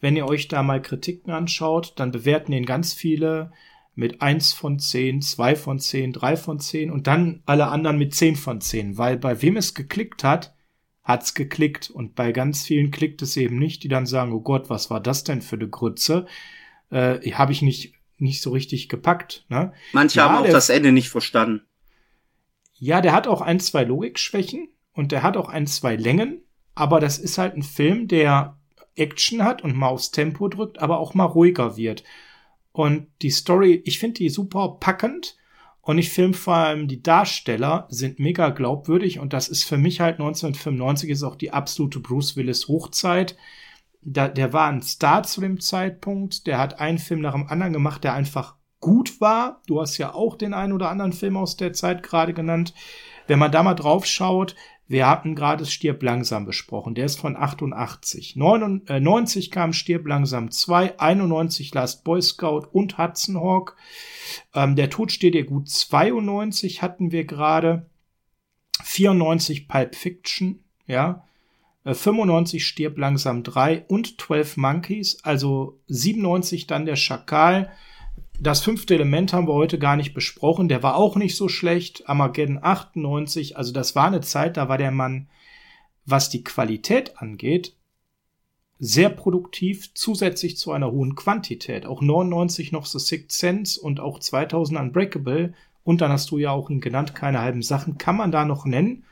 wenn 0.00 0.16
ihr 0.16 0.26
euch 0.26 0.48
da 0.48 0.62
mal 0.62 0.80
Kritiken 0.80 1.32
anschaut, 1.32 1.94
dann 1.96 2.12
bewerten 2.12 2.52
ihn 2.52 2.66
ganz 2.66 2.92
viele 2.92 3.52
mit 3.94 4.22
eins 4.22 4.52
von 4.52 4.78
zehn, 4.78 5.22
zwei 5.22 5.56
von 5.56 5.78
zehn, 5.78 6.12
drei 6.12 6.36
von 6.36 6.60
zehn 6.60 6.90
und 6.90 7.06
dann 7.06 7.42
alle 7.46 7.68
anderen 7.68 7.98
mit 7.98 8.14
zehn 8.14 8.36
von 8.36 8.60
zehn, 8.60 8.98
weil 8.98 9.16
bei 9.16 9.40
wem 9.42 9.56
es 9.56 9.74
geklickt 9.74 10.22
hat, 10.22 10.54
hat's 11.02 11.34
geklickt 11.34 11.90
und 11.90 12.14
bei 12.14 12.32
ganz 12.32 12.64
vielen 12.64 12.90
klickt 12.90 13.22
es 13.22 13.36
eben 13.36 13.58
nicht, 13.58 13.82
die 13.82 13.88
dann 13.88 14.06
sagen, 14.06 14.32
oh 14.32 14.40
Gott, 14.40 14.68
was 14.68 14.90
war 14.90 15.00
das 15.00 15.24
denn 15.24 15.40
für 15.40 15.56
eine 15.56 15.68
Grütze? 15.68 16.26
Äh, 16.90 17.32
habe 17.32 17.52
ich 17.52 17.62
nicht 17.62 17.96
nicht 18.18 18.42
so 18.42 18.50
richtig 18.50 18.88
gepackt. 18.88 19.44
Ne? 19.48 19.72
Manche 19.92 20.18
ja, 20.18 20.24
haben 20.28 20.36
auch 20.36 20.42
der, 20.42 20.52
das 20.52 20.68
Ende 20.68 20.92
nicht 20.92 21.10
verstanden. 21.10 21.62
Ja, 22.74 23.00
der 23.00 23.12
hat 23.12 23.26
auch 23.26 23.40
ein, 23.40 23.60
zwei 23.60 23.84
Logikschwächen 23.84 24.68
und 24.96 25.12
der 25.12 25.22
hat 25.22 25.36
auch 25.36 25.48
ein, 25.48 25.66
zwei 25.66 25.94
Längen, 25.94 26.42
aber 26.74 26.98
das 26.98 27.18
ist 27.18 27.38
halt 27.38 27.54
ein 27.54 27.62
Film, 27.62 28.08
der 28.08 28.58
Action 28.96 29.44
hat 29.44 29.62
und 29.62 29.76
mal 29.76 29.88
aufs 29.88 30.10
Tempo 30.10 30.48
drückt, 30.48 30.80
aber 30.80 30.98
auch 30.98 31.14
mal 31.14 31.24
ruhiger 31.24 31.76
wird. 31.76 32.02
Und 32.72 33.06
die 33.22 33.30
Story, 33.30 33.82
ich 33.84 33.98
finde 33.98 34.14
die 34.14 34.28
super 34.28 34.78
packend 34.80 35.36
und 35.80 35.98
ich 35.98 36.10
finde 36.10 36.36
vor 36.36 36.54
allem 36.54 36.88
die 36.88 37.02
Darsteller 37.02 37.86
sind 37.90 38.18
mega 38.18 38.50
glaubwürdig 38.50 39.20
und 39.20 39.32
das 39.32 39.48
ist 39.48 39.64
für 39.64 39.78
mich 39.78 40.00
halt 40.00 40.14
1995 40.14 41.10
ist 41.10 41.22
auch 41.22 41.36
die 41.36 41.52
absolute 41.52 42.00
Bruce 42.00 42.36
Willis 42.36 42.66
Hochzeit 42.66 43.36
da, 44.06 44.28
der 44.28 44.52
war 44.52 44.68
ein 44.68 44.82
Star 44.82 45.24
zu 45.24 45.40
dem 45.40 45.60
Zeitpunkt. 45.60 46.46
Der 46.46 46.58
hat 46.58 46.78
einen 46.80 46.98
Film 46.98 47.20
nach 47.20 47.32
dem 47.32 47.48
anderen 47.48 47.72
gemacht, 47.72 48.04
der 48.04 48.14
einfach 48.14 48.54
gut 48.80 49.20
war. 49.20 49.62
Du 49.66 49.80
hast 49.80 49.98
ja 49.98 50.14
auch 50.14 50.36
den 50.36 50.54
einen 50.54 50.72
oder 50.72 50.90
anderen 50.90 51.12
Film 51.12 51.36
aus 51.36 51.56
der 51.56 51.72
Zeit 51.72 52.04
gerade 52.04 52.32
genannt. 52.32 52.72
Wenn 53.26 53.40
man 53.40 53.50
da 53.50 53.64
mal 53.64 53.74
drauf 53.74 54.06
schaut, 54.06 54.54
wir 54.88 55.08
hatten 55.08 55.34
gerade 55.34 55.66
Stirb 55.66 56.02
langsam 56.02 56.44
besprochen. 56.44 56.94
Der 56.94 57.06
ist 57.06 57.18
von 57.18 57.36
88. 57.36 58.36
90 58.36 59.50
kam 59.50 59.72
Stirb 59.72 60.06
langsam 60.06 60.50
2, 60.50 61.00
91 61.00 61.74
Last 61.74 62.04
Boy 62.04 62.22
Scout 62.22 62.68
und 62.72 62.96
Hudson 62.96 63.36
Hawk. 63.36 63.76
Ähm, 64.54 64.76
der 64.76 64.90
Tod 64.90 65.10
steht 65.10 65.34
dir 65.34 65.44
gut 65.44 65.68
92 65.68 66.82
hatten 66.82 67.10
wir 67.10 67.24
gerade. 67.24 67.90
94 68.82 69.68
Pulp 69.68 69.94
Fiction, 69.96 70.64
ja. 70.86 71.24
95 71.84 72.60
äh, 72.60 72.64
stirbt 72.64 72.98
langsam 72.98 73.42
3 73.42 73.86
und 73.88 74.20
12 74.20 74.56
Monkeys, 74.56 75.18
also 75.22 75.80
97 75.86 76.66
dann 76.66 76.86
der 76.86 76.96
Schakal. 76.96 77.72
Das 78.38 78.62
fünfte 78.62 78.94
Element 78.94 79.32
haben 79.32 79.48
wir 79.48 79.54
heute 79.54 79.78
gar 79.78 79.96
nicht 79.96 80.12
besprochen, 80.12 80.68
der 80.68 80.82
war 80.82 80.96
auch 80.96 81.16
nicht 81.16 81.36
so 81.36 81.48
schlecht. 81.48 82.08
Armageddon 82.08 82.58
98, 82.62 83.56
also 83.56 83.72
das 83.72 83.94
war 83.94 84.06
eine 84.06 84.20
Zeit, 84.20 84.56
da 84.56 84.68
war 84.68 84.78
der 84.78 84.90
Mann, 84.90 85.28
was 86.04 86.28
die 86.28 86.44
Qualität 86.44 87.18
angeht, 87.18 87.74
sehr 88.78 89.08
produktiv, 89.08 89.94
zusätzlich 89.94 90.56
zu 90.58 90.72
einer 90.72 90.92
hohen 90.92 91.14
Quantität. 91.14 91.86
Auch 91.86 92.02
99 92.02 92.72
noch 92.72 92.86
The 92.86 92.98
Sixth 92.98 93.32
Sense 93.32 93.80
und 93.80 94.00
auch 94.00 94.20
2000 94.20 94.78
Unbreakable. 94.78 95.54
Und 95.82 96.00
dann 96.00 96.12
hast 96.12 96.30
du 96.30 96.38
ja 96.38 96.50
auch 96.50 96.68
ihn 96.68 96.80
genannt, 96.80 97.14
keine 97.14 97.40
halben 97.40 97.62
Sachen, 97.62 97.96
kann 97.96 98.16
man 98.16 98.32
da 98.32 98.44
noch 98.44 98.66
nennen. 98.66 99.04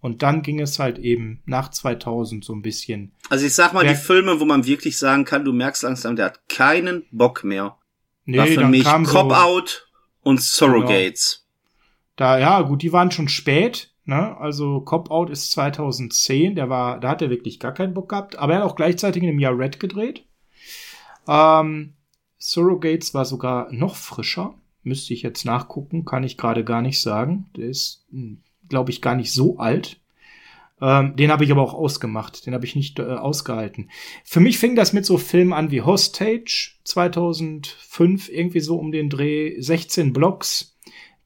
Und 0.00 0.22
dann 0.22 0.42
ging 0.42 0.60
es 0.60 0.78
halt 0.78 0.98
eben 0.98 1.40
nach 1.46 1.70
2000 1.70 2.44
so 2.44 2.52
ein 2.52 2.62
bisschen. 2.62 3.12
Also 3.28 3.46
ich 3.46 3.54
sag 3.54 3.72
mal, 3.72 3.86
die 3.86 3.94
Filme, 3.94 4.40
wo 4.40 4.44
man 4.44 4.66
wirklich 4.66 4.98
sagen 4.98 5.24
kann, 5.24 5.44
du 5.44 5.52
merkst 5.52 5.82
langsam, 5.82 6.16
der 6.16 6.26
hat 6.26 6.48
keinen 6.48 7.04
Bock 7.10 7.44
mehr. 7.44 7.76
Nee, 8.26 8.38
war 8.38 8.46
für 8.46 8.60
dann 8.60 8.70
mich 8.70 8.84
kam 8.84 9.04
Cop 9.04 9.30
so, 9.30 9.36
Out 9.36 9.88
und 10.22 10.40
Surrogates. 10.42 11.44
Genau. 11.44 11.46
Da, 12.16 12.38
ja, 12.38 12.62
gut, 12.62 12.82
die 12.82 12.92
waren 12.92 13.10
schon 13.10 13.28
spät. 13.28 13.92
Ne? 14.04 14.36
Also 14.38 14.80
Cop 14.82 15.10
Out 15.10 15.30
ist 15.30 15.50
2010, 15.52 16.54
der 16.54 16.68
war, 16.68 17.00
da 17.00 17.08
hat 17.08 17.22
er 17.22 17.30
wirklich 17.30 17.58
gar 17.58 17.72
keinen 17.72 17.94
Bock 17.94 18.10
gehabt, 18.10 18.38
aber 18.38 18.52
er 18.52 18.60
hat 18.60 18.66
auch 18.66 18.76
gleichzeitig 18.76 19.22
in 19.22 19.28
einem 19.28 19.40
Jahr 19.40 19.58
Red 19.58 19.80
gedreht. 19.80 20.24
Ähm, 21.26 21.94
Surrogates 22.38 23.14
war 23.14 23.24
sogar 23.24 23.72
noch 23.72 23.96
frischer. 23.96 24.54
Müsste 24.84 25.12
ich 25.12 25.22
jetzt 25.22 25.44
nachgucken, 25.44 26.04
kann 26.04 26.22
ich 26.22 26.36
gerade 26.36 26.62
gar 26.62 26.82
nicht 26.82 27.00
sagen. 27.00 27.50
Der 27.56 27.66
ist 27.66 28.06
hm, 28.10 28.42
glaube 28.68 28.90
ich, 28.90 29.02
gar 29.02 29.16
nicht 29.16 29.32
so 29.32 29.58
alt. 29.58 30.00
Ähm, 30.80 31.16
den 31.16 31.30
habe 31.30 31.44
ich 31.44 31.50
aber 31.50 31.62
auch 31.62 31.74
ausgemacht. 31.74 32.46
Den 32.46 32.54
habe 32.54 32.66
ich 32.66 32.76
nicht 32.76 32.98
äh, 32.98 33.02
ausgehalten. 33.02 33.90
Für 34.24 34.40
mich 34.40 34.58
fing 34.58 34.76
das 34.76 34.92
mit 34.92 35.06
so 35.06 35.16
Filmen 35.16 35.52
an 35.52 35.70
wie 35.70 35.82
Hostage 35.82 36.72
2005, 36.84 38.28
irgendwie 38.28 38.60
so 38.60 38.76
um 38.76 38.92
den 38.92 39.08
Dreh 39.08 39.60
16 39.60 40.12
Blocks. 40.12 40.76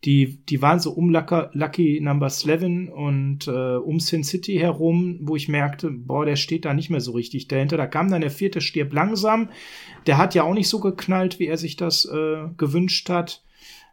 Die, 0.05 0.39
die 0.47 0.63
waren 0.63 0.81
so 0.81 0.93
um 0.93 1.11
Lucky 1.11 2.01
Number 2.01 2.29
11 2.29 2.91
und 2.91 3.49
äh, 3.49 3.77
um 3.77 4.01
Sin 4.01 4.25
City 4.25 4.57
herum, 4.57 5.19
wo 5.21 5.37
ich 5.37 5.49
merkte, 5.49 5.91
boah, 5.91 6.25
der 6.25 6.37
steht 6.37 6.65
da 6.65 6.73
nicht 6.73 6.89
mehr 6.89 7.03
so 7.03 7.13
richtig 7.13 7.49
dahinter. 7.49 7.77
Da 7.77 7.87
kam 7.87 8.11
dann 8.11 8.23
der 8.23 8.31
vierte 8.31 8.63
Stirb 8.63 8.95
langsam. 8.95 9.51
Der 10.07 10.17
hat 10.17 10.35
ja 10.35 10.45
auch 10.45 10.55
nicht 10.55 10.69
so 10.69 10.81
geknallt, 10.81 11.39
wie 11.39 11.49
er 11.49 11.59
sich 11.59 11.77
das 11.77 12.07
äh, 12.07 12.49
gewünscht 12.57 13.11
hat. 13.11 13.43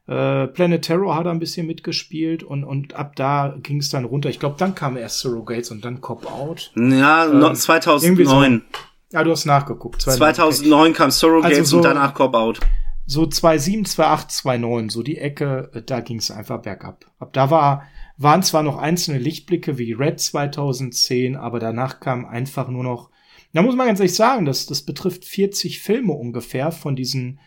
Äh, 0.08 0.48
Planet 0.48 0.82
Terror 0.82 1.15
hat 1.15 1.26
er 1.26 1.32
ein 1.32 1.39
bisschen 1.39 1.67
mitgespielt 1.67 2.41
und, 2.41 2.63
und 2.63 2.93
ab 2.93 3.18
da 3.18 3.58
ging 3.62 3.80
es 3.80 3.89
dann 3.89 4.05
runter. 4.05 4.30
Ich 4.30 4.39
glaube, 4.39 4.55
dann 4.58 4.74
kam 4.74 4.95
erst 4.95 5.20
Surrogates 5.20 5.70
und 5.70 5.84
dann 5.84 5.99
Cop 5.99 6.26
Out. 6.32 6.72
Ja, 6.76 7.26
ähm, 7.26 7.53
2009. 7.53 8.64
So, 8.72 8.78
ja, 9.18 9.24
du 9.24 9.32
hast 9.32 9.45
nachgeguckt. 9.45 10.01
2009 10.01 10.93
kam 10.93 11.12
Surrogates 11.12 11.58
also 11.60 11.70
so, 11.72 11.78
und 11.78 11.84
danach 11.84 12.14
Cop 12.14 12.36
Out. 12.36 12.62
So 13.05 13.26
2007, 13.26 13.84
2008, 13.84 14.32
2009, 14.32 14.89
so 14.89 15.03
die 15.03 15.18
Ecke, 15.18 15.72
äh, 15.74 15.82
da 15.82 15.99
ging 15.99 16.20
es 16.20 16.32
einfach 16.32 16.62
bergab. 16.62 17.05
Ab 17.20 17.34
da 17.34 17.49
war, 17.49 17.84
waren 18.16 18.43
zwar 18.43 18.64
noch 18.64 18.78
einzelne 18.78 19.20
Lichtblicke 19.20 19.78
wie 19.78 19.91
Red 19.91 20.22
2010, 20.22 21.36
aber 21.36 21.60
danach 21.60 21.99
kam 21.99 22.26
einfach 22.26 22.70
nur 22.70 22.84
noch, 22.84 23.10
da 23.51 23.62
muss 23.62 23.76
man 23.76 23.88
ganz 23.88 23.99
ehrlich 23.99 24.16
sagen, 24.16 24.45
das, 24.45 24.68
das 24.68 24.84
betrifft 24.84 25.26
40 25.26 25.82
Filme 25.82 26.14
ungefähr 26.14 26.72
von 26.72 26.95
diesen 26.95 27.39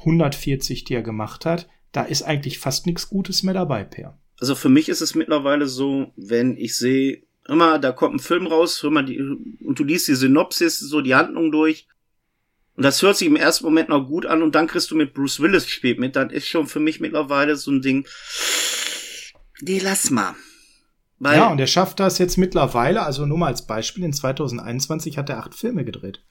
140, 0.00 0.82
die 0.82 0.94
er 0.94 1.02
gemacht 1.02 1.46
hat 1.46 1.68
da 1.92 2.02
ist 2.02 2.22
eigentlich 2.22 2.58
fast 2.58 2.86
nichts 2.86 3.08
Gutes 3.08 3.42
mehr 3.42 3.54
dabei, 3.54 3.84
Per. 3.84 4.18
Also 4.40 4.54
für 4.54 4.68
mich 4.68 4.88
ist 4.88 5.00
es 5.00 5.14
mittlerweile 5.14 5.66
so, 5.66 6.12
wenn 6.16 6.56
ich 6.56 6.76
sehe, 6.76 7.22
immer, 7.48 7.78
da 7.78 7.92
kommt 7.92 8.16
ein 8.16 8.20
Film 8.20 8.46
raus, 8.46 8.82
hör 8.82 8.90
mal 8.90 9.04
die, 9.04 9.20
und 9.20 9.78
du 9.78 9.84
liest 9.84 10.08
die 10.08 10.14
Synopsis, 10.14 10.78
so 10.78 11.00
die 11.00 11.14
Handlung 11.14 11.50
durch. 11.50 11.88
Und 12.76 12.84
das 12.84 13.02
hört 13.02 13.16
sich 13.16 13.26
im 13.26 13.34
ersten 13.34 13.64
Moment 13.64 13.88
noch 13.88 14.06
gut 14.06 14.26
an 14.26 14.42
und 14.42 14.54
dann 14.54 14.68
kriegst 14.68 14.90
du 14.90 14.94
mit 14.94 15.12
Bruce 15.12 15.40
Willis 15.40 15.68
spät 15.68 15.98
mit. 15.98 16.14
Dann 16.14 16.30
ist 16.30 16.46
schon 16.46 16.68
für 16.68 16.78
mich 16.78 17.00
mittlerweile 17.00 17.56
so 17.56 17.72
ein 17.72 17.82
Ding. 17.82 18.06
Nee, 19.60 19.80
lass 19.82 20.10
mal. 20.10 20.36
Weil 21.18 21.38
ja, 21.38 21.48
und 21.48 21.58
er 21.58 21.66
schafft 21.66 21.98
das 21.98 22.18
jetzt 22.18 22.36
mittlerweile, 22.36 23.02
also 23.02 23.26
nur 23.26 23.38
mal 23.38 23.48
als 23.48 23.66
Beispiel, 23.66 24.04
in 24.04 24.12
2021 24.12 25.18
hat 25.18 25.28
er 25.28 25.38
acht 25.38 25.56
Filme 25.56 25.84
gedreht. 25.84 26.22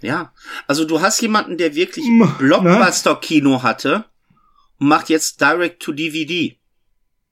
Ja, 0.00 0.32
also 0.66 0.84
du 0.84 1.00
hast 1.00 1.20
jemanden, 1.20 1.58
der 1.58 1.76
wirklich 1.76 2.04
ne? 2.08 2.34
Blockbuster-Kino 2.38 3.62
hatte 3.62 4.06
macht 4.82 5.08
jetzt 5.08 5.40
Direct 5.40 5.80
to 5.82 5.92
DVD. 5.92 6.58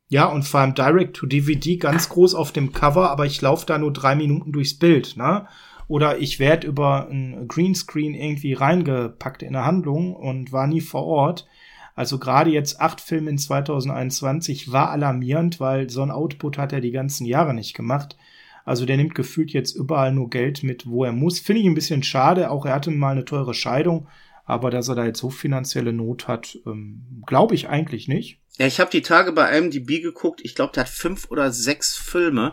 Ja, 0.08 0.26
und 0.26 0.44
vor 0.44 0.60
allem 0.60 0.74
Direct 0.74 1.16
to 1.16 1.26
DVD 1.26 1.76
ganz 1.76 2.08
groß 2.08 2.34
auf 2.34 2.52
dem 2.52 2.72
Cover, 2.72 3.10
aber 3.10 3.26
ich 3.26 3.40
laufe 3.40 3.66
da 3.66 3.78
nur 3.78 3.92
drei 3.92 4.16
Minuten 4.16 4.52
durchs 4.52 4.78
Bild, 4.78 5.16
ne? 5.16 5.46
Oder 5.86 6.18
ich 6.18 6.38
werde 6.38 6.68
über 6.68 7.08
ein 7.08 7.48
Greenscreen 7.48 8.14
irgendwie 8.14 8.54
reingepackt 8.54 9.42
in 9.42 9.56
eine 9.56 9.64
Handlung 9.64 10.14
und 10.14 10.52
war 10.52 10.68
nie 10.68 10.80
vor 10.80 11.04
Ort. 11.04 11.48
Also 11.96 12.18
gerade 12.18 12.50
jetzt 12.50 12.80
acht 12.80 13.00
Filme 13.00 13.30
in 13.30 13.38
2021 13.38 14.70
war 14.70 14.90
alarmierend, 14.90 15.58
weil 15.58 15.90
so 15.90 16.02
ein 16.02 16.12
Output 16.12 16.58
hat 16.58 16.72
er 16.72 16.80
die 16.80 16.92
ganzen 16.92 17.26
Jahre 17.26 17.54
nicht 17.54 17.74
gemacht. 17.74 18.16
Also 18.64 18.86
der 18.86 18.96
nimmt 18.96 19.16
gefühlt 19.16 19.50
jetzt 19.52 19.74
überall 19.74 20.12
nur 20.12 20.30
Geld 20.30 20.62
mit, 20.62 20.86
wo 20.88 21.04
er 21.04 21.12
muss. 21.12 21.40
Finde 21.40 21.62
ich 21.62 21.66
ein 21.66 21.74
bisschen 21.74 22.04
schade. 22.04 22.50
Auch 22.50 22.66
er 22.66 22.74
hatte 22.74 22.92
mal 22.92 23.10
eine 23.12 23.24
teure 23.24 23.54
Scheidung. 23.54 24.06
Aber 24.50 24.70
dass 24.70 24.88
er 24.88 24.96
da 24.96 25.04
jetzt 25.04 25.20
so 25.20 25.30
finanzielle 25.30 25.92
Not 25.92 26.26
hat, 26.26 26.58
ähm, 26.66 27.22
glaube 27.24 27.54
ich 27.54 27.68
eigentlich 27.68 28.08
nicht. 28.08 28.40
Ja, 28.58 28.66
ich 28.66 28.80
habe 28.80 28.90
die 28.90 29.00
Tage 29.00 29.30
bei 29.32 29.56
IMDb 29.56 30.02
geguckt. 30.02 30.40
Ich 30.42 30.56
glaube, 30.56 30.72
der 30.74 30.84
hat 30.84 30.90
fünf 30.90 31.30
oder 31.30 31.52
sechs 31.52 31.96
Filme 31.96 32.50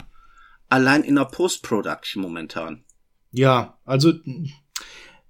allein 0.70 1.04
in 1.04 1.16
der 1.16 1.26
Post-Production 1.26 2.22
momentan. 2.22 2.84
Ja, 3.32 3.80
also 3.84 4.14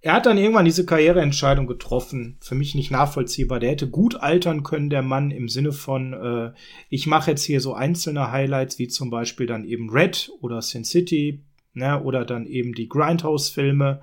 er 0.01 0.13
hat 0.13 0.25
dann 0.25 0.37
irgendwann 0.37 0.65
diese 0.65 0.85
Karriereentscheidung 0.85 1.67
getroffen. 1.67 2.37
Für 2.41 2.55
mich 2.55 2.75
nicht 2.75 2.91
nachvollziehbar. 2.91 3.61
Der 3.61 3.71
hätte 3.71 3.89
gut 3.89 4.15
altern 4.15 4.63
können, 4.63 4.89
der 4.89 5.03
Mann, 5.03 5.31
im 5.31 5.47
Sinne 5.47 5.71
von, 5.71 6.11
äh, 6.11 6.51
ich 6.89 7.07
mache 7.07 7.31
jetzt 7.31 7.43
hier 7.43 7.61
so 7.61 7.75
einzelne 7.75 8.29
Highlights, 8.31 8.77
wie 8.77 8.89
zum 8.89 9.09
Beispiel 9.09 9.47
dann 9.47 9.63
eben 9.63 9.89
Red 9.89 10.31
oder 10.41 10.61
Sin 10.61 10.83
City, 10.83 11.45
ne, 11.73 12.03
oder 12.03 12.25
dann 12.25 12.45
eben 12.45 12.73
die 12.73 12.89
Grindhouse-Filme, 12.89 14.01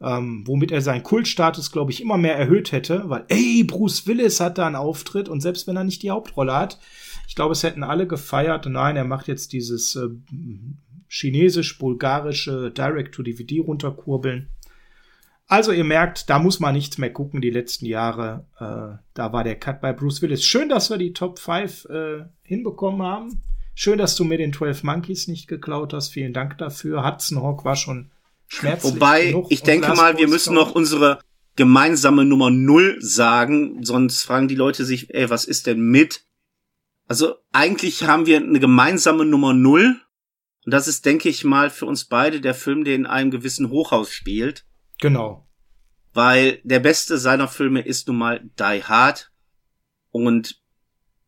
ähm, 0.00 0.42
womit 0.46 0.72
er 0.72 0.82
seinen 0.82 1.02
Kultstatus, 1.02 1.72
glaube 1.72 1.90
ich, 1.90 2.02
immer 2.02 2.18
mehr 2.18 2.36
erhöht 2.36 2.72
hätte, 2.72 3.04
weil, 3.06 3.24
ey, 3.28 3.64
Bruce 3.64 4.06
Willis 4.06 4.40
hat 4.40 4.58
da 4.58 4.66
einen 4.66 4.76
Auftritt 4.76 5.28
und 5.28 5.40
selbst 5.40 5.66
wenn 5.66 5.76
er 5.76 5.84
nicht 5.84 6.02
die 6.02 6.10
Hauptrolle 6.10 6.54
hat, 6.54 6.78
ich 7.28 7.34
glaube, 7.34 7.52
es 7.52 7.62
hätten 7.62 7.82
alle 7.82 8.06
gefeiert. 8.06 8.66
Nein, 8.66 8.96
er 8.96 9.04
macht 9.04 9.28
jetzt 9.28 9.52
dieses 9.52 9.96
äh, 9.96 10.08
chinesisch-bulgarische 11.08 12.70
Direct-to-DVD 12.70 13.60
runterkurbeln. 13.60 14.48
Also 15.48 15.70
ihr 15.72 15.84
merkt, 15.84 16.28
da 16.28 16.38
muss 16.38 16.58
man 16.58 16.74
nichts 16.74 16.98
mehr 16.98 17.12
gucken 17.12 17.40
die 17.40 17.50
letzten 17.50 17.86
Jahre. 17.86 18.46
Äh, 18.58 18.98
da 19.14 19.32
war 19.32 19.44
der 19.44 19.58
Cut 19.58 19.80
bei 19.80 19.92
Bruce 19.92 20.22
Willis. 20.22 20.44
Schön, 20.44 20.68
dass 20.68 20.90
wir 20.90 20.98
die 20.98 21.12
Top 21.12 21.38
5 21.38 21.84
äh, 21.86 22.24
hinbekommen 22.42 23.02
haben. 23.02 23.42
Schön, 23.74 23.98
dass 23.98 24.16
du 24.16 24.24
mir 24.24 24.38
den 24.38 24.52
12 24.52 24.82
Monkeys 24.82 25.28
nicht 25.28 25.46
geklaut 25.46 25.92
hast. 25.92 26.08
Vielen 26.08 26.32
Dank 26.32 26.58
dafür. 26.58 27.06
Hudson 27.06 27.42
Hawk 27.42 27.64
war 27.64 27.76
schon 27.76 28.10
schmerzlich. 28.48 28.94
Wobei, 28.94 29.34
ich 29.48 29.62
denke 29.62 29.94
mal, 29.94 30.18
wir 30.18 30.28
müssen 30.28 30.54
noch 30.54 30.74
unsere 30.74 31.18
gemeinsame 31.56 32.24
Nummer 32.24 32.50
0 32.50 32.98
sagen, 33.00 33.82
sonst 33.82 34.22
fragen 34.22 34.48
die 34.48 34.54
Leute 34.54 34.84
sich, 34.84 35.12
ey, 35.14 35.30
was 35.30 35.44
ist 35.44 35.66
denn 35.66 35.80
mit? 35.80 36.24
Also 37.08 37.36
eigentlich 37.52 38.04
haben 38.04 38.26
wir 38.26 38.38
eine 38.38 38.60
gemeinsame 38.60 39.24
Nummer 39.24 39.54
0. 39.54 40.00
Und 40.64 40.72
das 40.72 40.88
ist, 40.88 41.06
denke 41.06 41.28
ich 41.28 41.44
mal, 41.44 41.70
für 41.70 41.86
uns 41.86 42.04
beide 42.04 42.40
der 42.40 42.54
Film, 42.54 42.84
der 42.84 42.94
in 42.96 43.06
einem 43.06 43.30
gewissen 43.30 43.70
Hochhaus 43.70 44.12
spielt. 44.12 44.66
Genau. 45.00 45.48
Weil 46.12 46.60
der 46.64 46.80
beste 46.80 47.18
seiner 47.18 47.48
Filme 47.48 47.80
ist 47.80 48.08
nun 48.08 48.18
mal 48.18 48.50
Die 48.58 48.82
Hard. 48.84 49.30
Und 50.10 50.60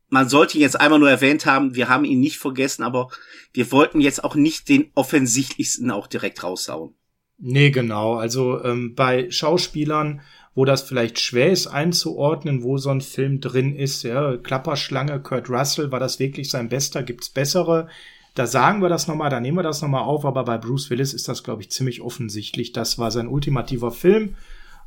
man 0.09 0.29
sollte 0.29 0.59
ihn 0.59 0.63
jetzt 0.63 0.81
einmal 0.81 0.99
nur 0.99 1.11
erwähnt 1.11 1.47
haben, 1.47 1.75
wir 1.75 1.89
haben 1.89 2.05
ihn 2.05 2.21
nicht 2.21 2.39
vergessen, 2.39 2.83
aber 2.83 3.11
wir 3.53 3.71
wollten 3.71 4.01
jetzt 4.01 4.25
auch 4.25 4.35
nicht 4.35 4.69
den 4.69 4.91
offensichtlichsten 4.95 5.91
auch 5.91 6.07
direkt 6.07 6.43
raushauen. 6.43 6.98
Nee, 7.39 7.71
genau. 7.71 8.15
Also 8.15 8.63
ähm, 8.65 8.95
bei 8.95 9.31
Schauspielern, 9.31 10.21
wo 10.55 10.65
das 10.65 10.83
vielleicht 10.83 11.21
schwer 11.21 11.53
ist 11.53 11.69
einzuordnen, 11.69 12.65
wo 12.65 12.79
so 12.79 12.91
ein 12.91 13.01
Film 13.01 13.41
drin 13.41 13.77
ist, 13.77 14.03
ja, 14.03 14.37
Klapperschlange, 14.37 15.21
Kurt 15.21 15.49
Russell, 15.49 15.93
war 15.93 16.01
das 16.01 16.19
wirklich 16.19 16.51
sein 16.51 16.69
bester? 16.69 17.05
Gibt's 17.05 17.31
bessere? 17.31 17.89
Da 18.35 18.47
sagen 18.47 18.83
wir 18.83 18.89
das 18.89 19.07
nochmal, 19.07 19.31
da 19.31 19.41
nehmen 19.41 19.57
wir 19.57 19.63
das 19.63 19.83
nochmal 19.83 20.03
auf, 20.03 20.25
aber 20.25 20.45
bei 20.45 20.59
Bruce 20.59 20.91
Willis 20.91 21.15
ist 21.15 21.29
das, 21.29 21.45
glaube 21.45 21.63
ich, 21.63 21.71
ziemlich 21.71 22.01
offensichtlich. 22.01 22.73
Das 22.73 22.99
war 22.99 23.11
sein 23.11 23.29
ultimativer 23.29 23.93
Film. 23.93 24.35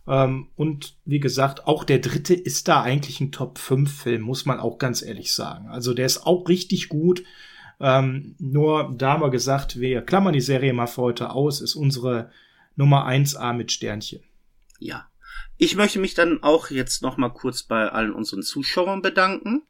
Ähm, 0.08 0.48
und 0.56 0.96
wie 1.06 1.20
gesagt, 1.20 1.68
auch 1.68 1.84
der 1.84 2.00
dritte 2.00 2.34
ist 2.34 2.68
da 2.68 2.82
eigentlich 2.82 3.22
ein 3.22 3.32
Top-5-Film, 3.32 4.22
muss 4.22 4.46
man 4.46 4.60
auch 4.60 4.78
ganz 4.78 5.02
ehrlich 5.02 5.34
sagen. 5.34 5.68
Also 5.68 5.94
der 5.94 6.06
ist 6.06 6.26
auch 6.26 6.50
richtig 6.50 6.90
gut. 6.90 7.24
Ähm, 7.82 8.36
nur 8.38 8.94
da 8.96 9.14
haben 9.14 9.24
wir 9.24 9.32
gesagt, 9.32 9.80
wir 9.80 10.04
klammern 10.04 10.34
die 10.34 10.42
Serie 10.42 10.72
mal 10.72 10.88
für 10.88 11.02
heute 11.02 11.32
aus, 11.32 11.62
ist 11.62 11.76
unsere 11.76 12.30
Nummer 12.76 13.08
1a 13.08 13.54
mit 13.54 13.72
Sternchen. 13.72 14.22
Ja. 14.80 15.08
Ich 15.58 15.76
möchte 15.76 16.00
mich 16.00 16.14
dann 16.14 16.44
auch 16.44 16.70
jetzt 16.70 17.02
noch 17.02 17.18
mal 17.18 17.30
kurz 17.30 17.64
bei 17.64 17.90
allen 17.90 18.14
unseren 18.14 18.44
Zuschauern 18.44 19.02
bedanken 19.02 19.64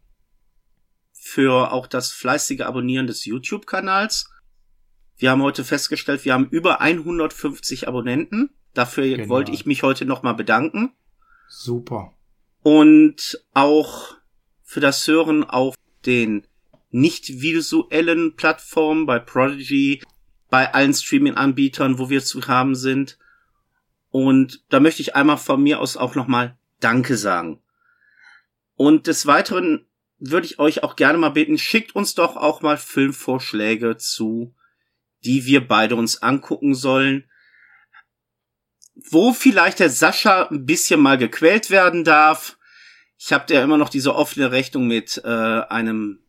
für 1.14 1.72
auch 1.72 1.88
das 1.88 2.12
fleißige 2.12 2.62
Abonnieren 2.62 3.08
des 3.08 3.26
YouTube-Kanals. 3.26 4.30
Wir 5.18 5.32
haben 5.32 5.44
heute 5.44 5.64
festgestellt, 5.64 6.26
wir 6.26 6.34
haben 6.34 6.50
über 6.50 6.82
150 6.82 7.88
Abonnenten. 7.88 8.50
Dafür 8.74 9.06
genau. 9.06 9.30
wollte 9.30 9.52
ich 9.52 9.66
mich 9.66 9.84
heute 9.84 10.06
nochmal 10.06 10.34
bedanken. 10.34 10.94
Super. 11.48 12.14
Und 12.64 13.46
auch 13.54 14.16
für 14.64 14.80
das 14.80 15.06
Hören 15.08 15.44
auf 15.44 15.76
den 16.06 16.48
nicht 16.92 17.42
visuellen 17.42 18.36
Plattformen 18.36 19.06
bei 19.06 19.20
Prodigy, 19.20 20.02
bei 20.50 20.74
allen 20.74 20.94
Streaming-Anbietern, 20.94 21.98
wo 21.98 22.10
wir 22.10 22.24
zu 22.24 22.48
haben 22.48 22.76
sind. 22.76 23.18
Und 24.10 24.64
da 24.70 24.80
möchte 24.80 25.02
ich 25.02 25.16
einmal 25.16 25.38
von 25.38 25.64
mir 25.64 25.80
aus 25.80 25.98
auch 25.98 26.16
nochmal 26.16 26.58
Danke 26.82 27.16
sagen. 27.16 27.62
Und 28.76 29.08
des 29.08 29.26
Weiteren 29.26 29.86
würde 30.20 30.46
ich 30.46 30.60
euch 30.60 30.84
auch 30.84 30.96
gerne 30.96 31.18
mal 31.18 31.30
bitten, 31.30 31.58
schickt 31.58 31.96
uns 31.96 32.14
doch 32.14 32.36
auch 32.36 32.62
mal 32.62 32.78
Filmvorschläge 32.78 33.98
zu, 33.98 34.54
die 35.24 35.46
wir 35.46 35.68
beide 35.68 35.96
uns 35.96 36.22
angucken 36.22 36.76
sollen. 36.76 37.26
Wo 38.96 39.34
vielleicht 39.34 39.80
der 39.80 39.90
Sascha 39.90 40.48
ein 40.48 40.66
bisschen 40.66 41.00
mal 41.00 41.18
gequält 41.18 41.70
werden 41.70 42.04
darf. 42.04 42.58
Ich 43.18 43.32
habe 43.32 43.54
ja 43.54 43.64
immer 43.64 43.78
noch 43.78 43.90
diese 43.90 44.16
offene 44.16 44.52
Rechnung 44.52 44.88
mit 44.88 45.22
äh, 45.24 45.28
einem 45.28 46.21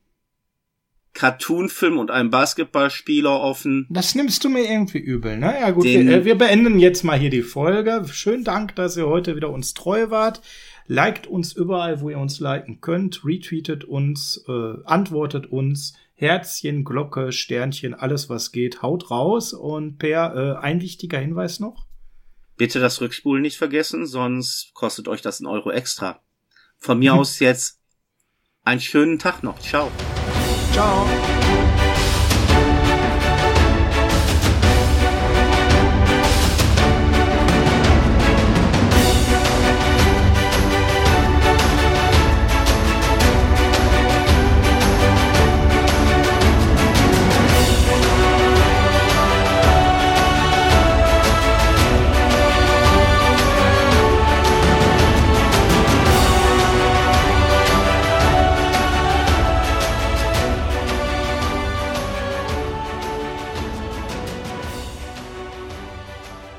Cartoon-Film 1.15 1.99
und 1.99 2.11
einem 2.11 2.31
Basketballspieler 2.31 3.41
offen. 3.41 3.87
Das 3.91 4.15
nimmst 4.15 4.45
du 4.45 4.49
mir 4.49 4.65
irgendwie 4.65 4.99
übel, 4.99 5.37
ne? 5.37 5.55
Ja 5.61 5.71
gut, 5.71 5.85
wir, 5.85 6.01
äh, 6.01 6.25
wir 6.25 6.37
beenden 6.37 6.79
jetzt 6.79 7.05
mal 7.05 7.19
hier 7.19 7.31
die 7.31 7.43
Folge. 7.43 8.05
Schönen 8.11 8.45
Dank, 8.45 8.75
dass 8.77 8.97
ihr 8.97 9.07
heute 9.07 9.37
wieder 9.37 9.51
uns 9.51 9.75
treu 9.75 10.11
wart. 10.11 10.41
Liked 10.87 11.27
uns 11.27 11.53
überall, 11.53 12.01
wo 12.01 12.11
ihr 12.11 12.19
uns 12.19 12.41
liken 12.41 12.81
könnt, 12.81 13.25
retweetet 13.25 13.85
uns, 13.85 14.45
äh, 14.49 14.75
antwortet 14.85 15.47
uns, 15.47 15.95
Herzchen, 16.15 16.85
Glocke, 16.85 17.33
Sternchen, 17.33 17.95
alles 17.95 18.29
was 18.29 18.53
geht, 18.53 18.83
haut 18.83 19.11
raus. 19.11 19.53
Und 19.53 19.99
Per, 19.99 20.35
äh, 20.35 20.65
ein 20.65 20.81
wichtiger 20.81 21.19
Hinweis 21.19 21.61
noch. 21.61 21.87
Bitte 22.57 22.81
das 22.81 23.01
Rückspulen 23.01 23.43
nicht 23.43 23.57
vergessen, 23.57 24.07
sonst 24.07 24.73
kostet 24.75 25.09
euch 25.09 25.23
das 25.23 25.41
ein 25.41 25.47
Euro 25.47 25.71
extra. 25.71 26.21
Von 26.79 26.99
mir 26.99 27.15
aus 27.15 27.39
jetzt 27.39 27.81
einen 28.65 28.81
schönen 28.81 29.19
Tag 29.19 29.43
noch. 29.43 29.59
Ciao. 29.59 29.91
Ciao. 30.73 31.42